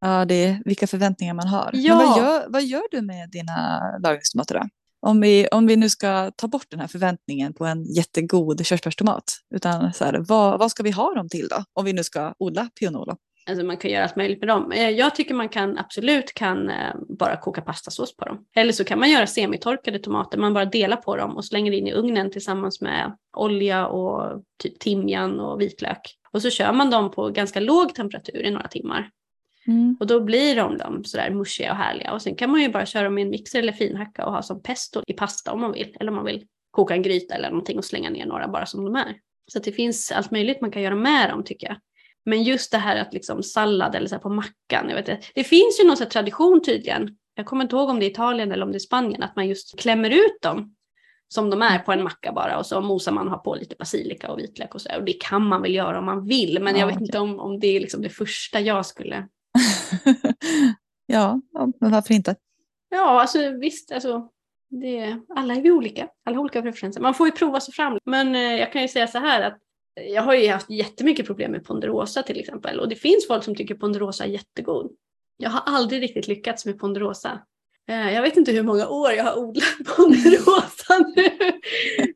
Ja, 0.00 0.24
det 0.24 0.44
är 0.44 0.62
vilka 0.64 0.86
förväntningar 0.86 1.34
man 1.34 1.46
har. 1.48 1.70
Ja. 1.72 1.96
Men 1.98 2.06
vad 2.08 2.18
gör, 2.18 2.46
vad 2.48 2.64
gör 2.64 2.82
du 2.90 3.02
med 3.02 3.30
dina 3.30 3.80
lagringstomater 4.02 4.54
då? 4.54 4.62
Om 5.06 5.20
vi, 5.20 5.48
om 5.52 5.66
vi 5.66 5.76
nu 5.76 5.90
ska 5.90 6.30
ta 6.30 6.48
bort 6.48 6.66
den 6.68 6.80
här 6.80 6.86
förväntningen 6.86 7.54
på 7.54 7.64
en 7.64 7.84
jättegod 7.84 8.66
körsbärstomat. 8.66 9.24
Utan 9.54 9.92
så 9.92 10.04
här, 10.04 10.24
vad, 10.28 10.58
vad 10.58 10.70
ska 10.70 10.82
vi 10.82 10.90
ha 10.90 11.14
dem 11.14 11.28
till 11.28 11.48
då? 11.48 11.64
Om 11.72 11.84
vi 11.84 11.92
nu 11.92 12.04
ska 12.04 12.34
odla 12.38 12.68
pianolo. 12.80 13.16
Alltså 13.48 13.64
man 13.64 13.76
kan 13.76 13.90
göra 13.90 14.04
allt 14.04 14.16
möjligt 14.16 14.40
med 14.40 14.48
dem. 14.48 14.72
Eh, 14.72 14.90
jag 14.90 15.14
tycker 15.14 15.34
man 15.34 15.48
kan 15.48 15.78
absolut 15.78 16.34
kan 16.34 16.70
eh, 16.70 16.94
bara 17.18 17.36
koka 17.36 17.60
pastasås 17.60 18.16
på 18.16 18.24
dem. 18.24 18.38
Eller 18.56 18.72
så 18.72 18.84
kan 18.84 18.98
man 18.98 19.10
göra 19.10 19.26
semitorkade 19.26 19.98
tomater. 19.98 20.38
Man 20.38 20.54
bara 20.54 20.64
delar 20.64 20.96
på 20.96 21.16
dem 21.16 21.36
och 21.36 21.44
slänger 21.44 21.72
in 21.72 21.86
i 21.86 21.92
ugnen 21.92 22.30
tillsammans 22.30 22.80
med 22.80 23.16
olja 23.36 23.86
och 23.86 24.42
typ 24.62 24.78
timjan 24.78 25.40
och 25.40 25.60
vitlök. 25.60 26.00
Och 26.32 26.42
så 26.42 26.50
kör 26.50 26.72
man 26.72 26.90
dem 26.90 27.10
på 27.10 27.28
ganska 27.28 27.60
låg 27.60 27.94
temperatur 27.94 28.42
i 28.42 28.50
några 28.50 28.68
timmar. 28.68 29.10
Och 30.00 30.06
då 30.06 30.20
blir 30.20 30.56
de, 30.56 30.78
de 30.78 31.04
sådär 31.04 31.30
mushiga 31.30 31.70
och 31.70 31.76
härliga. 31.76 32.12
Och 32.12 32.22
sen 32.22 32.36
kan 32.36 32.50
man 32.50 32.62
ju 32.62 32.68
bara 32.68 32.86
köra 32.86 33.04
dem 33.04 33.18
i 33.18 33.22
en 33.22 33.30
mixer 33.30 33.58
eller 33.58 33.72
finhacka 33.72 34.26
och 34.26 34.32
ha 34.32 34.42
som 34.42 34.62
pesto 34.62 35.02
i 35.06 35.12
pasta 35.12 35.52
om 35.52 35.60
man 35.60 35.72
vill. 35.72 35.96
Eller 36.00 36.10
om 36.10 36.16
man 36.16 36.24
vill 36.24 36.46
koka 36.70 36.94
en 36.94 37.02
gryta 37.02 37.34
eller 37.34 37.50
någonting 37.50 37.78
och 37.78 37.84
slänga 37.84 38.10
ner 38.10 38.26
några 38.26 38.48
bara 38.48 38.66
som 38.66 38.84
de 38.84 38.96
är. 38.96 39.16
Så 39.52 39.58
det 39.58 39.72
finns 39.72 40.12
allt 40.12 40.30
möjligt 40.30 40.60
man 40.60 40.70
kan 40.70 40.82
göra 40.82 40.94
med 40.94 41.30
dem 41.30 41.44
tycker 41.44 41.66
jag. 41.66 41.76
Men 42.24 42.42
just 42.42 42.72
det 42.72 42.78
här 42.78 42.96
att 42.96 43.14
liksom 43.14 43.42
sallad 43.42 43.94
eller 43.94 44.08
så 44.08 44.14
här 44.14 44.22
på 44.22 44.28
mackan. 44.28 44.88
Jag 44.88 44.96
vet 44.96 45.08
inte. 45.08 45.26
Det 45.34 45.44
finns 45.44 45.80
ju 45.80 45.86
någon 45.86 45.96
tradition 45.96 46.62
tydligen. 46.62 47.16
Jag 47.34 47.46
kommer 47.46 47.62
inte 47.64 47.76
ihåg 47.76 47.88
om 47.88 48.00
det 48.00 48.06
är 48.06 48.10
Italien 48.10 48.52
eller 48.52 48.64
om 48.64 48.72
det 48.72 48.76
är 48.76 48.80
Spanien. 48.80 49.22
Att 49.22 49.36
man 49.36 49.48
just 49.48 49.78
klämmer 49.78 50.10
ut 50.10 50.42
dem 50.42 50.74
som 51.28 51.50
de 51.50 51.62
är 51.62 51.78
på 51.78 51.92
en 51.92 52.02
macka 52.02 52.32
bara. 52.32 52.58
Och 52.58 52.66
så 52.66 52.80
mosar 52.80 53.12
man 53.12 53.26
och 53.26 53.32
har 53.32 53.38
på 53.38 53.54
lite 53.54 53.76
basilika 53.78 54.30
och 54.30 54.38
vitlök 54.38 54.74
och 54.74 54.80
så. 54.80 54.96
Och 54.96 55.04
det 55.04 55.12
kan 55.12 55.46
man 55.46 55.62
väl 55.62 55.74
göra 55.74 55.98
om 55.98 56.04
man 56.04 56.26
vill. 56.26 56.58
Men 56.62 56.74
Ja, 56.74 56.80
jag 56.80 56.86
vet 56.86 56.96
okej. 56.96 57.06
inte 57.06 57.18
om, 57.18 57.40
om 57.40 57.60
det 57.60 57.66
är 57.76 57.80
liksom 57.80 58.02
det 58.02 58.08
första 58.08 58.60
jag 58.60 58.86
skulle. 58.86 59.28
ja, 61.06 61.40
men 61.80 61.90
varför 61.90 62.14
inte? 62.14 62.36
Ja, 62.88 63.20
alltså 63.20 63.50
visst. 63.50 63.92
Alltså, 63.92 64.28
det, 64.68 65.20
alla 65.28 65.54
är 65.54 65.62
vi 65.62 65.70
olika. 65.70 66.08
Alla 66.24 66.36
har 66.36 66.42
olika 66.42 66.62
preferenser. 66.62 67.00
Man 67.00 67.14
får 67.14 67.26
ju 67.26 67.32
prova 67.32 67.60
sig 67.60 67.74
fram. 67.74 67.98
Men 68.04 68.34
eh, 68.34 68.40
jag 68.56 68.72
kan 68.72 68.82
ju 68.82 68.88
säga 68.88 69.06
så 69.06 69.18
här 69.18 69.42
att 69.42 69.58
jag 70.12 70.22
har 70.22 70.34
ju 70.34 70.48
haft 70.48 70.70
jättemycket 70.70 71.26
problem 71.26 71.52
med 71.52 71.64
Ponderosa 71.64 72.22
till 72.22 72.40
exempel. 72.40 72.80
Och 72.80 72.88
det 72.88 72.96
finns 72.96 73.26
folk 73.26 73.44
som 73.44 73.54
tycker 73.54 73.74
Ponderosa 73.74 74.24
är 74.24 74.28
jättegod. 74.28 74.90
Jag 75.36 75.50
har 75.50 75.62
aldrig 75.66 76.02
riktigt 76.02 76.28
lyckats 76.28 76.66
med 76.66 76.78
Ponderosa. 76.78 77.40
Eh, 77.88 78.14
Jag 78.14 78.22
vet 78.22 78.36
inte 78.36 78.52
hur 78.52 78.62
många 78.62 78.88
år 78.88 79.12
jag 79.12 79.24
har 79.24 79.38
odlat 79.38 79.64
Ponderosa 79.96 81.12
nu. 81.16 81.52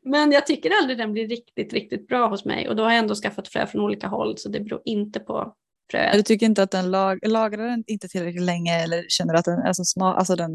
Men 0.03 0.31
jag 0.31 0.47
tycker 0.47 0.71
aldrig 0.81 0.97
den 0.97 1.13
blir 1.13 1.27
riktigt, 1.27 1.73
riktigt 1.73 2.07
bra 2.07 2.27
hos 2.27 2.45
mig. 2.45 2.69
Och 2.69 2.75
då 2.75 2.83
har 2.83 2.89
jag 2.91 2.99
ändå 2.99 3.15
skaffat 3.15 3.47
frö 3.47 3.67
från 3.67 3.81
olika 3.81 4.07
håll 4.07 4.37
så 4.37 4.49
det 4.49 4.59
beror 4.59 4.81
inte 4.85 5.19
på 5.19 5.55
fröet. 5.91 6.13
Du 6.13 6.21
tycker 6.23 6.45
inte 6.45 6.63
att 6.63 6.71
den 6.71 6.91
lag, 6.91 7.19
lagrar 7.27 7.67
den 7.67 7.83
inte 7.87 8.07
tillräckligt 8.07 8.43
länge 8.43 8.83
eller 8.83 9.05
känner 9.09 9.33
du 9.33 9.39
att 9.39 9.45
den 9.45 9.59
är 9.59 9.73
så 9.73 9.83
smak, 9.85 10.17
alltså 10.17 10.35
den 10.35 10.51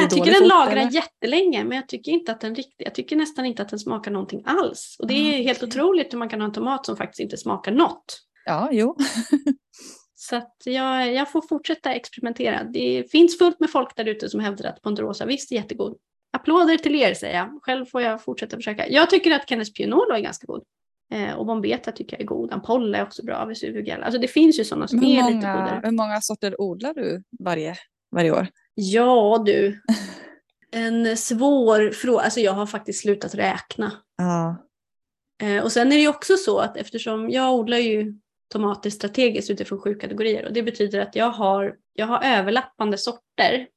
Jag 0.00 0.10
tycker 0.10 0.32
den 0.40 0.48
lagrar 0.48 0.76
eller? 0.76 0.90
jättelänge 0.90 1.64
men 1.64 1.76
jag 1.76 1.88
tycker 1.88 2.12
inte 2.12 2.32
att 2.32 2.40
den 2.40 2.54
riktigt, 2.54 2.86
jag 2.86 2.94
tycker 2.94 3.16
nästan 3.16 3.44
inte 3.46 3.62
att 3.62 3.68
den 3.68 3.78
smakar 3.78 4.10
någonting 4.10 4.42
alls. 4.46 4.96
Och 4.98 5.06
det 5.06 5.14
är 5.14 5.40
Ah, 5.40 5.42
helt 5.42 5.62
otroligt 5.62 6.12
hur 6.12 6.18
man 6.18 6.28
kan 6.28 6.40
ha 6.40 6.46
en 6.48 6.52
tomat 6.54 6.86
som 6.86 6.96
faktiskt 6.96 7.20
inte 7.20 7.36
smakar 7.36 7.72
något. 7.72 8.20
Ja, 8.44 8.68
jo. 8.72 8.96
Så 10.14 10.36
att 10.36 10.56
jag, 10.64 11.12
jag 11.14 11.32
får 11.32 11.42
fortsätta 11.48 11.94
experimentera. 11.94 12.64
Det 12.64 13.10
finns 13.10 13.38
fullt 13.38 13.60
med 13.60 13.70
folk 13.70 13.96
där 13.96 14.08
ute 14.08 14.28
som 14.28 14.40
hävdar 14.40 14.68
att 14.68 14.82
Ponderosa 14.82 15.26
visst 15.26 15.52
är 15.52 15.56
jättegod. 15.56 15.96
Applåder 16.32 16.76
till 16.76 16.94
er 16.94 17.14
säger 17.14 17.36
jag. 17.36 17.58
Själv 17.62 17.86
får 17.86 18.02
jag 18.02 18.24
fortsätta 18.24 18.56
försöka. 18.56 18.88
Jag 18.88 19.10
tycker 19.10 19.30
att 19.30 19.48
Kenneth 19.48 19.72
Pianolo 19.72 20.14
är 20.14 20.20
ganska 20.20 20.46
god. 20.46 20.62
Eh, 21.10 21.34
och 21.34 21.46
Bombeta 21.46 21.92
tycker 21.92 22.16
jag 22.16 22.20
är 22.20 22.26
god. 22.26 22.52
Ampolla 22.52 22.98
är 22.98 23.02
också 23.02 23.24
bra. 23.24 23.44
Vesuvio 23.44 23.94
Alltså 23.94 24.20
det 24.20 24.28
finns 24.28 24.60
ju 24.60 24.64
sådana 24.64 24.88
som 24.88 24.98
Hur 24.98 25.08
är 25.08 25.12
lite 25.12 25.46
många, 25.46 25.52
godare. 25.54 25.80
hur 25.84 25.90
många 25.90 26.20
sorter 26.20 26.60
odlar 26.60 26.94
du 26.94 27.22
varje, 27.44 27.76
varje 28.10 28.32
år? 28.32 28.46
Ja 28.74 29.42
du. 29.46 29.82
En 30.72 31.16
svår 31.16 31.90
fråga. 31.90 32.20
Alltså 32.20 32.40
jag 32.40 32.52
har 32.52 32.66
faktiskt 32.66 33.00
slutat 33.00 33.34
räkna. 33.34 33.92
Ja. 34.16 34.66
Eh, 35.42 35.62
och 35.64 35.72
sen 35.72 35.86
är 35.86 35.96
det 35.96 36.02
ju 36.02 36.08
också 36.08 36.36
så 36.36 36.58
att 36.58 36.76
eftersom 36.76 37.30
jag 37.30 37.54
odlar 37.54 37.76
ju 37.78 38.14
tomater 38.52 38.90
strategiskt 38.90 39.50
utifrån 39.50 39.78
sju 39.78 39.94
kategorier 39.94 40.46
och 40.46 40.52
det 40.52 40.62
betyder 40.62 41.00
att 41.00 41.16
jag 41.16 41.30
har, 41.30 41.76
jag 41.92 42.06
har 42.06 42.24
överlappande 42.24 42.98
sorter 42.98 43.68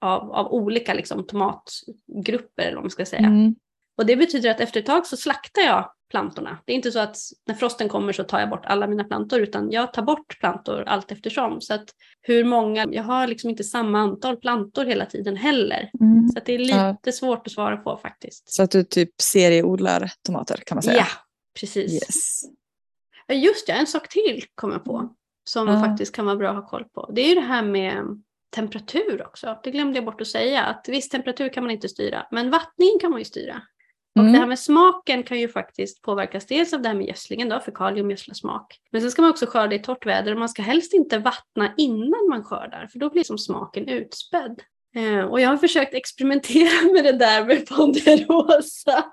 av, 0.00 0.32
av 0.32 0.52
olika 0.52 0.94
liksom, 0.94 1.26
tomatgrupper 1.26 2.62
eller 2.62 2.74
vad 2.74 2.84
man 2.84 2.90
ska 2.90 3.06
säga. 3.06 3.26
Mm. 3.26 3.54
Och 3.98 4.06
det 4.06 4.16
betyder 4.16 4.50
att 4.50 4.60
efter 4.60 4.80
ett 4.80 4.86
tag 4.86 5.06
så 5.06 5.16
slaktar 5.16 5.62
jag 5.62 5.92
plantorna. 6.10 6.58
Det 6.64 6.72
är 6.72 6.76
inte 6.76 6.92
så 6.92 6.98
att 6.98 7.16
när 7.46 7.54
frosten 7.54 7.88
kommer 7.88 8.12
så 8.12 8.24
tar 8.24 8.40
jag 8.40 8.50
bort 8.50 8.66
alla 8.66 8.86
mina 8.86 9.04
plantor 9.04 9.40
utan 9.40 9.70
jag 9.70 9.92
tar 9.92 10.02
bort 10.02 10.38
plantor 10.40 10.82
allt 10.86 11.12
eftersom. 11.12 11.60
Så 11.60 11.74
att 11.74 11.84
hur 12.22 12.44
många, 12.44 12.86
jag 12.90 13.02
har 13.02 13.26
liksom 13.26 13.50
inte 13.50 13.64
samma 13.64 13.98
antal 13.98 14.36
plantor 14.36 14.84
hela 14.84 15.06
tiden 15.06 15.36
heller. 15.36 15.90
Mm. 16.00 16.28
Så 16.28 16.38
att 16.38 16.46
det 16.46 16.54
är 16.54 16.58
lite 16.58 16.96
Ja. 17.04 17.12
svårt 17.12 17.46
att 17.46 17.52
svara 17.52 17.76
på 17.76 17.96
faktiskt. 17.96 18.52
Så 18.52 18.62
att 18.62 18.70
du 18.70 18.84
typ 18.84 19.10
serieodlar 19.22 20.10
tomater 20.26 20.56
kan 20.66 20.76
man 20.76 20.82
säga? 20.82 20.96
Ja, 20.96 21.06
precis. 21.60 21.92
Yes. 21.92 22.42
Just 23.44 23.66
det, 23.66 23.72
en 23.72 23.86
sak 23.86 24.08
till 24.08 24.44
kom 24.54 24.72
jag 24.72 24.84
på 24.84 25.14
som 25.44 25.68
Ja. 25.68 25.80
faktiskt 25.80 26.14
kan 26.14 26.26
vara 26.26 26.36
bra 26.36 26.48
att 26.50 26.56
ha 26.56 26.68
koll 26.68 26.84
på. 26.84 27.10
Det 27.14 27.20
är 27.20 27.28
ju 27.28 27.34
det 27.34 27.40
här 27.40 27.62
med 27.62 28.22
temperatur 28.54 29.22
också. 29.26 29.60
Det 29.62 29.70
glömde 29.70 29.98
jag 29.98 30.04
bort 30.04 30.20
att 30.20 30.26
säga. 30.26 30.62
Att 30.64 30.88
viss 30.88 31.08
temperatur 31.08 31.48
kan 31.48 31.62
man 31.64 31.70
inte 31.70 31.88
styra, 31.88 32.26
men 32.30 32.50
vattningen 32.50 32.98
kan 33.00 33.10
man 33.10 33.20
ju 33.20 33.24
styra. 33.24 33.62
Och 34.14 34.20
Mm. 34.20 34.32
det 34.32 34.38
här 34.38 34.46
med 34.46 34.58
smaken 34.58 35.22
kan 35.22 35.40
ju 35.40 35.48
faktiskt 35.48 36.02
påverkas 36.02 36.46
dels 36.46 36.72
av 36.72 36.82
det 36.82 36.88
här 36.88 36.96
med 36.96 37.06
gödslingen 37.06 37.48
då, 37.48 37.60
för 37.60 37.72
kalium 37.72 38.10
gödslar 38.10 38.34
smak. 38.34 38.78
Men 38.90 39.00
sen 39.00 39.10
ska 39.10 39.22
man 39.22 39.30
också 39.30 39.46
skörda 39.46 39.76
i 39.76 39.78
torrt 39.78 40.06
väder 40.06 40.32
och 40.32 40.38
man 40.38 40.48
ska 40.48 40.62
helst 40.62 40.94
inte 40.94 41.18
vattna 41.18 41.74
innan 41.76 42.28
man 42.30 42.44
skördar, 42.44 42.88
för 42.92 42.98
då 42.98 43.10
blir 43.10 43.24
som 43.24 43.38
smaken 43.38 43.88
utspädd. 43.88 44.60
Eh, 44.94 45.24
och 45.24 45.40
jag 45.40 45.48
har 45.48 45.56
försökt 45.56 45.94
experimentera 45.94 46.92
med 46.92 47.04
det 47.04 47.12
där 47.12 47.44
med 47.44 47.66
Ponderosa. 47.68 49.04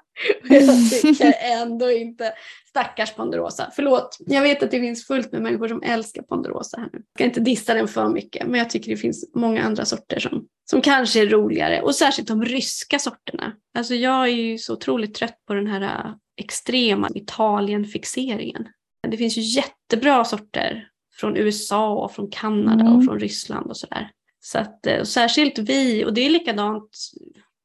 Och 0.43 0.49
jag 0.55 0.89
tycker 1.01 1.34
ändå 1.61 1.91
inte, 1.91 2.34
stackars 2.69 3.13
Ponderosa, 3.13 3.71
förlåt. 3.75 4.17
Jag 4.19 4.41
vet 4.41 4.63
att 4.63 4.71
det 4.71 4.80
finns 4.80 5.07
fullt 5.07 5.32
med 5.32 5.41
människor 5.41 5.67
som 5.67 5.84
älskar 5.84 6.21
Ponderosa 6.21 6.77
här 6.77 6.89
nu. 6.93 6.99
Jag 6.99 7.03
ska 7.15 7.23
inte 7.23 7.39
dissa 7.39 7.73
den 7.73 7.88
för 7.88 8.09
mycket, 8.09 8.47
men 8.47 8.59
jag 8.59 8.69
tycker 8.69 8.91
det 8.91 8.97
finns 8.97 9.32
många 9.36 9.63
andra 9.63 9.86
sorter 9.86 10.19
som, 10.19 10.47
som 10.69 10.82
kanske 10.82 11.21
är 11.21 11.27
roligare. 11.27 11.82
Och 11.82 11.95
särskilt 11.95 12.27
de 12.27 12.45
ryska 12.45 12.99
sorterna. 12.99 13.53
Alltså 13.77 13.95
jag 13.95 14.23
är 14.23 14.32
ju 14.32 14.57
så 14.57 14.73
otroligt 14.73 15.13
trött 15.13 15.38
på 15.47 15.53
den 15.53 15.67
här 15.67 15.82
äh, 15.82 16.13
extrema 16.38 17.09
Italien-fixeringen. 17.15 18.67
Det 19.07 19.17
finns 19.17 19.38
ju 19.38 19.41
jättebra 19.41 20.25
sorter 20.25 20.88
från 21.19 21.38
USA 21.38 21.89
och 21.89 22.11
från 22.11 22.32
Kanada 22.32 22.82
Mm. 22.82 22.95
och 22.95 23.05
från 23.05 23.19
Ryssland 23.19 23.69
och 23.69 23.77
sådär. 23.77 24.11
Så 24.39 24.59
att, 24.59 24.87
eh, 24.87 25.03
särskilt 25.03 25.57
vi, 25.59 26.05
och 26.05 26.13
det 26.13 26.25
är 26.25 26.29
likadant 26.29 26.97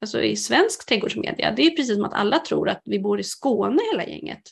alltså 0.01 0.23
i 0.23 0.37
svensk 0.37 0.87
trädgårdsmedia, 0.89 1.53
det 1.57 1.67
är 1.67 1.71
precis 1.71 1.95
som 1.95 2.05
att 2.05 2.15
alla 2.15 2.39
tror 2.39 2.69
att 2.69 2.83
vi 2.85 2.99
bor 2.99 3.21
i 3.21 3.23
Skåne 3.23 3.83
hela 3.93 4.07
gänget. 4.07 4.43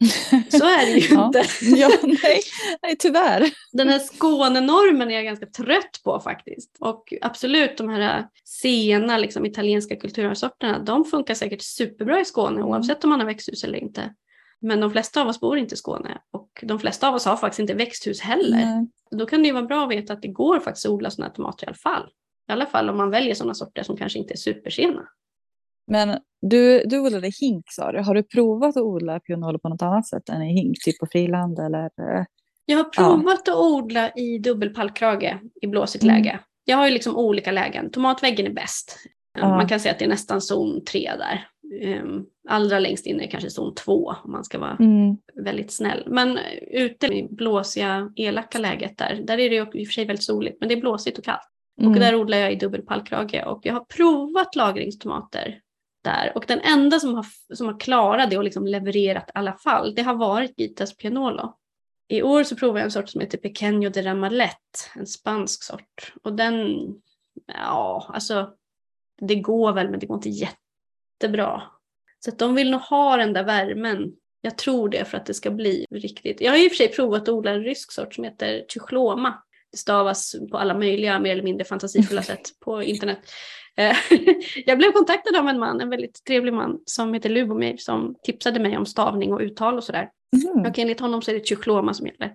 Så 0.48 0.64
är 0.64 0.86
det 0.86 0.92
ju 0.92 1.24
inte. 1.24 1.44
ja, 1.80 1.90
nej, 2.02 2.40
nej, 2.82 2.96
tyvärr. 2.98 3.50
Den 3.72 3.88
här 3.88 3.98
Skånenormen 3.98 5.10
är 5.10 5.14
jag 5.14 5.24
ganska 5.24 5.46
trött 5.46 6.00
på 6.04 6.20
faktiskt. 6.20 6.76
Och 6.80 7.12
absolut 7.22 7.78
de 7.78 7.88
här 7.88 8.26
sena 8.44 9.18
liksom, 9.18 9.46
italienska 9.46 9.96
kulturarvsorterna, 9.96 10.78
de 10.78 11.04
funkar 11.04 11.34
säkert 11.34 11.62
superbra 11.62 12.20
i 12.20 12.24
Skåne 12.24 12.56
Mm. 12.56 12.68
oavsett 12.68 13.04
om 13.04 13.10
man 13.10 13.20
har 13.20 13.26
växthus 13.26 13.64
eller 13.64 13.78
inte. 13.78 14.14
Men 14.60 14.80
de 14.80 14.90
flesta 14.90 15.22
av 15.22 15.28
oss 15.28 15.40
bor 15.40 15.58
inte 15.58 15.74
i 15.74 15.76
Skåne 15.78 16.18
och 16.30 16.48
de 16.62 16.78
flesta 16.78 17.08
av 17.08 17.14
oss 17.14 17.24
har 17.24 17.36
faktiskt 17.36 17.60
inte 17.60 17.74
växthus 17.74 18.20
heller. 18.20 18.56
Nej. 18.64 18.86
Då 19.10 19.26
kan 19.26 19.40
det 19.42 19.46
ju 19.46 19.52
vara 19.54 19.64
bra 19.64 19.84
att 19.84 19.90
veta 19.90 20.12
att 20.12 20.22
det 20.22 20.28
går 20.28 20.60
faktiskt 20.60 20.86
att 20.86 20.92
odla 20.92 21.10
sådana 21.10 21.28
här 21.28 21.34
tomater 21.34 21.64
i 21.64 21.68
alla 21.68 21.76
fall. 21.76 22.08
I 22.48 22.52
alla 22.52 22.66
fall 22.66 22.90
om 22.90 22.96
man 22.96 23.10
väljer 23.10 23.34
sådana 23.34 23.54
sorter 23.54 23.82
som 23.82 23.96
kanske 23.96 24.18
inte 24.18 24.34
är 24.34 24.36
supersena. 24.36 25.08
Men 25.86 26.18
du, 26.42 26.82
du 26.86 26.98
odlade 27.00 27.30
hink 27.40 27.64
sa 27.68 27.92
du. 27.92 27.98
Har 28.00 28.14
du 28.14 28.22
provat 28.22 28.76
att 28.76 28.82
odla 28.82 29.20
pianolo 29.20 29.58
på 29.58 29.68
något 29.68 29.82
annat 29.82 30.06
sätt 30.06 30.28
än 30.28 30.42
i 30.42 30.52
hink? 30.54 30.76
Typ 30.84 30.98
på 30.98 31.06
friland 31.12 31.58
eller? 31.58 31.84
eh, 31.84 32.24
Jag 32.64 32.76
har 32.76 32.84
provat 32.84 33.48
att 33.48 33.56
odla 33.56 34.10
i 34.10 34.38
dubbelpallkrage 34.38 35.36
i 35.62 35.66
blåsigt 35.66 36.04
Mm. 36.04 36.16
läge. 36.16 36.40
Jag 36.64 36.76
har 36.76 36.86
ju 36.86 36.92
liksom 36.92 37.16
olika 37.16 37.50
lägen. 37.52 37.90
Tomatväggen 37.90 38.46
är 38.46 38.52
bäst. 38.52 38.96
Ja. 39.38 39.48
Man 39.48 39.68
kan 39.68 39.80
säga 39.80 39.92
att 39.92 39.98
det 39.98 40.04
är 40.04 40.08
nästan 40.08 40.40
zon 40.40 40.84
3 40.84 41.12
där. 41.18 41.48
Um, 42.02 42.26
allra 42.48 42.78
längst 42.78 43.06
in 43.06 43.20
är 43.20 43.26
kanske 43.26 43.50
zon 43.50 43.74
2 43.74 44.14
om 44.24 44.32
man 44.32 44.44
ska 44.44 44.58
vara 44.58 44.76
Mm. 44.80 45.16
väldigt 45.34 45.72
snäll. 45.72 46.04
Men 46.06 46.38
ute 46.70 47.06
i 47.06 47.28
blåsiga, 47.30 48.12
elaka 48.16 48.58
läget 48.58 48.98
där, 48.98 49.20
där 49.24 49.38
är 49.38 49.50
det 49.50 49.56
i 49.56 49.84
och 49.84 49.86
för 49.86 49.92
sig 49.92 50.04
väldigt 50.04 50.24
soligt, 50.24 50.56
men 50.60 50.68
det 50.68 50.74
är 50.74 50.80
blåsigt 50.80 51.18
och 51.18 51.24
kallt. 51.24 51.48
Mm. 51.80 51.92
Och 51.92 51.98
där 51.98 52.14
odlar 52.14 52.38
jag 52.38 52.52
i 52.52 52.56
dubbelpallkrage 52.56 53.42
och 53.46 53.60
jag 53.62 53.72
har 53.72 53.84
provat 53.84 54.56
lagringstomater 54.56 55.60
där. 56.04 56.32
Och 56.34 56.44
den 56.48 56.60
enda 56.60 57.00
som 57.00 57.14
har, 57.14 57.26
som 57.54 57.66
har 57.66 57.80
klarat 57.80 58.30
det 58.30 58.36
och 58.38 58.44
liksom 58.44 58.66
levererat 58.66 59.28
i 59.28 59.32
alla 59.34 59.52
fall, 59.52 59.94
det 59.94 60.02
har 60.02 60.14
varit 60.14 60.58
Gitas 60.60 60.96
Pianolo. 60.96 61.54
I 62.08 62.22
år 62.22 62.44
så 62.44 62.56
provade 62.56 62.78
jag 62.80 62.84
en 62.84 62.90
sort 62.90 63.08
som 63.08 63.20
heter 63.20 63.38
Pequeño 63.38 63.90
de 63.90 64.02
Ramalet, 64.02 64.90
en 64.96 65.06
spansk 65.06 65.62
sort. 65.62 66.12
Och 66.22 66.32
den, 66.32 66.78
ja, 67.46 68.10
alltså 68.14 68.50
det 69.20 69.34
går 69.34 69.72
väl 69.72 69.90
men 69.90 70.00
det 70.00 70.06
går 70.06 70.16
inte 70.16 70.28
jättebra. 71.18 71.62
Så 72.24 72.30
att 72.30 72.38
de 72.38 72.54
vill 72.54 72.70
nog 72.70 72.80
ha 72.80 73.16
den 73.16 73.32
där 73.32 73.44
värmen. 73.44 74.12
Jag 74.40 74.58
tror 74.58 74.88
det 74.88 75.04
för 75.04 75.16
att 75.16 75.26
det 75.26 75.34
ska 75.34 75.50
bli 75.50 75.86
riktigt. 75.90 76.40
Jag 76.40 76.52
har 76.52 76.58
i 76.58 76.66
och 76.66 76.70
för 76.70 76.76
sig 76.76 76.88
provat 76.88 77.22
att 77.22 77.28
odla 77.28 77.50
en 77.50 77.64
rysk 77.64 77.92
sort 77.92 78.14
som 78.14 78.24
heter 78.24 78.64
Chichloma. 78.68 79.42
Det 79.72 79.78
stavas 79.78 80.34
på 80.50 80.58
alla 80.58 80.74
möjliga 80.74 81.18
mer 81.18 81.32
eller 81.32 81.42
mindre 81.42 81.64
fantasifulla 81.64 82.22
sätt 82.32 82.60
på 82.64 82.82
internet. 82.82 83.18
Eh, 83.76 83.96
jag 84.66 84.78
blev 84.78 84.92
kontaktad 84.92 85.36
av 85.36 85.48
en 85.48 85.58
man, 85.58 85.80
en 85.80 85.90
väldigt 85.90 86.24
trevlig 86.24 86.52
man 86.52 86.78
som 86.84 87.14
heter 87.14 87.28
Lubomir 87.28 87.76
som 87.76 88.14
tipsade 88.22 88.60
mig 88.60 88.76
om 88.76 88.86
stavning 88.86 89.32
och 89.32 89.40
uttal 89.40 89.76
och 89.76 89.84
sådär. 89.84 90.08
Mhm. 90.36 90.66
Och 90.66 90.78
enligt 90.78 91.00
honom 91.00 91.22
så 91.22 91.30
är 91.30 91.34
det 91.34 91.46
Chichloma 91.46 91.94
som 91.94 92.06
gäller. 92.06 92.32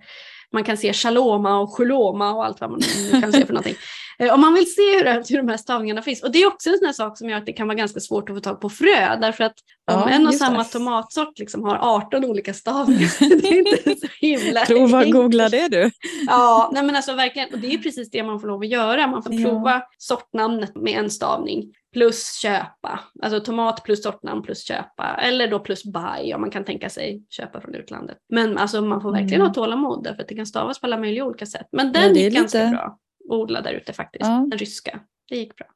Man 0.51 0.63
kan 0.63 0.77
se 0.77 0.93
Shaloma 0.93 1.59
och 1.59 1.77
Chuloma 1.77 2.34
och 2.34 2.45
allt 2.45 2.61
vad 2.61 2.71
man 2.71 2.79
nu 3.11 3.21
kan 3.21 3.31
se 3.31 3.45
för 3.45 3.53
någonting. 3.53 3.75
Eh, 4.20 4.34
Om 4.34 4.41
man 4.41 4.53
vill 4.53 4.74
se 4.74 4.82
hur, 4.97 5.30
hur 5.30 5.38
de 5.38 5.47
här 5.49 5.57
stavningarna 5.57 6.01
finns. 6.01 6.24
Och 6.24 6.32
det 6.32 6.41
är 6.43 6.47
också 6.47 6.70
en 6.70 6.78
sån 6.78 6.86
här 6.86 6.93
sak 6.93 7.18
som 7.18 7.30
gör 7.30 7.38
att 7.38 7.45
det 7.45 7.53
kan 7.53 7.68
vara 7.68 7.76
ganska 7.78 7.99
svårt 7.99 8.30
att 8.30 8.36
få 8.36 8.39
tag 8.41 8.61
på 8.61 8.70
frö. 8.70 9.16
Därför 9.22 9.43
att 9.43 9.53
om 9.91 9.99
Ja, 9.99 10.09
en 10.09 10.28
och 10.28 10.34
samma 10.36 10.57
det. 10.64 10.70
tomatsort 10.70 11.39
liksom 11.39 11.64
har 11.64 11.78
18 11.82 12.26
olika 12.26 12.53
stavningar. 12.53 13.09
det 13.41 13.47
är 13.47 13.88
inte 13.88 14.07
så 14.07 14.14
himla 14.22 14.61
Prova 14.66 14.97
enkelt. 14.97 15.14
googla 15.16 15.49
det 15.49 15.68
du. 15.68 15.91
Ja, 16.28 16.70
nej 16.74 16.84
men 16.84 16.95
alltså 16.95 17.14
verkligen. 17.14 17.53
Och 17.53 17.59
det 17.59 17.74
är 17.74 17.78
precis 17.78 18.09
det 18.11 18.24
man 18.24 18.39
får 18.39 18.47
lov 18.47 18.61
att 18.61 18.68
göra. 18.68 19.07
Man 19.07 19.24
får 19.24 19.34
Ja. 19.34 19.49
prova 19.49 19.82
sortnamnet 19.97 20.76
med 20.76 20.93
en 20.99 21.09
stavning 21.09 21.74
plus 21.93 22.34
köpa. 22.41 22.99
Alltså 23.24 23.39
tomat 23.39 23.84
plus 23.84 24.03
sortnamn 24.03 24.41
plus 24.43 24.64
köpa. 24.68 25.20
Eller 25.22 25.47
då 25.47 25.59
plus 25.59 25.84
buy 25.84 26.34
om 26.34 26.41
man 26.41 26.51
kan 26.51 26.66
tänka 26.66 26.89
sig 26.89 27.24
köpa 27.30 27.61
från 27.61 27.76
utlandet. 27.76 28.18
Men 28.30 28.57
alltså 28.57 28.82
man 28.82 29.01
får 29.01 29.11
verkligen 29.11 29.34
Mm. 29.36 29.47
ha 29.47 29.53
tålamod 29.53 30.03
därför 30.03 30.22
att 30.22 30.28
det 30.28 30.36
kan 30.36 30.45
stavas 30.45 30.80
på 30.80 30.88
alla 30.88 30.97
möjliga 30.97 31.26
olika 31.26 31.45
sätt. 31.45 31.68
Men 31.72 31.91
den 31.93 32.16
Ja, 32.16 32.22
gick 32.22 32.34
ganska 32.34 32.57
lite- 32.59 32.72
bra 32.72 32.82
att 32.82 32.97
odla 33.30 33.61
där 33.61 33.74
ute 33.74 33.93
faktiskt. 33.93 34.26
Ja. 34.26 34.45
Den 34.49 34.59
ryska. 34.59 34.99
Det 35.30 35.36
gick 35.38 35.55
bra. 35.55 35.67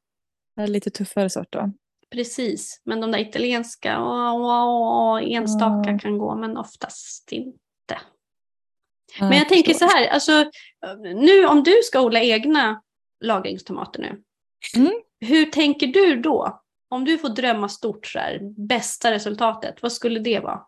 Det 0.56 0.62
är 0.62 0.66
lite 0.66 0.90
tuffare 0.90 1.30
sort 1.30 1.52
då. 1.52 1.72
Precis, 2.10 2.80
men 2.84 3.00
de 3.00 3.12
där 3.12 3.18
italienska, 3.18 4.00
åh, 4.00 4.34
åh, 4.34 4.64
åh, 5.14 5.32
enstaka 5.32 5.90
Ja. 5.90 5.98
kan 5.98 6.18
gå 6.18 6.36
men 6.36 6.56
oftast 6.56 7.32
inte. 7.32 7.58
Men 9.20 9.32
jag 9.32 9.48
tänker 9.48 9.74
så 9.74 9.84
här, 9.84 10.08
alltså, 10.08 10.50
nu 11.14 11.46
om 11.46 11.62
du 11.62 11.80
ska 11.84 12.00
odla 12.00 12.20
egna 12.20 12.82
lagringstomater 13.20 14.00
nu. 14.00 14.22
Mm. 14.76 14.92
Hur 15.20 15.46
tänker 15.46 15.86
du 15.86 16.16
då? 16.16 16.62
Om 16.88 17.04
du 17.04 17.18
får 17.18 17.28
drömma 17.28 17.68
stort, 17.68 18.06
så 18.06 18.18
här, 18.18 18.40
bästa 18.68 19.10
resultatet, 19.10 19.82
vad 19.82 19.92
skulle 19.92 20.20
det 20.20 20.40
vara? 20.40 20.60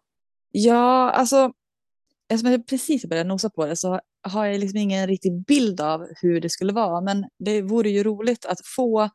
Ja, 0.51 1.11
alltså 1.11 1.53
eftersom 2.29 2.53
jag 2.53 2.67
precis 2.67 3.05
började 3.05 3.29
nosa 3.29 3.51
på 3.51 3.67
det 3.67 3.77
så 3.77 4.01
har 4.23 4.47
jag 4.47 4.61
liksom 4.61 4.79
ingen 4.79 5.07
riktig 5.07 5.45
bild 5.47 5.81
av 5.81 6.07
hur 6.23 6.41
det 6.41 6.51
skulle 6.51 6.73
vara. 6.73 7.01
Men 7.01 7.25
det 7.45 7.63
vore 7.63 7.91
ju 7.91 8.03
roligt 8.03 8.45
att 8.47 8.59
få 8.77 9.09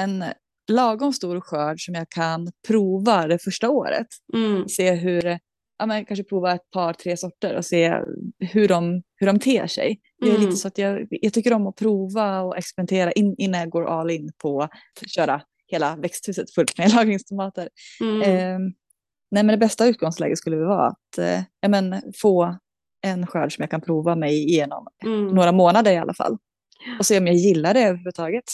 en 0.00 0.24
lagom 0.70 1.12
stor 1.12 1.40
skörd 1.40 1.80
som 1.80 1.94
jag 1.94 2.08
kan 2.10 2.52
prova 2.68 3.26
det 3.26 3.38
första 3.38 3.70
året. 3.70 4.06
Mm. 4.34 4.68
Se 4.68 4.92
hur, 4.92 5.38
ja 5.78 5.86
men 5.86 6.04
kanske 6.04 6.24
prova 6.24 6.54
ett 6.54 6.70
par, 6.70 6.92
tre 6.92 7.16
sorter 7.16 7.56
och 7.56 7.64
se 7.64 7.94
hur 8.38 8.68
de, 8.68 9.02
hur 9.16 9.26
de 9.26 9.38
ter 9.38 9.66
sig. 9.66 10.00
Jag 10.18 10.28
är 10.28 10.34
Mm. 10.34 10.46
lite 10.46 10.56
så 10.56 10.68
att 10.68 10.78
jag, 10.78 11.06
jag 11.10 11.32
tycker 11.32 11.52
om 11.52 11.66
att 11.66 11.76
prova 11.76 12.40
och 12.40 12.58
experimentera 12.58 13.12
in, 13.12 13.34
innan 13.38 13.60
jag 13.60 13.70
går 13.70 14.00
all 14.00 14.10
in 14.10 14.30
på 14.42 14.62
att 14.62 15.10
köra 15.10 15.42
hela 15.66 15.96
växthuset 15.96 16.54
fullt 16.54 16.78
med 16.78 16.92
lagringstomater. 16.94 17.68
Mm. 18.00 18.22
Eh, 18.22 18.58
nej, 19.30 19.44
men 19.44 19.46
det 19.46 19.56
bästa 19.56 19.86
utgångsläget 19.86 20.38
skulle 20.38 20.56
vara 20.56 20.86
att 20.86 21.18
eh, 21.18 21.42
ja, 21.60 21.68
men, 21.68 22.02
få 22.22 22.56
en 23.06 23.26
skörd 23.26 23.54
som 23.54 23.62
jag 23.62 23.70
kan 23.70 23.80
prova 23.80 24.16
mig 24.16 24.34
igenom 24.48 24.86
Mm. 25.04 25.26
några 25.28 25.52
månader 25.52 25.92
i 25.92 25.96
alla 25.96 26.14
fall. 26.14 26.38
Och 26.98 27.06
se 27.06 27.18
om 27.18 27.26
jag 27.26 27.36
gillar 27.36 27.74
det 27.74 27.80
överhuvudtaget. 27.80 28.44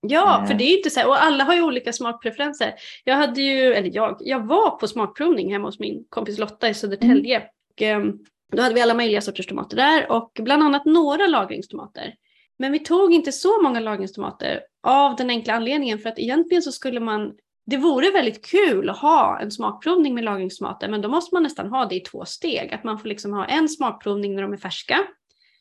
Ja, 0.00 0.44
för 0.46 0.52
Eh. 0.54 0.58
det 0.58 0.64
är 0.64 0.70
ju 0.70 0.76
inte 0.76 0.90
så 0.90 1.00
här, 1.00 1.08
och 1.08 1.22
alla 1.22 1.44
har 1.44 1.54
ju 1.54 1.62
olika 1.62 1.92
smakpreferenser. 1.92 2.74
Jag 3.04 3.14
hade 3.16 3.40
ju, 3.42 3.74
eller 3.74 3.90
jag, 3.94 4.16
jag 4.20 4.46
var 4.46 4.70
på 4.70 4.88
smakprovning 4.88 5.52
hemma 5.52 5.68
hos 5.68 5.78
min 5.78 6.04
kompis 6.08 6.38
Lotta 6.38 6.68
i 6.68 6.74
Södertälje. 6.74 7.38
Och, 7.74 7.82
ehm, 7.82 8.12
då 8.52 8.62
hade 8.62 8.74
vi 8.74 8.80
alla 8.80 8.94
möjliga 8.94 9.20
sorters 9.20 9.46
tomater 9.46 9.76
där 9.76 10.12
och 10.12 10.30
bland 10.42 10.62
annat 10.62 10.84
några 10.84 11.26
lagringstomater. 11.26 12.14
Men 12.58 12.72
vi 12.72 12.78
tog 12.78 13.14
inte 13.14 13.32
så 13.32 13.62
många 13.62 13.80
lagringstomater 13.80 14.60
av 14.82 15.16
den 15.16 15.30
enkla 15.30 15.54
anledningen 15.54 15.98
för 15.98 16.08
att 16.08 16.18
egentligen 16.18 16.62
så 16.62 16.72
skulle 16.72 17.00
man 17.00 17.32
det 17.66 17.76
vore 17.76 18.10
väldigt 18.10 18.44
kul 18.46 18.90
att 18.90 18.98
ha 18.98 19.40
en 19.40 19.50
smakprovning 19.50 20.14
med 20.14 20.24
lagringstomater 20.24 20.88
men 20.88 21.02
då 21.02 21.08
måste 21.08 21.34
man 21.34 21.42
nästan 21.42 21.68
ha 21.70 21.84
det 21.86 21.94
i 21.94 22.00
två 22.00 22.24
steg. 22.24 22.72
Att 22.74 22.84
man 22.84 22.98
får 22.98 23.08
liksom 23.08 23.32
ha 23.32 23.44
en 23.44 23.68
smakprovning 23.68 24.34
när 24.34 24.42
de 24.42 24.52
är 24.52 24.56
färska 24.56 24.98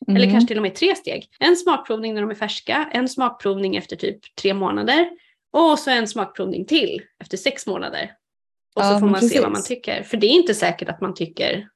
eller 0.08 0.20
Mm. 0.20 0.32
kanske 0.32 0.48
till 0.48 0.58
och 0.58 0.62
med 0.64 0.76
tre 0.76 0.96
steg. 0.96 1.30
En 1.40 1.56
smakprovning 1.56 2.14
när 2.14 2.22
de 2.22 2.30
är 2.30 2.36
färska, 2.36 2.90
en 2.92 3.10
smakprovning 3.10 3.76
efter 3.76 3.96
typ 3.96 4.36
tre 4.36 4.54
månader 4.54 5.10
och 5.52 5.80
så 5.80 5.90
en 5.92 6.08
smakprovning 6.08 6.66
till 6.66 7.02
efter 7.22 7.38
sex 7.38 7.68
månader. 7.68 8.12
Och 8.76 8.84
så 8.84 8.92
Ja, 8.94 9.00
får 9.00 9.08
man 9.08 9.22
se 9.22 9.40
vad 9.42 9.50
precis. 9.54 9.70
man 9.70 9.78
tycker. 9.78 10.04
För 10.04 10.18
det 10.18 10.28
är 10.28 10.32
inte 10.32 10.54
säkert 10.54 10.90
att 10.90 11.02
man 11.02 11.14
tycker 11.14 11.68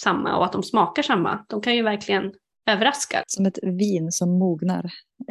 samma 0.00 0.36
och 0.36 0.44
att 0.44 0.52
de 0.52 0.62
smakar 0.62 1.02
samma. 1.02 1.44
De 1.48 1.60
kan 1.62 1.76
ju 1.76 1.82
verkligen 1.82 2.32
överraska. 2.70 3.24
Som 3.26 3.46
ett 3.46 3.58
vin 3.62 4.12
som 4.12 4.38
mognar. 4.38 4.82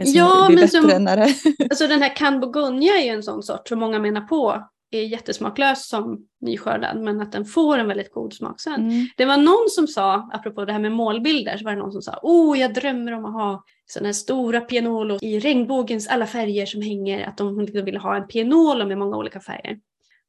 Som 0.03 0.13
Ja, 0.13 0.49
men 0.49 0.67
som- 0.67 0.87
det... 0.87 1.27
Alltså 1.69 1.87
den 1.87 2.01
här 2.01 2.15
Can 2.15 2.39
Bourgogne 2.39 2.85
är 2.85 3.03
ju 3.03 3.09
en 3.09 3.23
sån 3.23 3.43
sort 3.43 3.67
som 3.67 3.79
många 3.79 3.99
menar 3.99 4.21
på 4.21 4.67
är 4.91 5.01
jättesmaklös 5.01 5.87
som 5.87 6.27
nyskördad 6.41 7.01
men 7.01 7.21
att 7.21 7.31
den 7.31 7.45
får 7.45 7.77
en 7.77 7.87
väldigt 7.87 8.13
god 8.13 8.33
smak 8.33 8.61
sen. 8.61 8.89
Mm. 8.89 9.07
Det 9.17 9.25
var 9.25 9.37
någon 9.37 9.69
som 9.69 9.87
sa, 9.87 10.29
apropå 10.33 10.65
det 10.65 10.73
här 10.73 10.79
med 10.79 10.91
målbilder, 10.91 11.57
så 11.57 11.65
var 11.65 11.71
det 11.71 11.77
någon 11.77 11.91
som 11.91 12.01
sa 12.01 12.19
oh 12.23 12.59
jag 12.59 12.73
drömmer 12.73 13.11
om 13.11 13.25
att 13.25 13.33
ha 13.33 13.63
sådana 13.85 14.07
här 14.07 14.13
stora 14.13 14.61
pianolos 14.61 15.23
i 15.23 15.39
regnbågens 15.39 16.07
alla 16.07 16.25
färger 16.25 16.65
som 16.65 16.81
hänger, 16.81 17.27
att 17.27 17.37
de 17.37 17.59
liksom 17.59 17.85
ville 17.85 17.99
ha 17.99 18.15
en 18.15 18.27
pianolo 18.27 18.85
med 18.85 18.97
många 18.97 19.17
olika 19.17 19.39
färger. 19.39 19.77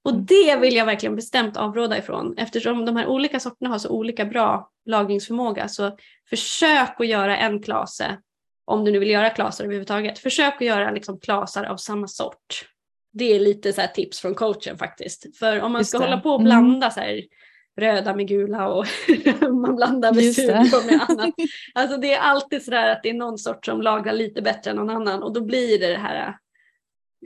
Och 0.04 0.10
Mm. 0.10 0.24
det 0.26 0.56
vill 0.56 0.74
jag 0.76 0.86
verkligen 0.86 1.16
bestämt 1.16 1.56
avråda 1.56 1.98
ifrån 1.98 2.34
eftersom 2.38 2.84
de 2.84 2.96
här 2.96 3.06
olika 3.06 3.40
sorterna 3.40 3.70
har 3.70 3.78
så 3.78 3.88
olika 3.88 4.24
bra 4.24 4.70
lagringsförmåga 4.86 5.68
så 5.68 5.96
försök 6.30 7.00
att 7.00 7.06
göra 7.06 7.36
en 7.36 7.62
klase, 7.62 8.18
om 8.64 8.84
du 8.84 8.92
nu 8.92 8.98
vill 8.98 9.10
göra 9.10 9.30
klasar 9.30 9.64
överhuvudtaget, 9.64 10.18
försök 10.18 10.54
att 10.54 10.60
göra 10.66 10.90
liksom 10.90 11.20
klasar 11.20 11.64
av 11.64 11.76
samma 11.76 12.06
sort. 12.08 12.68
Det 13.12 13.24
är 13.24 13.40
lite 13.40 13.72
så 13.72 13.82
tips 13.94 14.20
från 14.20 14.34
coachen 14.34 14.78
faktiskt. 14.78 15.36
För 15.38 15.60
om 15.60 15.72
man 15.72 15.84
ska 15.84 15.98
hålla 15.98 16.20
på 16.20 16.30
och 16.30 16.40
Mm. 16.40 16.44
blanda 16.44 16.90
så 16.90 17.00
här 17.00 17.22
röda 17.80 18.14
med 18.16 18.28
gula 18.28 18.68
och 18.68 18.86
man 19.40 19.76
blandar 19.76 20.12
Just 20.14 20.36
det. 20.46 20.52
Vesuvio 20.52 20.86
med 20.90 21.00
annat. 21.08 21.34
Alltså 21.74 21.96
det 21.96 22.12
är 22.14 22.18
alltid 22.20 22.64
sådär 22.64 22.88
att 22.88 23.02
det 23.02 23.10
är 23.10 23.14
någon 23.14 23.38
sort 23.38 23.66
som 23.66 23.82
lagrar 23.82 24.12
lite 24.12 24.42
bättre 24.42 24.70
än 24.70 24.76
någon 24.76 24.90
annan 24.90 25.22
och 25.22 25.32
då 25.32 25.40
blir 25.40 25.78
det 25.78 25.86
det 25.86 25.98
här 25.98 26.28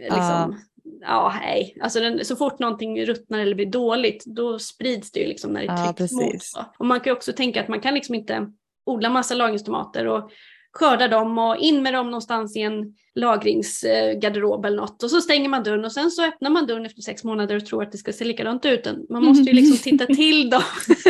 eh, 0.00 0.16
liksom, 0.16 0.60
ja 1.00 1.34
nej, 1.40 1.76
alltså 1.80 2.00
den, 2.00 2.24
så 2.24 2.36
fort 2.36 2.58
någonting 2.58 3.04
ruttnar 3.06 3.38
eller 3.38 3.54
blir 3.54 3.66
dåligt 3.66 4.24
då 4.26 4.58
sprids 4.58 5.12
det 5.12 5.20
ju 5.20 5.26
liksom 5.26 5.52
när 5.52 5.60
det 5.60 5.66
Ja, 5.66 5.92
trycks 5.96 6.12
mot. 6.12 6.22
precis. 6.32 6.50
så. 6.50 6.64
Och 6.78 6.86
man 6.86 7.00
kan 7.00 7.10
ju 7.10 7.16
också 7.16 7.32
tänka 7.32 7.62
att 7.62 7.68
man 7.68 7.80
kan 7.80 7.94
liksom 7.94 8.14
inte 8.14 8.52
odla 8.86 9.10
massa 9.10 9.34
lagringstomater 9.34 10.06
och 10.06 10.30
skörda 10.76 11.08
dem 11.08 11.38
och 11.38 11.56
in 11.56 11.82
med 11.82 11.94
dem 11.94 12.06
någonstans 12.06 12.56
i 12.56 12.60
en 12.60 12.94
lagringsgarderob 13.14 14.64
eller 14.64 14.76
något 14.76 15.02
och 15.02 15.10
så 15.10 15.20
stänger 15.20 15.48
man 15.48 15.62
dörren 15.62 15.84
och 15.84 15.92
sen 15.92 16.10
så 16.10 16.24
öppnar 16.24 16.50
man 16.50 16.66
dörren 16.66 16.86
efter 16.86 17.02
sex 17.02 17.24
månader 17.24 17.56
och 17.56 17.66
tror 17.66 17.82
att 17.82 17.92
det 17.92 17.98
ska 17.98 18.12
se 18.12 18.24
likadant 18.24 18.64
ut. 18.64 18.88
Man 19.10 19.24
måste 19.24 19.50
ju 19.50 19.52
liksom 19.52 19.78
titta 19.78 20.06
till 20.14 20.50
dem 20.50 20.62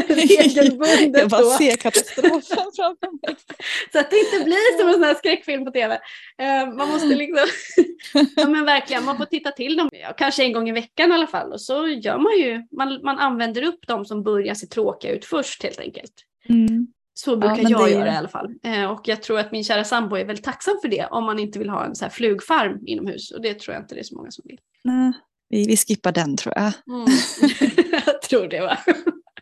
regelbundet 0.09 1.21
Jag 1.21 1.29
bara 1.29 1.41
då. 1.41 1.51
ser 1.51 1.77
katastrofen 1.77 2.65
framför 2.77 3.27
mig. 3.27 3.37
Så 3.93 3.99
att 3.99 4.11
det 4.11 4.19
inte 4.19 4.45
blir 4.45 4.79
som 4.79 4.89
en 4.89 4.95
sån 4.95 5.03
här 5.03 5.15
skräckfilm 5.15 5.65
på 5.65 5.71
tv. 5.71 5.95
Eh, 6.39 6.75
man 6.75 6.89
måste 6.89 7.07
liksom, 7.15 7.47
ja 8.37 8.49
men 8.49 8.65
verkligen, 8.65 9.05
man 9.05 9.17
får 9.17 9.25
titta 9.25 9.51
till 9.51 9.77
dem, 9.77 9.91
kanske 10.17 10.45
en 10.45 10.53
gång 10.53 10.69
i 10.69 10.73
veckan 10.73 11.11
i 11.11 11.15
alla 11.15 11.27
fall. 11.27 11.53
Och 11.53 11.61
så 11.61 11.89
gör 11.89 12.19
man 12.19 12.39
ju, 12.39 12.63
man, 12.77 13.01
man 13.03 13.19
använder 13.19 13.63
upp 13.63 13.87
de 13.87 14.05
som 14.05 14.23
börjar 14.23 14.55
se 14.55 14.67
tråkiga 14.67 15.13
ut 15.13 15.25
först 15.25 15.63
helt 15.63 15.81
enkelt. 15.81 16.13
Mm. 16.49 16.87
Så 17.19 17.37
brukar 17.37 17.57
men 17.63 17.71
jag 17.71 17.85
det 17.85 17.91
göra 17.91 18.13
i 18.13 18.17
alla 18.17 18.29
fall. 18.29 18.55
Eh, 18.63 18.85
och 18.85 19.09
jag 19.09 19.23
tror 19.23 19.39
att 19.39 19.53
min 19.53 19.65
kära 19.65 19.85
sambo 19.85 20.17
är 20.17 20.25
väldigt 20.25 20.45
tacksam 20.45 20.75
för 20.83 20.89
det 20.89 21.07
om 21.11 21.25
man 21.25 21.39
inte 21.39 21.59
vill 21.59 21.69
ha 21.69 21.85
en 21.85 21.95
så 21.95 22.05
här 22.05 22.11
flugfarm 22.13 22.79
inomhus. 22.87 23.31
Och 23.31 23.43
det 23.43 23.61
tror 23.61 23.75
jag 23.75 23.83
inte 23.83 23.95
det 23.95 24.01
är 24.01 24.05
så 24.05 24.17
många 24.17 24.31
som 24.31 24.45
vill. 24.49 24.59
Nej, 24.85 25.13
vi, 25.49 25.67
vi 25.67 25.77
skippar 25.77 26.13
den 26.13 26.37
tror 26.37 26.55
jag. 26.57 26.73
Mm. 26.87 27.07
jag 28.07 28.23
tror 28.23 28.49
det 28.49 28.61
va. 28.61 28.79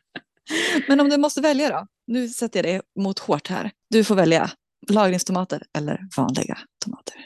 Men 0.88 1.00
om 1.00 1.08
du 1.08 1.16
måste 1.16 1.40
välja 1.40 1.68
då? 1.68 1.86
Nu 2.06 2.28
sätter 2.28 2.58
jag 2.58 2.74
dig 2.74 2.80
mot 2.98 3.18
hårt 3.18 3.48
här. 3.48 3.70
Du 3.90 4.04
får 4.04 4.14
välja 4.14 4.50
lagringstomater 4.90 5.62
eller 5.78 6.00
vanliga 6.16 6.58
tomater. 6.84 7.16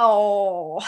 Åh. 0.00 0.82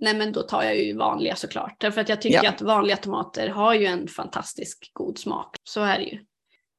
Nej 0.00 0.14
men 0.14 0.32
då 0.32 0.42
tar 0.42 0.62
jag 0.62 0.76
ju 0.76 0.96
vanliga 0.96 1.36
såklart. 1.36 1.80
Därför 1.80 2.00
att 2.00 2.08
jag 2.08 2.22
tycker 2.22 2.44
Ja. 2.44 2.50
att 2.50 2.62
vanliga 2.62 2.96
tomater 2.96 3.48
har 3.48 3.74
ju 3.74 3.86
en 3.86 4.08
fantastisk 4.08 4.90
god 4.92 5.18
smak. 5.18 5.56
Så 5.64 5.82
är 5.82 5.98
det 5.98 6.04
ju. 6.04 6.18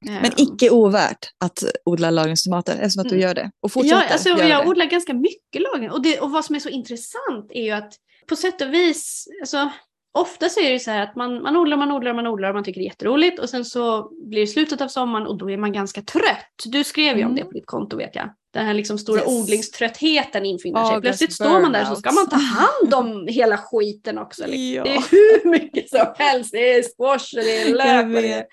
Men 0.06 0.16
Ehm, 0.26 0.32
icke 0.38 0.70
ovärt 0.70 1.30
att 1.46 1.64
odla 1.86 2.10
lagringstomater 2.10 2.74
eftersom 2.74 3.02
att 3.02 3.10
du 3.10 3.16
Mm. 3.16 3.28
gör 3.28 3.36
det. 3.36 3.52
Och 3.62 3.72
fortsätter 3.72 3.96
Ja, 3.96 4.14
alltså, 4.14 4.30
jag 4.30 4.66
det. 4.66 4.70
odlar 4.70 4.86
ganska 4.86 5.14
mycket 5.14 5.62
lagring. 5.62 5.92
Och, 5.92 6.02
det, 6.02 6.20
och 6.20 6.32
vad 6.32 6.46
som 6.46 6.56
är 6.56 6.60
så 6.60 6.70
intressant 6.70 7.46
är 7.50 7.64
ju 7.64 7.72
att 7.72 7.94
på 8.30 8.36
sätt 8.36 8.62
och 8.62 8.74
vis, 8.74 9.28
alltså, 9.42 9.70
ofta 10.18 10.50
så 10.50 10.60
är 10.60 10.72
det 10.72 10.80
så 10.80 10.92
här 10.92 11.02
att 11.04 11.16
man, 11.16 11.42
man 11.42 11.58
odlar, 11.58 11.78
man 11.78 11.92
odlar, 11.92 12.14
man 12.14 12.28
odlar 12.28 12.50
och 12.50 12.56
man 12.56 12.64
tycker 12.64 12.80
det 12.82 12.84
är 12.86 12.90
jätteroligt 12.90 13.40
och 13.40 13.50
sen 13.50 13.66
så 13.66 14.12
blir 14.30 14.42
det 14.42 14.48
slutet 14.48 14.82
av 14.82 14.88
sommaren 14.88 15.28
och 15.28 15.38
då 15.38 15.52
är 15.52 15.58
man 15.58 15.74
ganska 15.74 16.02
trött. 16.02 16.64
Du 16.66 16.84
skrev 16.84 17.18
ju 17.18 17.24
om 17.26 17.32
Mm. 17.32 17.36
det 17.36 17.44
på 17.46 17.52
ditt 17.52 17.66
konto 17.66 17.98
vet 17.98 18.16
jag. 18.16 18.30
Den 18.58 18.66
här 18.66 18.74
liksom 18.74 18.98
stora 18.98 19.20
Yes. 19.20 19.28
odlingströttheten 19.28 20.46
infinner 20.46 20.86
sig. 20.86 21.02
Plötsligt 21.02 21.34
står 21.34 21.62
man 21.62 21.72
där 21.72 21.86
så 21.86 21.96
ska 21.96 22.12
man 22.12 22.30
ta 22.30 22.36
hand 22.36 22.94
om 22.94 23.28
hela 23.28 23.58
skiten 23.58 24.18
också. 24.18 24.44
Liksom. 24.48 24.74
Ja. 24.74 24.84
Det 24.84 24.90
är 24.96 25.04
hur 25.12 25.50
mycket 25.50 25.90
som 25.90 26.06
helst. 26.18 26.52
Det 26.52 26.74
är 26.74 26.84
squash 26.84 27.38
och 27.40 27.44
det 27.44 27.62
är 27.62 27.74
lök 27.74 28.46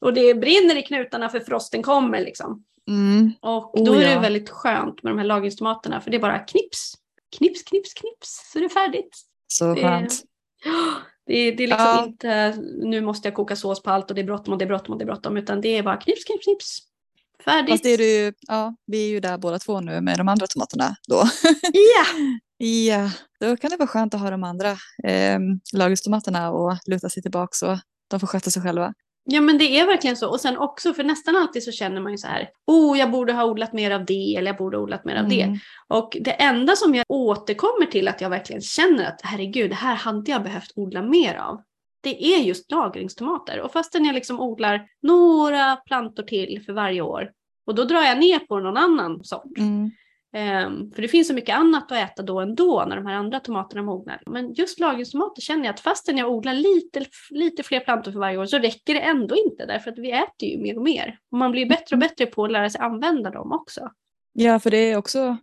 och 0.00 0.14
det, 0.14 0.34
brinner 0.34 0.76
i 0.76 0.82
knutarna 0.82 1.28
för 1.28 1.40
frosten 1.40 1.82
kommer 1.82 2.20
liksom. 2.20 2.64
Mm. 2.88 3.32
Och 3.40 3.78
Oh, 3.78 3.84
då 3.84 3.92
är 3.94 3.98
det 4.04 4.12
ja. 4.12 4.20
väldigt 4.20 4.50
skönt 4.50 5.02
med 5.02 5.12
de 5.12 5.18
här 5.18 5.26
lagringstomaterna 5.26 6.00
för 6.00 6.10
det 6.10 6.16
är 6.16 6.20
bara 6.20 6.38
knips, 6.38 6.94
knips, 7.38 7.62
knips, 7.62 7.92
knips 7.94 8.50
så 8.52 8.58
är 8.58 8.62
det 8.62 8.68
färdigt. 8.68 9.16
Så 9.46 9.74
Det- 9.74 9.80
skönt. 9.82 10.12
Det 11.26 11.50
det 11.50 11.64
är 11.64 11.68
liksom 11.68 11.86
Ja. 11.86 12.04
inte 12.04 12.56
nu 12.82 13.00
måste 13.00 13.28
jag 13.28 13.34
koka 13.34 13.56
sås 13.56 13.82
på 13.82 13.90
allt 13.90 14.10
och 14.10 14.14
det 14.14 14.20
är 14.20 14.24
bråttom 14.24 14.52
och 14.52 14.58
det 14.58 14.64
är 14.64 14.66
bråttom 14.66 14.92
och 14.92 14.98
det 14.98 15.04
är 15.04 15.06
bråttom 15.06 15.36
utan 15.36 15.60
det 15.60 15.68
är 15.76 15.82
bara 15.82 15.96
knips, 15.96 16.24
knips, 16.24 16.44
knips. 16.44 16.78
Färdigt. 17.44 17.70
Fast 17.70 17.84
det 17.84 17.90
är 17.90 17.98
du, 17.98 18.32
ja, 18.48 18.74
vi 18.86 19.04
är 19.06 19.10
ju 19.10 19.20
där 19.20 19.38
båda 19.38 19.58
två 19.58 19.80
nu 19.80 20.00
med 20.00 20.18
de 20.18 20.28
andra 20.28 20.46
tomaterna 20.46 20.96
då. 21.08 21.16
Ja! 21.72 22.66
ja, 22.66 23.10
då 23.40 23.56
kan 23.56 23.70
det 23.70 23.76
vara 23.76 23.88
skönt 23.88 24.14
att 24.14 24.20
ha 24.20 24.30
de 24.30 24.44
andra 24.44 24.70
eh, 25.04 25.38
lagringstomaterna 25.72 26.50
och 26.50 26.78
luta 26.86 27.08
sig 27.08 27.22
tillbaka 27.22 27.70
och 27.70 27.78
de 28.10 28.20
får 28.20 28.26
sköta 28.26 28.50
sig 28.50 28.62
själva. 28.62 28.94
ja 29.24 29.40
men 29.40 29.58
det 29.58 29.78
är 29.80 29.86
verkligen 29.86 30.16
så 30.16 30.30
och 30.30 30.40
sen 30.40 30.56
också 30.58 30.94
för 30.94 31.04
nästan 31.04 31.36
alltid 31.36 31.62
så 31.62 31.72
känner 31.72 32.00
man 32.00 32.12
ju 32.12 32.18
så 32.18 32.26
här 32.26 32.48
oh 32.66 32.98
jag 32.98 33.10
borde 33.10 33.32
ha 33.32 33.44
odlat 33.44 33.72
mer 33.72 33.90
av 33.90 34.04
det 34.04 34.36
eller 34.36 34.46
jag 34.46 34.56
borde 34.56 34.76
ha 34.76 34.82
odlat 34.82 35.04
mer 35.04 35.16
av 35.16 35.28
det. 35.28 35.42
Mm. 35.42 35.58
Och 35.88 36.16
det 36.20 36.30
enda 36.30 36.76
som 36.76 36.94
jag 36.94 37.04
återkommer 37.08 37.86
till 37.86 38.08
att 38.08 38.20
jag 38.20 38.30
verkligen 38.30 38.62
känner 38.62 39.06
att 39.08 39.20
herregud, 39.22 39.70
det 39.70 39.74
här 39.74 39.94
hade 39.94 40.30
jag 40.30 40.42
behövt 40.42 40.72
odla 40.74 41.02
mer 41.02 41.34
av. 41.34 41.62
Det 42.00 42.34
är 42.34 42.38
just 42.38 42.70
lagringstomater. 42.70 43.60
Och 43.60 43.72
fastän 43.72 44.04
jag 44.04 44.14
liksom 44.14 44.40
odlar 44.40 44.88
några 45.02 45.76
plantor 45.76 46.22
till 46.22 46.62
för 46.66 46.72
varje 46.72 47.00
år 47.00 47.30
och 47.66 47.74
då 47.74 47.84
drar 47.84 48.02
jag 48.02 48.18
ner 48.18 48.38
på 48.38 48.60
någon 48.60 48.76
annan 48.76 49.24
sort. 49.24 49.58
Mm. 49.58 49.90
Ehm, 50.32 50.90
för 50.90 51.02
det 51.02 51.08
finns 51.08 51.28
så 51.28 51.34
mycket 51.34 51.56
annat 51.56 51.92
att 51.92 51.98
äta 51.98 52.22
då 52.22 52.40
ändå 52.40 52.84
när 52.88 52.96
de 52.96 53.06
här 53.06 53.14
andra 53.14 53.40
tomaterna 53.40 53.82
mognar. 53.82 54.22
Men 54.26 54.52
just 54.52 54.80
lagringstomater 54.80 55.42
känner 55.42 55.64
jag 55.64 55.74
att 55.74 55.80
fastän 55.80 56.18
jag 56.18 56.30
odlar 56.30 56.54
lite, 56.54 57.04
lite 57.30 57.62
fler 57.62 57.80
plantor 57.80 58.12
för 58.12 58.18
varje 58.18 58.38
år 58.38 58.46
så 58.46 58.58
räcker 58.58 58.94
det 58.94 59.00
ändå 59.00 59.36
inte 59.36 59.66
därför 59.66 59.90
att 59.90 59.98
vi 59.98 60.10
äter 60.10 60.48
ju 60.48 60.58
mer 60.58 60.76
och 60.76 60.82
mer. 60.82 61.18
Och 61.30 61.38
man 61.38 61.52
blir 61.52 61.68
bättre 61.68 61.96
och 61.96 62.00
bättre 62.00 62.26
på 62.26 62.44
att 62.44 62.52
lära 62.52 62.70
sig 62.70 62.80
använda 62.80 63.30
dem 63.30 63.52
också. 63.52 63.90
Ja, 64.32 64.60
för 64.60 64.70
det 64.70 64.92
är 64.92 64.96
också 64.96 65.36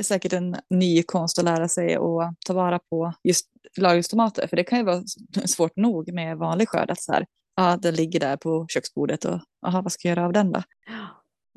säkert 0.00 0.32
en 0.32 0.56
ny 0.70 1.02
konst 1.02 1.38
att 1.38 1.44
lära 1.44 1.68
sig 1.68 1.94
att 1.94 2.34
ta 2.46 2.52
vara 2.52 2.78
på 2.78 3.12
just 3.24 3.46
lagringstomater. 3.76 4.46
För 4.46 4.56
det 4.56 4.64
kan 4.64 4.78
ju 4.78 4.84
vara 4.84 5.02
svårt 5.44 5.76
nog 5.76 6.12
med 6.12 6.38
vanlig 6.38 6.68
skörd 6.68 6.90
att 6.90 7.02
så 7.02 7.12
här, 7.12 7.26
ja, 7.56 7.78
den 7.82 7.94
ligger 7.94 8.20
där 8.20 8.36
på 8.36 8.66
köksbordet 8.68 9.24
och 9.24 9.40
aha, 9.66 9.82
vad 9.82 9.92
ska 9.92 10.08
jag 10.08 10.16
göra 10.16 10.26
av 10.26 10.32
den 10.32 10.52
då? 10.52 10.62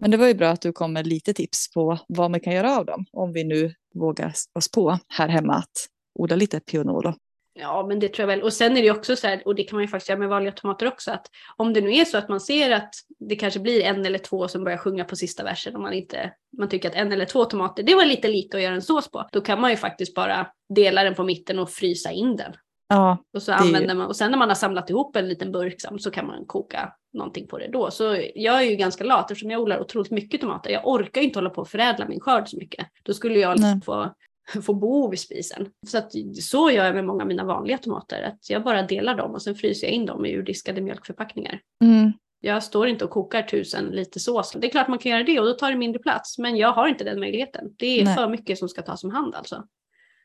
Men 0.02 0.12
det 0.12 0.18
var 0.18 0.28
ju 0.28 0.34
bra 0.34 0.50
att 0.50 0.62
du 0.62 0.72
kom 0.72 0.94
med 0.94 1.08
lite 1.08 1.34
tips 1.34 1.74
på 1.74 2.00
vad 2.08 2.32
man 2.32 2.40
kan 2.40 2.54
göra 2.54 2.78
av 2.78 2.86
dem 2.86 3.06
om 3.12 3.34
vi 3.34 3.44
nu 3.44 3.74
vågar 3.94 4.34
oss 4.54 4.72
på 4.72 5.00
här 5.08 5.28
hemma 5.28 5.54
att 5.54 5.72
odla 6.20 6.36
lite 6.36 6.60
pianolo. 6.60 7.14
Ja, 7.54 7.86
men 7.88 8.00
det 8.00 8.08
tror 8.08 8.30
jag 8.30 8.38
väl. 8.38 8.44
Och 8.44 8.54
sen 8.54 8.78
är 8.78 8.82
det 8.82 8.92
också 8.92 9.16
så 9.16 9.28
här, 9.28 9.42
och 9.46 9.56
det 9.56 9.64
kan 9.64 9.76
man 9.76 9.84
ju 9.84 9.88
faktiskt 9.88 10.10
göra 10.10 10.20
med 10.20 10.30
vanliga 10.30 10.52
tomater 10.52 10.88
också, 10.88 11.12
att 11.12 11.28
om 11.58 11.74
det 11.74 11.82
nu 11.82 11.94
är 11.94 12.06
så 12.06 12.18
att 12.18 12.30
man 12.30 12.40
ser 12.40 12.72
att 12.72 12.94
det 13.20 13.36
kanske 13.36 13.60
blir 13.60 13.82
en 13.84 14.06
eller 14.06 14.20
två 14.20 14.48
som 14.48 14.64
börjar 14.64 14.78
sjunga 14.78 15.04
på 15.04 15.16
sista 15.16 15.44
versen 15.44 15.76
och 15.76 15.82
man 15.82 15.94
inte, 15.94 16.34
man 16.58 16.70
tycker 16.70 16.90
att 16.90 16.96
en 16.96 17.12
eller 17.12 17.26
två 17.26 17.46
tomater, 17.46 17.84
det 17.84 17.96
var 17.96 18.06
lite 18.06 18.28
lite 18.28 18.58
att 18.58 18.64
göra 18.64 18.74
en 18.76 18.82
sås 18.82 19.12
på, 19.12 19.30
då 19.32 19.42
kan 19.42 19.62
man 19.62 19.72
ju 19.72 19.78
faktiskt 19.78 20.16
bara 20.16 20.48
dela 20.76 21.04
den 21.04 21.16
på 21.16 21.24
mitten 21.24 21.60
och 21.60 21.70
frysa 21.70 22.12
in 22.12 22.36
den. 22.36 22.54
Ja, 22.92 23.18
Och, 23.34 23.42
så 23.42 23.52
använder 23.54 23.96
man, 23.96 24.08
och 24.08 24.16
sen 24.16 24.32
när 24.32 24.38
man 24.38 24.48
har 24.48 24.56
samlat 24.56 24.90
ihop 24.90 25.16
en 25.16 25.28
liten 25.28 25.52
burk 25.52 25.82
sam- 25.82 26.00
så 26.00 26.12
kan 26.12 26.28
man 26.28 26.46
koka 26.46 26.94
någonting 27.14 27.48
på 27.48 27.58
det 27.58 27.68
då. 27.68 27.92
Så 27.92 28.04
jag 28.36 28.58
är 28.58 28.62
ju 28.70 28.76
ganska 28.76 29.04
lat 29.04 29.32
eftersom 29.32 29.52
jag 29.52 29.62
odlar 29.62 29.80
otroligt 29.80 30.12
mycket 30.12 30.42
tomater. 30.42 30.70
Jag 30.70 30.88
orkar 30.88 31.22
ju 31.22 31.28
inte 31.28 31.40
hålla 31.40 31.50
på 31.50 31.62
och 31.62 31.68
förädla 31.70 32.06
min 32.08 32.20
skörd 32.20 32.48
så 32.50 32.58
mycket. 32.58 32.88
Då 33.04 33.14
skulle 33.14 33.40
jag 33.40 33.52
liksom 33.52 33.82
få, 33.82 34.14
få 34.66 34.74
bo 34.74 35.10
vid 35.10 35.20
spisen. 35.20 35.70
Så, 35.88 35.98
att, 35.98 36.12
så 36.42 36.72
gör 36.72 36.86
jag 36.86 36.96
med 36.96 37.06
många 37.06 37.22
av 37.24 37.28
mina 37.28 37.44
vanliga 37.44 37.78
tomater. 37.78 38.22
Att 38.24 38.50
jag 38.50 38.64
bara 38.64 38.82
delar 38.84 39.16
dem 39.16 39.32
och 39.32 39.42
sen 39.42 39.56
fryser 39.56 39.88
jag 39.88 39.94
in 39.94 40.06
dem 40.06 40.26
i 40.26 40.34
urdiskade 40.34 40.82
mjölkförpackningar. 40.82 41.60
mm. 41.84 42.12
Jag 42.42 42.64
står 42.64 42.88
inte 42.88 43.06
och 43.06 43.12
kokar 43.12 43.42
tusen 43.42 43.86
liter 43.86 44.20
sås. 44.20 44.52
Det 44.52 44.68
är 44.68 44.72
klart 44.72 44.88
man 44.88 45.00
kan 45.00 45.12
göra 45.12 45.24
det 45.24 45.40
och 45.40 45.46
då 45.46 45.54
tar 45.54 45.72
det 45.72 45.78
mindre 45.78 46.00
plats. 46.02 46.38
Men 46.38 46.58
jag 46.58 46.72
har 46.74 46.88
inte 46.88 47.04
den 47.04 47.20
möjligheten. 47.20 47.66
Det 47.78 48.00
är 48.02 48.06
Nej. 48.06 48.16
för 48.16 48.30
mycket 48.30 48.58
som 48.60 48.70
ska 48.70 48.82
tas 48.82 49.04
om 49.04 49.10
hand 49.12 49.36
alltså. 49.36 49.64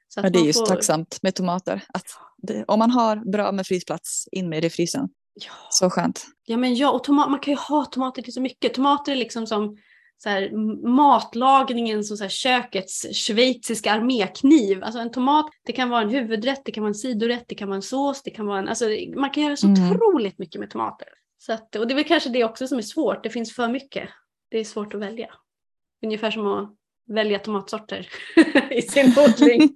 Så 0.09 0.23
Men 0.23 0.33
det 0.33 0.39
är 0.39 0.45
just 0.45 0.59
får- 0.59 0.67
tacksamt 0.67 1.19
med 1.23 1.35
tomater. 1.35 1.85
Att 1.89 2.05
det, 2.37 2.65
om 2.69 2.79
man 2.79 2.91
har 2.91 3.17
bra 3.33 3.53
med 3.53 3.67
frysplats, 3.67 4.29
in 4.33 4.49
med 4.49 4.63
det 4.63 4.67
i 4.67 4.71
frysen. 4.71 5.09
Ja. 5.35 5.53
Så 5.71 5.91
skönt. 5.91 6.25
Ja 6.45 6.57
men 6.57 6.75
ja, 6.75 6.91
och 6.91 7.05
tomat, 7.05 7.31
man 7.31 7.41
kan 7.41 7.53
ju 7.53 7.59
ha 7.59 7.85
tomater 7.85 8.23
till 8.23 8.33
så 8.33 8.41
mycket. 8.41 8.75
Tomater 8.75 9.13
är 9.13 9.17
liksom 9.17 9.47
som 9.47 9.77
så 10.19 10.29
här, 10.29 10.51
matlagningen, 10.89 12.05
som 12.05 12.17
så 12.17 12.25
här, 12.25 12.29
kökets 12.29 13.07
schweiziska 13.13 13.93
armékniv. 13.93 14.85
Alltså 14.85 14.99
en 15.01 15.11
tomat, 15.11 15.47
det 15.67 15.73
kan 15.73 15.89
vara 15.91 16.03
en 16.03 16.09
huvudrätt, 16.11 16.63
det 16.65 16.73
kan 16.73 16.83
vara 16.83 16.89
en 16.89 16.95
sidorätt, 16.95 17.45
det 17.49 17.55
kan 17.55 17.69
vara 17.69 17.77
en 17.77 17.83
sås, 17.83 18.23
det 18.23 18.31
kan 18.31 18.47
vara 18.47 18.59
en, 18.59 18.69
alltså 18.69 18.85
man 19.17 19.31
kan 19.31 19.43
göra 19.43 19.57
så 19.57 19.67
Mm. 19.67 19.91
otroligt 19.93 20.39
mycket 20.39 20.61
med 20.61 20.71
tomater. 20.71 21.09
Så 21.39 21.53
att, 21.53 21.77
och 21.77 21.87
det 21.87 21.93
är 21.93 21.97
väl 21.97 22.05
kanske 22.05 22.31
det 22.31 22.45
också 22.45 22.67
som 22.69 22.79
är 22.79 22.83
svårt, 22.83 23.23
det 23.23 23.31
finns 23.31 23.55
för 23.55 23.69
mycket. 23.69 24.09
Det 24.51 24.59
är 24.59 24.65
svårt 24.65 24.95
att 24.95 25.01
välja. 25.01 25.31
Ungefär 26.05 26.31
som 26.31 26.47
att 26.47 26.71
välja 27.09 27.39
tomatsorter 27.39 28.09
i 28.71 28.83
sin 28.83 29.07
odling. 29.19 29.75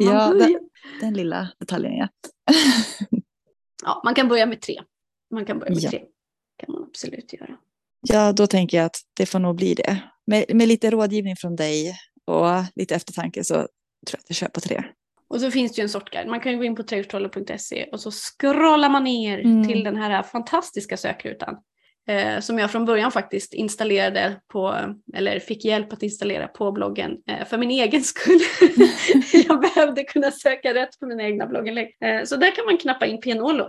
Ja, 0.00 0.34
den, 0.34 0.68
den 1.00 1.14
lilla 1.14 1.48
detaljen 1.58 1.96
ja. 1.96 2.08
Ja, 3.84 4.00
man 4.04 4.14
kan 4.14 4.28
börja 4.28 4.46
med 4.46 4.60
tre. 4.60 4.80
Man 5.30 5.44
kan 5.44 5.58
börja 5.58 5.70
med 5.74 5.82
Ja. 5.82 5.90
tre. 5.90 5.98
kan 6.56 6.72
man 6.74 6.82
absolut 6.84 7.32
göra. 7.32 7.56
Ja, 8.00 8.32
då 8.32 8.46
tänker 8.46 8.76
jag 8.76 8.84
att 8.86 8.96
det 9.16 9.26
får 9.26 9.38
nog 9.38 9.56
bli 9.56 9.74
det. 9.74 10.02
Med, 10.26 10.44
med 10.54 10.68
lite 10.68 10.90
rådgivning 10.90 11.36
från 11.36 11.56
dig 11.56 11.94
och 12.26 12.46
lite 12.76 12.94
eftertanke 12.94 13.44
så 13.44 13.54
tror 13.54 13.68
jag 14.10 14.18
att 14.18 14.24
jag 14.28 14.36
kör 14.36 14.48
på 14.48 14.60
tre. 14.60 14.84
Och 15.28 15.40
så 15.40 15.50
finns 15.50 15.72
det 15.72 15.80
ju 15.80 15.82
en 15.82 15.88
sortguide. 15.88 16.28
Man 16.28 16.40
kan 16.40 16.52
ju 16.52 16.58
gå 16.58 16.64
in 16.64 16.76
på 16.76 16.82
trädgårdstrollen.se 16.82 17.84
och 17.92 18.00
så 18.00 18.10
scrollar 18.10 18.88
man 18.88 19.04
ner 19.04 19.38
Mm. 19.38 19.68
till 19.68 19.84
den 19.84 19.96
här 19.96 20.22
fantastiska 20.22 20.96
sökrutan. 20.96 21.56
Eh, 22.08 22.40
som 22.40 22.58
jag 22.58 22.70
från 22.70 22.84
början 22.84 23.12
faktiskt 23.12 23.54
installerade 23.54 24.40
på, 24.52 24.76
eller 25.14 25.38
fick 25.38 25.64
hjälp 25.64 25.92
att 25.92 26.02
installera 26.02 26.48
på 26.48 26.72
bloggen 26.72 27.16
eh, 27.30 27.46
för 27.46 27.58
min 27.58 27.70
egen 27.70 28.02
skull. 28.04 28.40
jag 29.48 29.60
behövde 29.60 30.04
kunna 30.04 30.30
söka 30.30 30.74
rätt 30.74 30.98
på 31.00 31.06
mina 31.06 31.22
egna 31.22 31.46
blogginlägg. 31.46 31.96
Eh, 32.04 32.24
så 32.24 32.36
där 32.36 32.56
kan 32.56 32.64
man 32.64 32.76
knappa 32.76 33.06
in 33.06 33.20
Pianolo. 33.20 33.68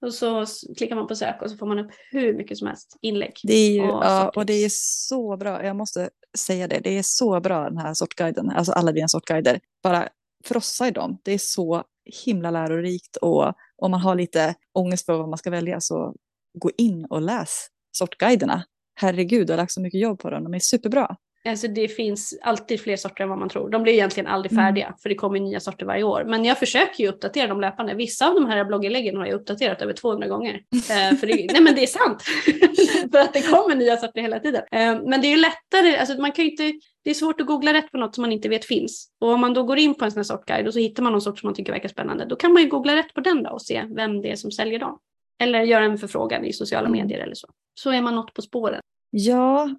Och 0.00 0.14
så 0.14 0.46
klickar 0.76 0.96
man 0.96 1.06
på 1.06 1.16
sök 1.16 1.42
och 1.42 1.50
så 1.50 1.56
får 1.56 1.66
man 1.66 1.78
upp 1.78 1.90
hur 2.10 2.34
mycket 2.34 2.58
som 2.58 2.66
helst 2.66 2.96
inlägg. 3.02 3.32
Det 3.42 3.54
är 3.54 3.70
ju, 3.70 3.82
Och 3.82 4.04
ja, 4.04 4.32
och 4.36 4.46
det 4.46 4.52
är 4.52 4.70
så 4.72 5.36
bra. 5.36 5.64
Jag 5.64 5.76
måste 5.76 6.10
säga 6.38 6.68
det. 6.68 6.80
Det 6.84 6.98
är 6.98 7.02
så 7.02 7.40
bra 7.40 7.64
den 7.64 7.78
här 7.78 7.94
sortguiden. 7.94 8.50
Alltså 8.50 8.72
alla 8.72 8.92
dina 8.92 9.08
sortguider. 9.08 9.60
Bara 9.82 10.08
frossa 10.44 10.88
i 10.88 10.90
dem. 10.90 11.18
Det 11.22 11.32
är 11.32 11.38
så 11.38 11.84
himla 12.24 12.50
lärorikt. 12.50 13.16
Och 13.16 13.52
om 13.76 13.90
man 13.90 14.00
har 14.00 14.14
lite 14.14 14.54
ångest 14.72 15.06
för 15.06 15.18
vad 15.18 15.28
man 15.28 15.38
ska 15.38 15.50
välja 15.50 15.80
så 15.80 16.14
gå 16.58 16.70
in 16.78 17.04
och 17.04 17.22
läs 17.22 17.66
sortguiderna. 17.92 18.64
Herregud, 18.94 19.46
du 19.46 19.52
har 19.52 19.58
lagt 19.58 19.72
så 19.72 19.80
mycket 19.80 20.00
jobb 20.00 20.18
på 20.18 20.30
dem. 20.30 20.44
De 20.44 20.54
är 20.54 20.58
superbra. 20.58 21.16
Alltså 21.48 21.68
det 21.68 21.88
finns 21.88 22.38
alltid 22.42 22.80
fler 22.80 22.96
sorter 22.96 23.22
än 23.24 23.28
vad 23.30 23.38
man 23.38 23.48
tror. 23.48 23.70
De 23.70 23.82
blir 23.82 23.92
egentligen 23.92 24.26
aldrig 24.26 24.52
Mm. 24.52 24.64
färdiga 24.64 24.94
för 25.02 25.08
det 25.08 25.14
kommer 25.14 25.40
nya 25.40 25.60
sorter 25.60 25.86
varje 25.86 26.02
år. 26.02 26.24
Men 26.24 26.44
jag 26.44 26.58
försöker 26.58 27.04
ju 27.04 27.08
uppdatera 27.10 27.46
dem 27.46 27.60
löpande. 27.60 27.94
Vissa 27.94 28.28
av 28.28 28.34
de 28.34 28.46
här 28.46 28.64
blogginläggen 28.64 29.16
har 29.16 29.26
jag 29.26 29.34
uppdaterat 29.34 29.82
över 29.82 29.92
200 29.92 30.28
gånger. 30.28 30.54
Eh, 30.90 31.16
för 31.16 31.26
det, 31.26 31.46
nej 31.52 31.60
men 31.62 31.74
det 31.74 31.82
är 31.82 31.86
sant. 31.86 32.22
för 33.12 33.18
att 33.18 33.32
det 33.32 33.42
kommer 33.42 33.76
nya 33.76 33.96
sorter 33.96 34.20
hela 34.20 34.40
tiden. 34.40 34.62
Eh, 34.72 35.00
men 35.06 35.20
det 35.20 35.26
är 35.26 35.30
ju 35.30 35.36
lättare, 35.36 35.96
alltså 35.96 36.20
man 36.20 36.32
kan 36.32 36.44
inte, 36.44 36.72
det 37.04 37.10
är 37.10 37.14
svårt 37.14 37.40
att 37.40 37.46
googla 37.46 37.72
rätt 37.72 37.90
på 37.92 37.98
något 37.98 38.14
som 38.14 38.22
man 38.22 38.32
inte 38.32 38.48
vet 38.48 38.64
finns. 38.64 39.08
Och 39.20 39.28
om 39.32 39.40
man 39.40 39.54
då 39.54 39.62
går 39.62 39.78
in 39.78 39.94
på 39.94 40.04
en 40.04 40.10
sån 40.10 40.18
här 40.18 40.24
sortguide 40.24 40.66
och 40.66 40.72
så 40.72 40.78
hittar 40.78 41.02
man 41.02 41.12
någon 41.12 41.22
sort 41.22 41.38
som 41.38 41.46
man 41.46 41.54
tycker 41.54 41.72
verkar 41.72 41.88
spännande. 41.88 42.24
Då 42.24 42.36
kan 42.36 42.52
man 42.52 42.62
ju 42.62 42.68
googla 42.68 42.96
rätt 42.96 43.14
på 43.14 43.20
den 43.20 43.42
då 43.42 43.50
och 43.50 43.62
se 43.62 43.84
vem 43.96 44.20
det 44.22 44.30
är 44.30 44.36
som 44.36 44.50
säljer 44.50 44.78
dem. 44.78 44.98
Eller 45.42 45.62
göra 45.62 45.84
en 45.84 45.98
förfrågan 45.98 46.44
i 46.44 46.52
sociala 46.52 46.86
Mm. 46.88 47.00
medier 47.00 47.18
eller 47.20 47.34
så. 47.34 47.48
Så 47.74 47.90
är 47.90 48.02
man 48.02 48.14
något 48.14 48.34
på 48.34 48.42
spåren. 48.42 48.80
Ja, 49.10 49.70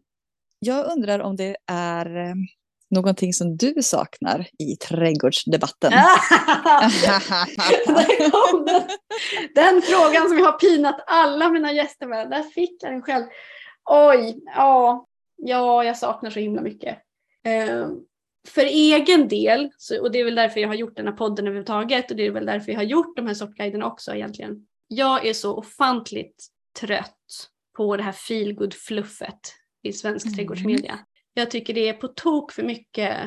jag 0.59 0.91
undrar 0.97 1.19
om 1.19 1.35
det 1.35 1.55
är 1.67 2.17
eh, 2.17 2.35
någonting 2.89 3.33
som 3.33 3.57
du 3.57 3.73
saknar 3.81 4.47
i 4.59 4.75
trädgårdsdebatten. 4.75 5.91
Kom 8.31 8.65
den. 8.65 8.81
den 9.55 9.81
frågan 9.81 10.29
som 10.29 10.37
jag 10.37 10.45
har 10.45 10.59
pinat 10.59 11.03
alla 11.07 11.49
mina 11.49 11.71
gäster 11.71 12.07
med. 12.07 12.29
Där 12.29 12.43
fick 12.43 12.83
jag 12.83 12.91
den 12.91 13.01
själv. 13.01 13.25
Oj, 13.89 14.39
ja, 14.45 15.07
ja 15.37 15.83
jag 15.83 15.97
saknar 15.97 16.29
så 16.29 16.39
himla 16.39 16.61
mycket. 16.61 16.97
Eh, 17.45 17.87
för 18.47 18.61
egen 18.61 19.27
del, 19.27 19.69
så, 19.77 20.01
och 20.01 20.11
det 20.11 20.19
är 20.19 20.25
väl 20.25 20.35
därför 20.35 20.59
jag 20.59 20.67
har 20.67 20.75
gjort 20.75 20.95
den 20.95 21.07
här 21.07 21.13
podden 21.13 21.47
överhuvudtaget 21.47 22.11
och 22.11 22.17
det 22.17 22.25
är 22.25 22.31
väl 22.31 22.45
därför 22.45 22.71
jag 22.71 22.79
har 22.79 22.83
gjort 22.83 23.15
de 23.15 23.27
här 23.27 23.33
sortguiderna 23.33 23.85
också 23.85 24.15
egentligen. 24.15 24.67
Jag 24.87 25.25
är 25.25 25.33
så 25.33 25.55
ofantligt 25.55 26.47
trött 26.79 27.49
på 27.77 27.97
det 27.97 28.03
här 28.03 28.11
feelgood 28.11 28.73
fluffet 28.73 29.39
i 29.83 29.93
svensk 29.93 30.25
Mm. 30.25 30.35
trädgårdsmedia. 30.35 30.99
Jag 31.33 31.51
tycker 31.51 31.73
det 31.73 31.89
är 31.89 31.93
på 31.93 32.07
tok 32.07 32.51
för 32.51 32.63
mycket 32.63 33.17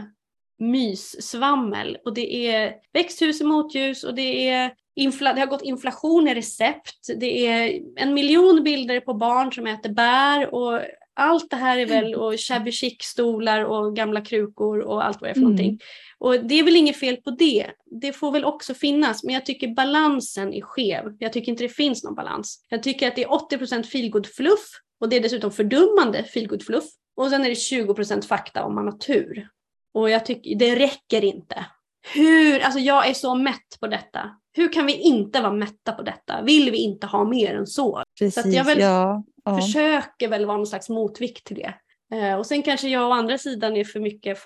myssvammel 0.58 1.98
och 2.04 2.14
det 2.14 2.46
är 2.46 2.74
växthus 2.92 3.40
i 3.40 3.44
motljus 3.44 4.04
och 4.04 4.14
det 4.14 4.48
är 4.48 4.70
infla- 5.00 5.32
det 5.34 5.40
har 5.40 5.46
gått 5.46 5.62
inflation 5.62 6.28
i 6.28 6.34
recept. 6.34 7.06
Det 7.20 7.46
är 7.46 7.80
en 7.96 8.14
miljon 8.14 8.62
bilder 8.64 9.00
på 9.00 9.14
barn 9.14 9.52
som 9.52 9.66
äter 9.66 9.90
bär 9.90 10.54
och 10.54 10.80
allt 11.14 11.50
det 11.50 11.56
här 11.56 11.78
är 11.78 11.86
väl 11.86 12.14
och 12.14 12.34
shabby 12.48 12.72
chic 12.72 12.96
stolar 13.02 13.64
och 13.64 13.96
gamla 13.96 14.20
krukor 14.20 14.78
och 14.80 15.04
allt 15.06 15.20
vad 15.20 15.28
det 15.28 15.32
är 15.32 15.34
för 15.34 15.40
Mm. 15.40 15.50
någonting. 15.50 15.78
Och 16.18 16.44
det 16.44 16.54
är 16.58 16.62
väl 16.62 16.76
inget 16.76 16.96
fel 16.96 17.16
på 17.16 17.30
det. 17.30 17.66
Det 18.00 18.12
får 18.12 18.32
väl 18.32 18.44
också 18.44 18.74
finnas, 18.74 19.24
men 19.24 19.34
jag 19.34 19.46
tycker 19.46 19.68
balansen 19.68 20.54
är 20.54 20.60
skev. 20.60 21.16
Jag 21.18 21.32
tycker 21.32 21.52
inte 21.52 21.64
det 21.64 21.68
finns 21.68 22.04
någon 22.04 22.14
balans. 22.14 22.64
Jag 22.68 22.82
tycker 22.82 23.08
att 23.08 23.16
det 23.16 23.24
är 23.24 23.28
80% 23.28 23.86
feelgood 23.86 24.26
fluff 24.26 24.68
och 25.02 25.08
det 25.08 25.16
är 25.16 25.20
dessutom 25.20 25.50
fördummande 25.50 26.24
feelgood 26.24 26.62
fluff. 26.62 26.84
Och 27.16 27.30
sen 27.30 27.44
är 27.44 27.48
det 27.48 27.54
20% 27.54 28.26
fakta 28.26 28.64
om 28.64 28.74
man 28.74 28.84
har 28.84 28.98
tur. 28.98 29.48
Och 29.94 30.10
jag 30.10 30.26
tycker 30.26 30.56
det 30.56 30.76
räcker 30.76 31.24
inte. 31.24 31.66
Hur, 32.14 32.60
alltså 32.60 32.78
jag 32.78 33.08
är 33.08 33.14
så 33.14 33.34
mätt 33.34 33.80
på 33.80 33.86
detta. 33.86 34.30
Hur 34.52 34.72
kan 34.72 34.86
vi 34.86 34.92
inte 34.92 35.40
vara 35.40 35.52
mätta 35.52 35.92
på 35.92 36.02
detta? 36.02 36.42
Vill 36.42 36.70
vi 36.70 36.78
inte 36.78 37.06
ha 37.06 37.24
mer 37.24 37.54
än 37.54 37.66
så? 37.66 38.02
Precis, 38.18 38.46
att 38.46 38.52
jag 38.52 38.64
väl 38.64 38.80
ja. 38.80 39.24
ja. 39.44 39.60
Försöker 39.60 40.28
väl 40.28 40.46
vara 40.46 40.56
någon 40.56 40.66
slags 40.66 40.88
motvikt 40.88 41.46
till 41.46 41.56
det. 41.56 41.74
Eh, 42.16 42.34
och 42.34 42.46
sen 42.46 42.62
kanske 42.62 42.88
jag 42.88 43.08
å 43.08 43.12
andra 43.12 43.38
sidan 43.38 43.76
är 43.76 43.84
för 43.84 44.00
mycket 44.00 44.38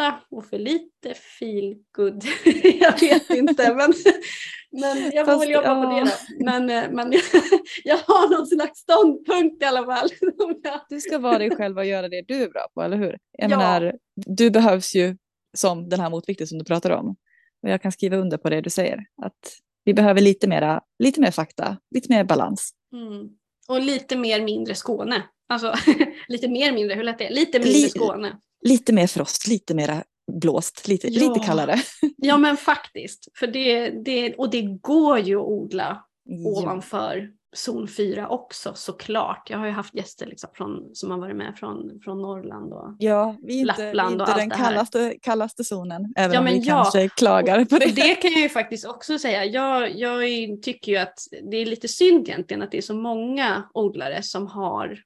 fakta 0.00 0.20
och 0.30 0.44
för 0.44 0.58
lite 0.58 1.14
feel 1.14 1.76
good. 1.96 2.24
jag 2.80 3.00
vet 3.00 3.30
inte 3.30 3.74
men, 3.74 3.92
men 4.70 5.10
jag 5.12 5.26
får 5.26 5.32
Fast, 5.32 5.42
väl 5.42 5.50
jobba 5.50 5.84
på 5.84 5.90
det 5.90 5.98
ja. 5.98 6.04
då. 6.04 6.44
Men, 6.44 6.70
eh, 6.70 6.90
men 6.90 7.12
jag 7.84 7.96
har 8.06 8.36
någon 8.36 8.46
slags 8.46 8.78
ståndpunkt 8.78 9.62
i 9.62 9.66
alla 9.66 9.84
fall. 9.84 10.08
Du 10.88 11.00
ska 11.00 11.18
vara 11.18 11.38
dig 11.38 11.56
själv 11.56 11.78
och 11.78 11.84
göra 11.84 12.08
det 12.08 12.22
du 12.28 12.42
är 12.42 12.48
bra 12.48 12.68
på, 12.74 12.82
eller 12.82 12.96
hur? 12.96 13.18
Jag 13.38 13.50
Ja. 13.50 13.58
menar, 13.58 13.94
du 14.14 14.50
behövs 14.50 14.94
ju 14.94 15.16
som 15.56 15.88
den 15.88 16.00
här 16.00 16.10
motvikten 16.10 16.46
som 16.46 16.58
du 16.58 16.64
pratar 16.64 16.90
om. 16.90 17.16
Och 17.62 17.70
jag 17.70 17.82
kan 17.82 17.92
skriva 17.92 18.16
under 18.16 18.38
på 18.38 18.50
det 18.50 18.60
du 18.60 18.70
säger. 18.70 18.98
Att 19.22 19.38
vi 19.84 19.94
behöver 19.94 20.20
lite, 20.20 20.48
mera, 20.48 20.80
lite 20.98 21.20
mer 21.20 21.30
fakta, 21.30 21.76
lite 21.94 22.12
mer 22.12 22.24
balans. 22.24 22.70
Mm. 22.92 23.28
Och 23.68 23.80
lite 23.80 24.16
mer 24.16 24.42
mindre 24.42 24.74
Skåne. 24.74 25.22
Alltså 25.48 25.74
lite 26.28 26.48
mer 26.48 26.72
mindre, 26.72 26.94
hur 26.94 27.04
lätt 27.04 27.20
är 27.20 27.28
det? 27.28 27.34
Lite 27.34 27.58
mindre 27.58 27.88
Skåne. 27.88 28.38
Lite 28.62 28.92
mer 28.92 29.06
frost, 29.06 29.46
lite 29.48 29.74
mera 29.74 30.02
blåst, 30.40 30.88
lite, 30.88 31.08
Ja. 31.08 31.28
lite 31.34 31.46
kallare. 31.46 31.76
Ja 32.16 32.36
men 32.38 32.56
faktiskt. 32.56 33.28
För 33.38 33.46
det, 33.46 33.90
det, 33.90 34.34
och 34.34 34.50
det 34.50 34.62
går 34.62 35.18
ju 35.18 35.36
att 35.36 35.46
odla 35.46 36.04
Ja. 36.24 36.48
ovanför 36.50 37.30
zon 37.56 37.88
4 37.88 38.28
också 38.28 38.72
såklart. 38.74 39.50
Jag 39.50 39.58
har 39.58 39.66
ju 39.66 39.72
haft 39.72 39.94
gäster 39.94 40.26
liksom 40.26 40.50
från, 40.54 40.90
som 40.94 41.10
har 41.10 41.18
varit 41.18 41.36
med 41.36 41.54
från, 41.58 42.00
från 42.04 42.22
Norrland. 42.22 42.72
Och, 42.72 42.96
Ja, 42.98 43.36
vi 43.42 43.58
inte, 43.60 43.74
vi 43.78 43.94
Lappland 43.94 44.22
och 44.22 44.28
inte 44.28 44.32
allt 44.32 44.50
den 44.50 44.50
kallaste, 44.50 45.14
kallaste 45.22 45.64
zonen, 45.64 46.12
även 46.16 46.32
Ja, 46.34 46.38
om 46.40 46.44
vi 46.46 46.58
ja. 46.58 46.64
kanske 46.74 47.08
klagar 47.08 47.64
på 47.64 47.78
det. 47.78 47.86
det 47.86 48.14
kan 48.14 48.32
jag 48.32 48.40
ju 48.40 48.48
faktiskt 48.48 48.86
också 48.86 49.18
säga. 49.18 49.44
Jag, 49.44 49.98
jag 49.98 50.22
tycker 50.62 50.92
ju 50.92 50.98
att 50.98 51.18
det 51.50 51.56
är 51.56 51.66
lite 51.66 51.88
synd 51.88 52.28
egentligen 52.28 52.62
att 52.62 52.70
det 52.70 52.78
är 52.78 52.82
så 52.82 52.94
många 52.94 53.62
odlare 53.74 54.22
som 54.22 54.46
har 54.46 54.98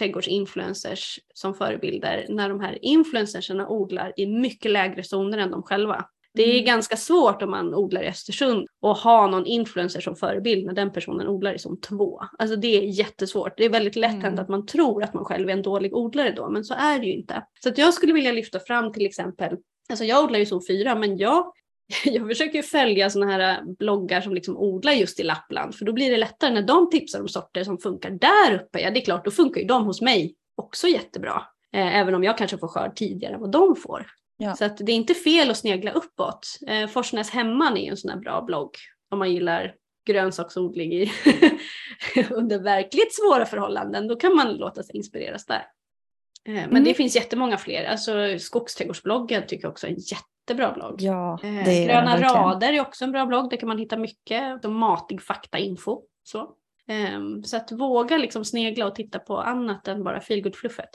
trädgårdsinfluencers 0.00 1.18
som 1.34 1.54
förebilder 1.54 2.26
när 2.28 2.48
de 2.48 2.60
här 2.60 2.78
influencersarna 2.84 3.68
odlar 3.68 4.12
i 4.16 4.26
mycket 4.26 4.70
lägre 4.70 5.02
zoner 5.02 5.38
än 5.38 5.50
de 5.50 5.62
själva. 5.62 6.04
Det 6.34 6.42
är 6.42 6.52
Mm. 6.52 6.64
ganska 6.64 6.96
svårt 6.96 7.42
om 7.42 7.50
man 7.50 7.74
odlar 7.74 8.02
i 8.02 8.08
Östersund 8.08 8.66
och 8.80 8.96
ha 8.96 9.26
någon 9.26 9.46
influencer 9.46 10.00
som 10.00 10.16
förebild 10.16 10.66
när 10.66 10.72
den 10.74 10.92
personen 10.92 11.28
odlar 11.28 11.54
i 11.54 11.58
zon 11.58 11.80
2. 11.80 12.20
Alltså 12.38 12.56
det 12.56 12.76
är 12.78 12.82
jättesvårt. 12.82 13.52
Det 13.56 13.64
är 13.64 13.68
väldigt 13.70 13.96
lätt 13.96 14.10
Mm. 14.10 14.22
hänt 14.22 14.38
att 14.40 14.48
man 14.48 14.66
tror 14.66 15.02
att 15.04 15.14
man 15.14 15.24
själv 15.24 15.48
är 15.48 15.52
en 15.52 15.62
dålig 15.62 15.94
odlare 15.96 16.30
då, 16.32 16.50
men 16.50 16.64
så 16.64 16.74
är 16.74 16.98
det 16.98 17.06
ju 17.06 17.12
inte. 17.12 17.42
Så 17.62 17.70
jag 17.76 17.94
skulle 17.94 18.12
vilja 18.12 18.32
lyfta 18.32 18.60
fram 18.60 18.92
till 18.92 19.06
exempel, 19.06 19.56
alltså 19.90 20.04
jag 20.04 20.24
odlar 20.24 20.38
ju 20.38 20.46
zon 20.46 20.60
4, 20.68 20.94
men 20.94 21.16
jag 21.18 21.52
jag 22.04 22.28
försöker 22.28 22.62
följa 22.62 23.10
såna 23.10 23.26
här 23.26 23.58
äh, 23.58 23.64
bloggar 23.78 24.20
som 24.20 24.34
liksom 24.34 24.56
odlar 24.56 24.92
just 24.92 25.20
i 25.20 25.22
Lappland 25.22 25.74
för 25.74 25.84
då 25.84 25.92
blir 25.92 26.10
det 26.10 26.16
lättare 26.16 26.50
när 26.54 26.62
de 26.62 26.90
tipsar 26.90 27.20
om 27.20 27.28
sorter 27.28 27.64
som 27.64 27.78
funkar 27.78 28.10
där 28.10 28.54
uppe. 28.54 28.80
Ja 28.80 28.90
det 28.90 29.00
är 29.00 29.04
klart, 29.04 29.24
då 29.24 29.30
funkar 29.30 29.60
ju 29.60 29.66
de 29.66 29.84
hos 29.84 30.00
mig 30.00 30.34
också 30.56 30.88
jättebra. 30.88 31.42
Eh, 31.72 31.96
även 31.96 32.14
om 32.14 32.24
jag 32.24 32.38
kanske 32.38 32.58
får 32.58 32.68
skörd 32.68 32.96
tidigare 32.96 33.34
än 33.34 33.40
vad 33.40 33.52
de 33.52 33.76
får. 33.76 34.06
Ja. 34.36 34.54
Så 34.56 34.64
att 34.64 34.76
det 34.76 34.92
är 34.92 34.96
inte 34.96 35.14
fel 35.14 35.50
att 35.50 35.56
snegla 35.56 35.90
uppåt. 35.92 36.46
Eh, 36.66 36.86
Forsnäs 36.86 37.30
Hemman 37.30 37.76
är 37.76 37.84
ju 37.84 37.88
en 37.90 37.96
sån 37.96 38.10
här 38.10 38.18
bra 38.18 38.42
blogg 38.42 38.70
om 39.10 39.18
man 39.18 39.32
gillar 39.32 39.74
grönsaksodling 40.06 40.92
i 40.92 41.12
under 42.30 42.58
verkligt 42.58 43.14
svåra 43.14 43.46
förhållanden. 43.46 44.08
Då 44.08 44.16
kan 44.16 44.36
man 44.36 44.54
låta 44.54 44.82
sig 44.82 44.96
inspireras 44.96 45.46
där. 45.46 45.66
Eh, 46.48 46.54
men 46.54 46.64
Mm. 46.68 46.84
det 46.84 46.94
finns 46.94 47.16
jättemånga 47.16 47.58
fler. 47.58 47.84
Alltså 47.84 48.38
Skogsträdgårdsbloggen 48.38 49.42
tycker 49.46 49.64
jag 49.64 49.70
också 49.72 49.86
är 49.86 49.90
en 49.90 49.96
jättebra 50.50 50.72
blogg. 50.72 50.94
Ja, 51.02 51.38
Eh, 51.42 51.64
det 51.64 51.70
är 51.70 51.86
Gröna 51.86 52.10
verkligen. 52.16 52.34
rader 52.34 52.72
är 52.72 52.80
också 52.80 53.04
en 53.04 53.12
bra 53.12 53.26
blogg. 53.26 53.50
Där 53.50 53.56
kan 53.56 53.68
man 53.68 53.78
hitta 53.78 53.96
mycket 53.96 54.62
de 54.62 54.74
matig 54.74 55.22
faktainfo. 55.22 56.00
Så. 56.24 56.48
Ehm, 56.88 57.42
så 57.44 57.56
att 57.56 57.72
våga 57.72 58.16
liksom 58.18 58.44
snegla 58.44 58.86
och 58.86 58.94
titta 58.94 59.18
på 59.18 59.38
annat 59.38 59.88
än 59.88 60.04
bara 60.04 60.20
feelgood-fluffet. 60.20 60.90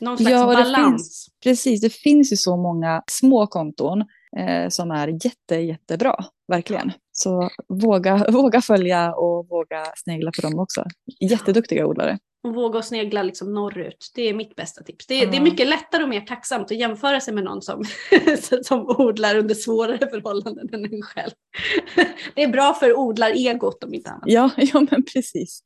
Någon 0.00 0.18
slags 0.18 0.30
Ja, 0.32 0.46
balans. 0.46 1.26
Precis, 1.42 1.80
det 1.80 1.92
finns 1.92 2.32
ju 2.32 2.36
så 2.36 2.56
många 2.56 3.02
små 3.10 3.46
konton 3.46 4.04
eh, 4.38 4.68
som 4.68 4.90
är 4.90 5.08
jätte, 5.08 5.54
jättebra, 5.56 6.14
verkligen. 6.48 6.92
Så 7.12 7.48
våga, 7.68 8.26
våga 8.30 8.60
följa 8.60 9.14
och 9.14 9.48
våga 9.48 9.84
snegla 9.96 10.30
på 10.36 10.48
dem 10.48 10.58
också. 10.58 10.84
Jätteduktiga 11.30 11.86
odlare. 11.86 12.18
Och 12.42 12.54
våga 12.54 12.78
och 12.78 12.84
snegla 12.84 13.22
liksom 13.22 13.54
norrut. 13.54 14.12
Det 14.14 14.22
är 14.22 14.34
mitt 14.34 14.54
bästa 14.56 14.82
tips. 14.82 15.06
Det 15.06 15.14
är, 15.14 15.24
Ja. 15.24 15.30
det 15.30 15.36
är 15.36 15.40
mycket 15.40 15.68
lättare 15.68 16.02
och 16.02 16.08
mer 16.08 16.20
tacksamt 16.20 16.70
att 16.70 16.78
jämföra 16.78 17.20
sig 17.20 17.34
med 17.34 17.44
någon 17.44 17.62
som, 17.62 17.84
som 18.62 18.86
odlar 18.88 19.36
under 19.38 19.54
svårare 19.54 20.10
förhållanden 20.10 20.68
än 20.74 20.84
en 20.84 21.02
själv. 21.02 21.30
Det 22.34 22.42
är 22.42 22.48
bra 22.48 22.74
för 22.74 22.98
odlar-egot 22.98 23.84
om 23.84 23.94
inte 23.94 24.10
annat. 24.10 24.24
Ja, 24.26 24.50
ja 24.56 24.86
men 24.90 25.02
precis. 25.14 25.60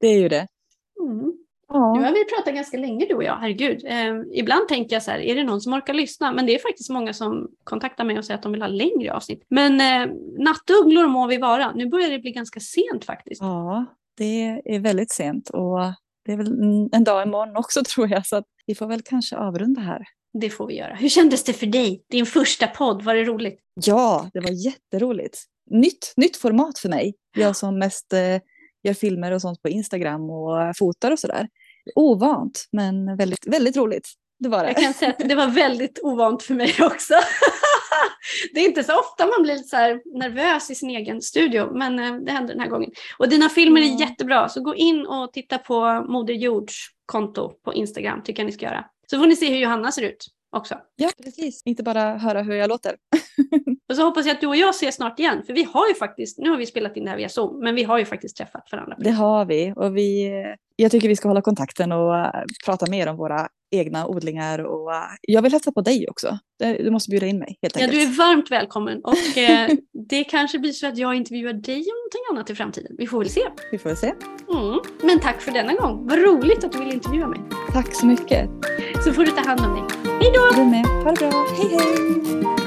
Det 0.00 0.06
är 0.06 0.18
ju 0.18 0.28
det. 0.28 0.46
Mm. 1.00 1.18
Nu 1.72 1.78
Ja, 1.78 1.78
har 1.78 2.12
vi 2.14 2.24
pratat 2.24 2.54
ganska 2.54 2.76
länge 2.78 3.06
du 3.06 3.14
och 3.14 3.24
jag, 3.24 3.36
herregud. 3.36 3.84
Eh, 3.84 4.14
ibland 4.32 4.68
tänker 4.68 4.96
jag 4.96 5.02
så 5.02 5.10
här, 5.10 5.18
är 5.18 5.34
det 5.34 5.44
någon 5.44 5.60
som 5.60 5.72
orkar 5.72 5.94
lyssna? 5.94 6.32
Men 6.32 6.46
det 6.46 6.54
är 6.54 6.58
faktiskt 6.58 6.90
många 6.90 7.12
som 7.12 7.48
kontaktar 7.64 8.04
mig 8.04 8.18
och 8.18 8.24
säger 8.24 8.36
att 8.38 8.42
de 8.42 8.52
vill 8.52 8.62
ha 8.62 8.68
längre 8.68 9.12
avsnitt. 9.14 9.44
Men 9.48 9.80
eh, 9.80 10.14
nattugglor 10.38 11.06
må 11.06 11.26
vi 11.26 11.36
vara. 11.36 11.72
Nu 11.72 11.86
börjar 11.86 12.10
det 12.10 12.18
bli 12.18 12.30
ganska 12.32 12.60
sent 12.60 13.04
faktiskt. 13.04 13.42
ja, 13.42 13.84
det 14.16 14.62
är 14.64 14.78
väldigt 14.78 15.12
sent 15.12 15.50
och 15.50 15.78
det 16.24 16.32
är 16.32 16.36
väl 16.36 16.52
en- 16.92 17.04
dag 17.04 17.22
imorgon 17.26 17.56
också 17.56 17.84
tror 17.94 18.08
jag. 18.10 18.26
Så 18.26 18.42
vi 18.66 18.74
får 18.74 18.86
väl 18.86 19.02
kanske 19.02 19.36
avrunda 19.36 19.80
här. 19.80 20.04
Det 20.40 20.50
får 20.50 20.66
vi 20.66 20.76
göra. 20.78 20.94
Hur 20.94 21.08
kändes 21.08 21.44
det 21.44 21.52
för 21.52 21.66
dig? 21.66 22.02
Din 22.10 22.26
första 22.26 22.66
podd, 22.66 23.02
var 23.02 23.14
det 23.14 23.24
roligt? 23.24 23.60
Ja, 23.84 24.30
det 24.32 24.40
var 24.40 24.50
jätteroligt. 24.50 25.38
Nytt, 25.70 26.12
nytt 26.16 26.36
format 26.36 26.78
för 26.78 26.88
mig. 26.88 27.14
Jag 27.36 27.56
som 27.56 27.78
mest 27.78 28.12
eh, 28.12 28.20
gör 28.82 28.94
filmer 28.94 29.32
och 29.32 29.40
sånt 29.40 29.62
på 29.62 29.68
Instagram 29.68 30.30
och 30.30 30.76
fotar 30.76 31.10
och 31.10 31.18
sådär. 31.18 31.48
Ovant, 31.94 32.64
men 32.72 33.16
väldigt, 33.16 33.46
väldigt 33.46 33.76
roligt. 33.76 34.08
Det 34.38 34.48
var 34.48 34.62
det. 34.64 34.68
Jag 34.70 34.76
kan 34.82 34.94
säga 34.94 35.10
att 35.18 35.28
det 35.28 35.34
var 35.34 35.46
väldigt 35.48 35.98
ovant 36.02 36.42
för 36.42 36.54
mig 36.54 36.74
också. 36.80 37.14
Det 38.54 38.60
är 38.60 38.64
inte 38.68 38.84
så 38.84 39.00
ofta 39.00 39.26
man 39.26 39.42
blir 39.42 39.56
så 39.56 39.76
nervös 40.18 40.70
i 40.70 40.74
sin 40.74 40.90
egen 40.90 41.22
studio, 41.22 41.70
men 41.74 41.98
eh, 41.98 42.14
det 42.14 42.32
hände 42.32 42.52
den 42.52 42.60
här 42.60 42.68
gången. 42.68 42.90
Och 43.18 43.28
dina 43.28 43.48
filmer 43.48 43.80
är 43.80 43.84
Ja. 43.86 44.00
jättebra, 44.00 44.48
så 44.48 44.60
gå 44.60 44.74
in 44.74 45.06
och 45.06 45.32
titta 45.32 45.58
på 45.58 46.04
Moder 46.08 46.34
Jords 46.34 46.74
konto 47.06 47.52
på 47.64 47.74
Instagram, 47.74 48.22
tycker 48.22 48.42
jag 48.42 48.46
ni 48.46 48.52
ska 48.52 48.66
göra. 48.66 48.84
Så 49.10 49.18
får 49.18 49.26
ni 49.26 49.36
se 49.36 49.50
hur 49.50 49.58
Johanna 49.58 49.92
ser 49.92 50.02
ut 50.02 50.26
också. 50.56 50.74
Ja, 50.96 51.10
precis. 51.22 51.62
Inte 51.64 51.82
bara 51.82 52.16
höra 52.18 52.42
hur 52.42 52.54
jag 52.54 52.68
låter. 52.68 52.96
Och 53.88 53.96
så 53.96 54.02
hoppas 54.02 54.26
jag 54.26 54.34
att 54.34 54.40
du 54.40 54.46
och 54.46 54.56
jag 54.56 54.70
ses 54.70 54.94
snart 54.94 55.18
igen, 55.18 55.42
för 55.46 55.52
vi 55.52 55.62
har 55.62 55.88
ju 55.88 55.94
faktiskt, 55.94 56.38
nu 56.38 56.50
har 56.50 56.56
vi 56.56 56.66
spelat 56.66 56.96
in 56.96 57.04
det 57.04 57.10
här 57.10 57.16
via 57.16 57.28
Zoom, 57.28 57.60
men 57.60 57.74
vi 57.74 57.82
har 57.82 57.98
ju 57.98 58.04
faktiskt 58.04 58.36
träffat 58.36 58.68
varandra. 58.72 58.96
Det 58.98 59.10
har 59.10 59.44
vi. 59.44 59.72
Och 59.76 59.96
vi 59.96 60.32
jag 60.76 60.90
tycker 60.90 61.08
vi 61.08 61.16
ska 61.16 61.28
hålla 61.28 61.42
kontakten 61.42 61.92
och 61.92 62.16
eh, 62.18 62.30
prata 62.66 62.90
mer 62.90 63.08
om 63.08 63.16
våra 63.16 63.48
egna 63.70 64.06
odlingar. 64.06 64.58
Och 64.58 64.90
jag 65.22 65.42
vill 65.42 65.52
hälsa 65.52 65.72
på 65.72 65.80
dig 65.80 66.06
också. 66.08 66.38
Du 66.58 66.90
måste 66.90 67.10
bjuda 67.10 67.26
in 67.26 67.38
mig 67.38 67.58
helt 67.62 67.76
Ja, 67.76 67.82
enkelt. 67.84 68.02
du 68.02 68.06
är 68.12 68.16
varmt 68.16 68.50
välkommen 68.50 69.00
och 69.04 69.38
eh, 69.38 69.70
det 70.08 70.24
kanske 70.24 70.58
blir 70.58 70.72
så 70.72 70.86
att 70.86 70.98
jag 70.98 71.14
intervjuar 71.14 71.52
dig 71.52 71.76
om 71.76 71.96
någonting 71.98 72.20
annat 72.32 72.50
i 72.50 72.54
framtiden. 72.54 72.92
Vi 72.98 73.06
får 73.06 73.18
väl 73.18 73.28
se. 73.30 73.40
Vi 73.72 73.78
får 73.78 73.90
väl 73.90 73.96
se. 73.96 74.12
Mm. 74.52 74.80
Men 75.02 75.20
tack 75.20 75.40
för 75.42 75.52
denna 75.52 75.74
gång. 75.74 76.06
Vad 76.08 76.18
roligt 76.18 76.64
att 76.64 76.72
du 76.72 76.78
ville 76.78 76.94
intervjua 76.94 77.26
mig. 77.28 77.40
Tack 77.72 77.94
så 77.94 78.06
mycket. 78.06 78.50
Så 79.04 79.12
får 79.12 79.24
du 79.24 79.30
ta 79.30 79.40
hand 79.48 79.60
om 79.60 79.74
dig. 79.74 80.12
Hej 80.20 80.32
då! 80.34 80.62
Du 80.62 80.66
med. 80.70 80.86
Ha 80.86 81.12
det 81.12 81.18
bra. 81.30 81.46
Hej 81.56 81.68
hej! 81.70 82.65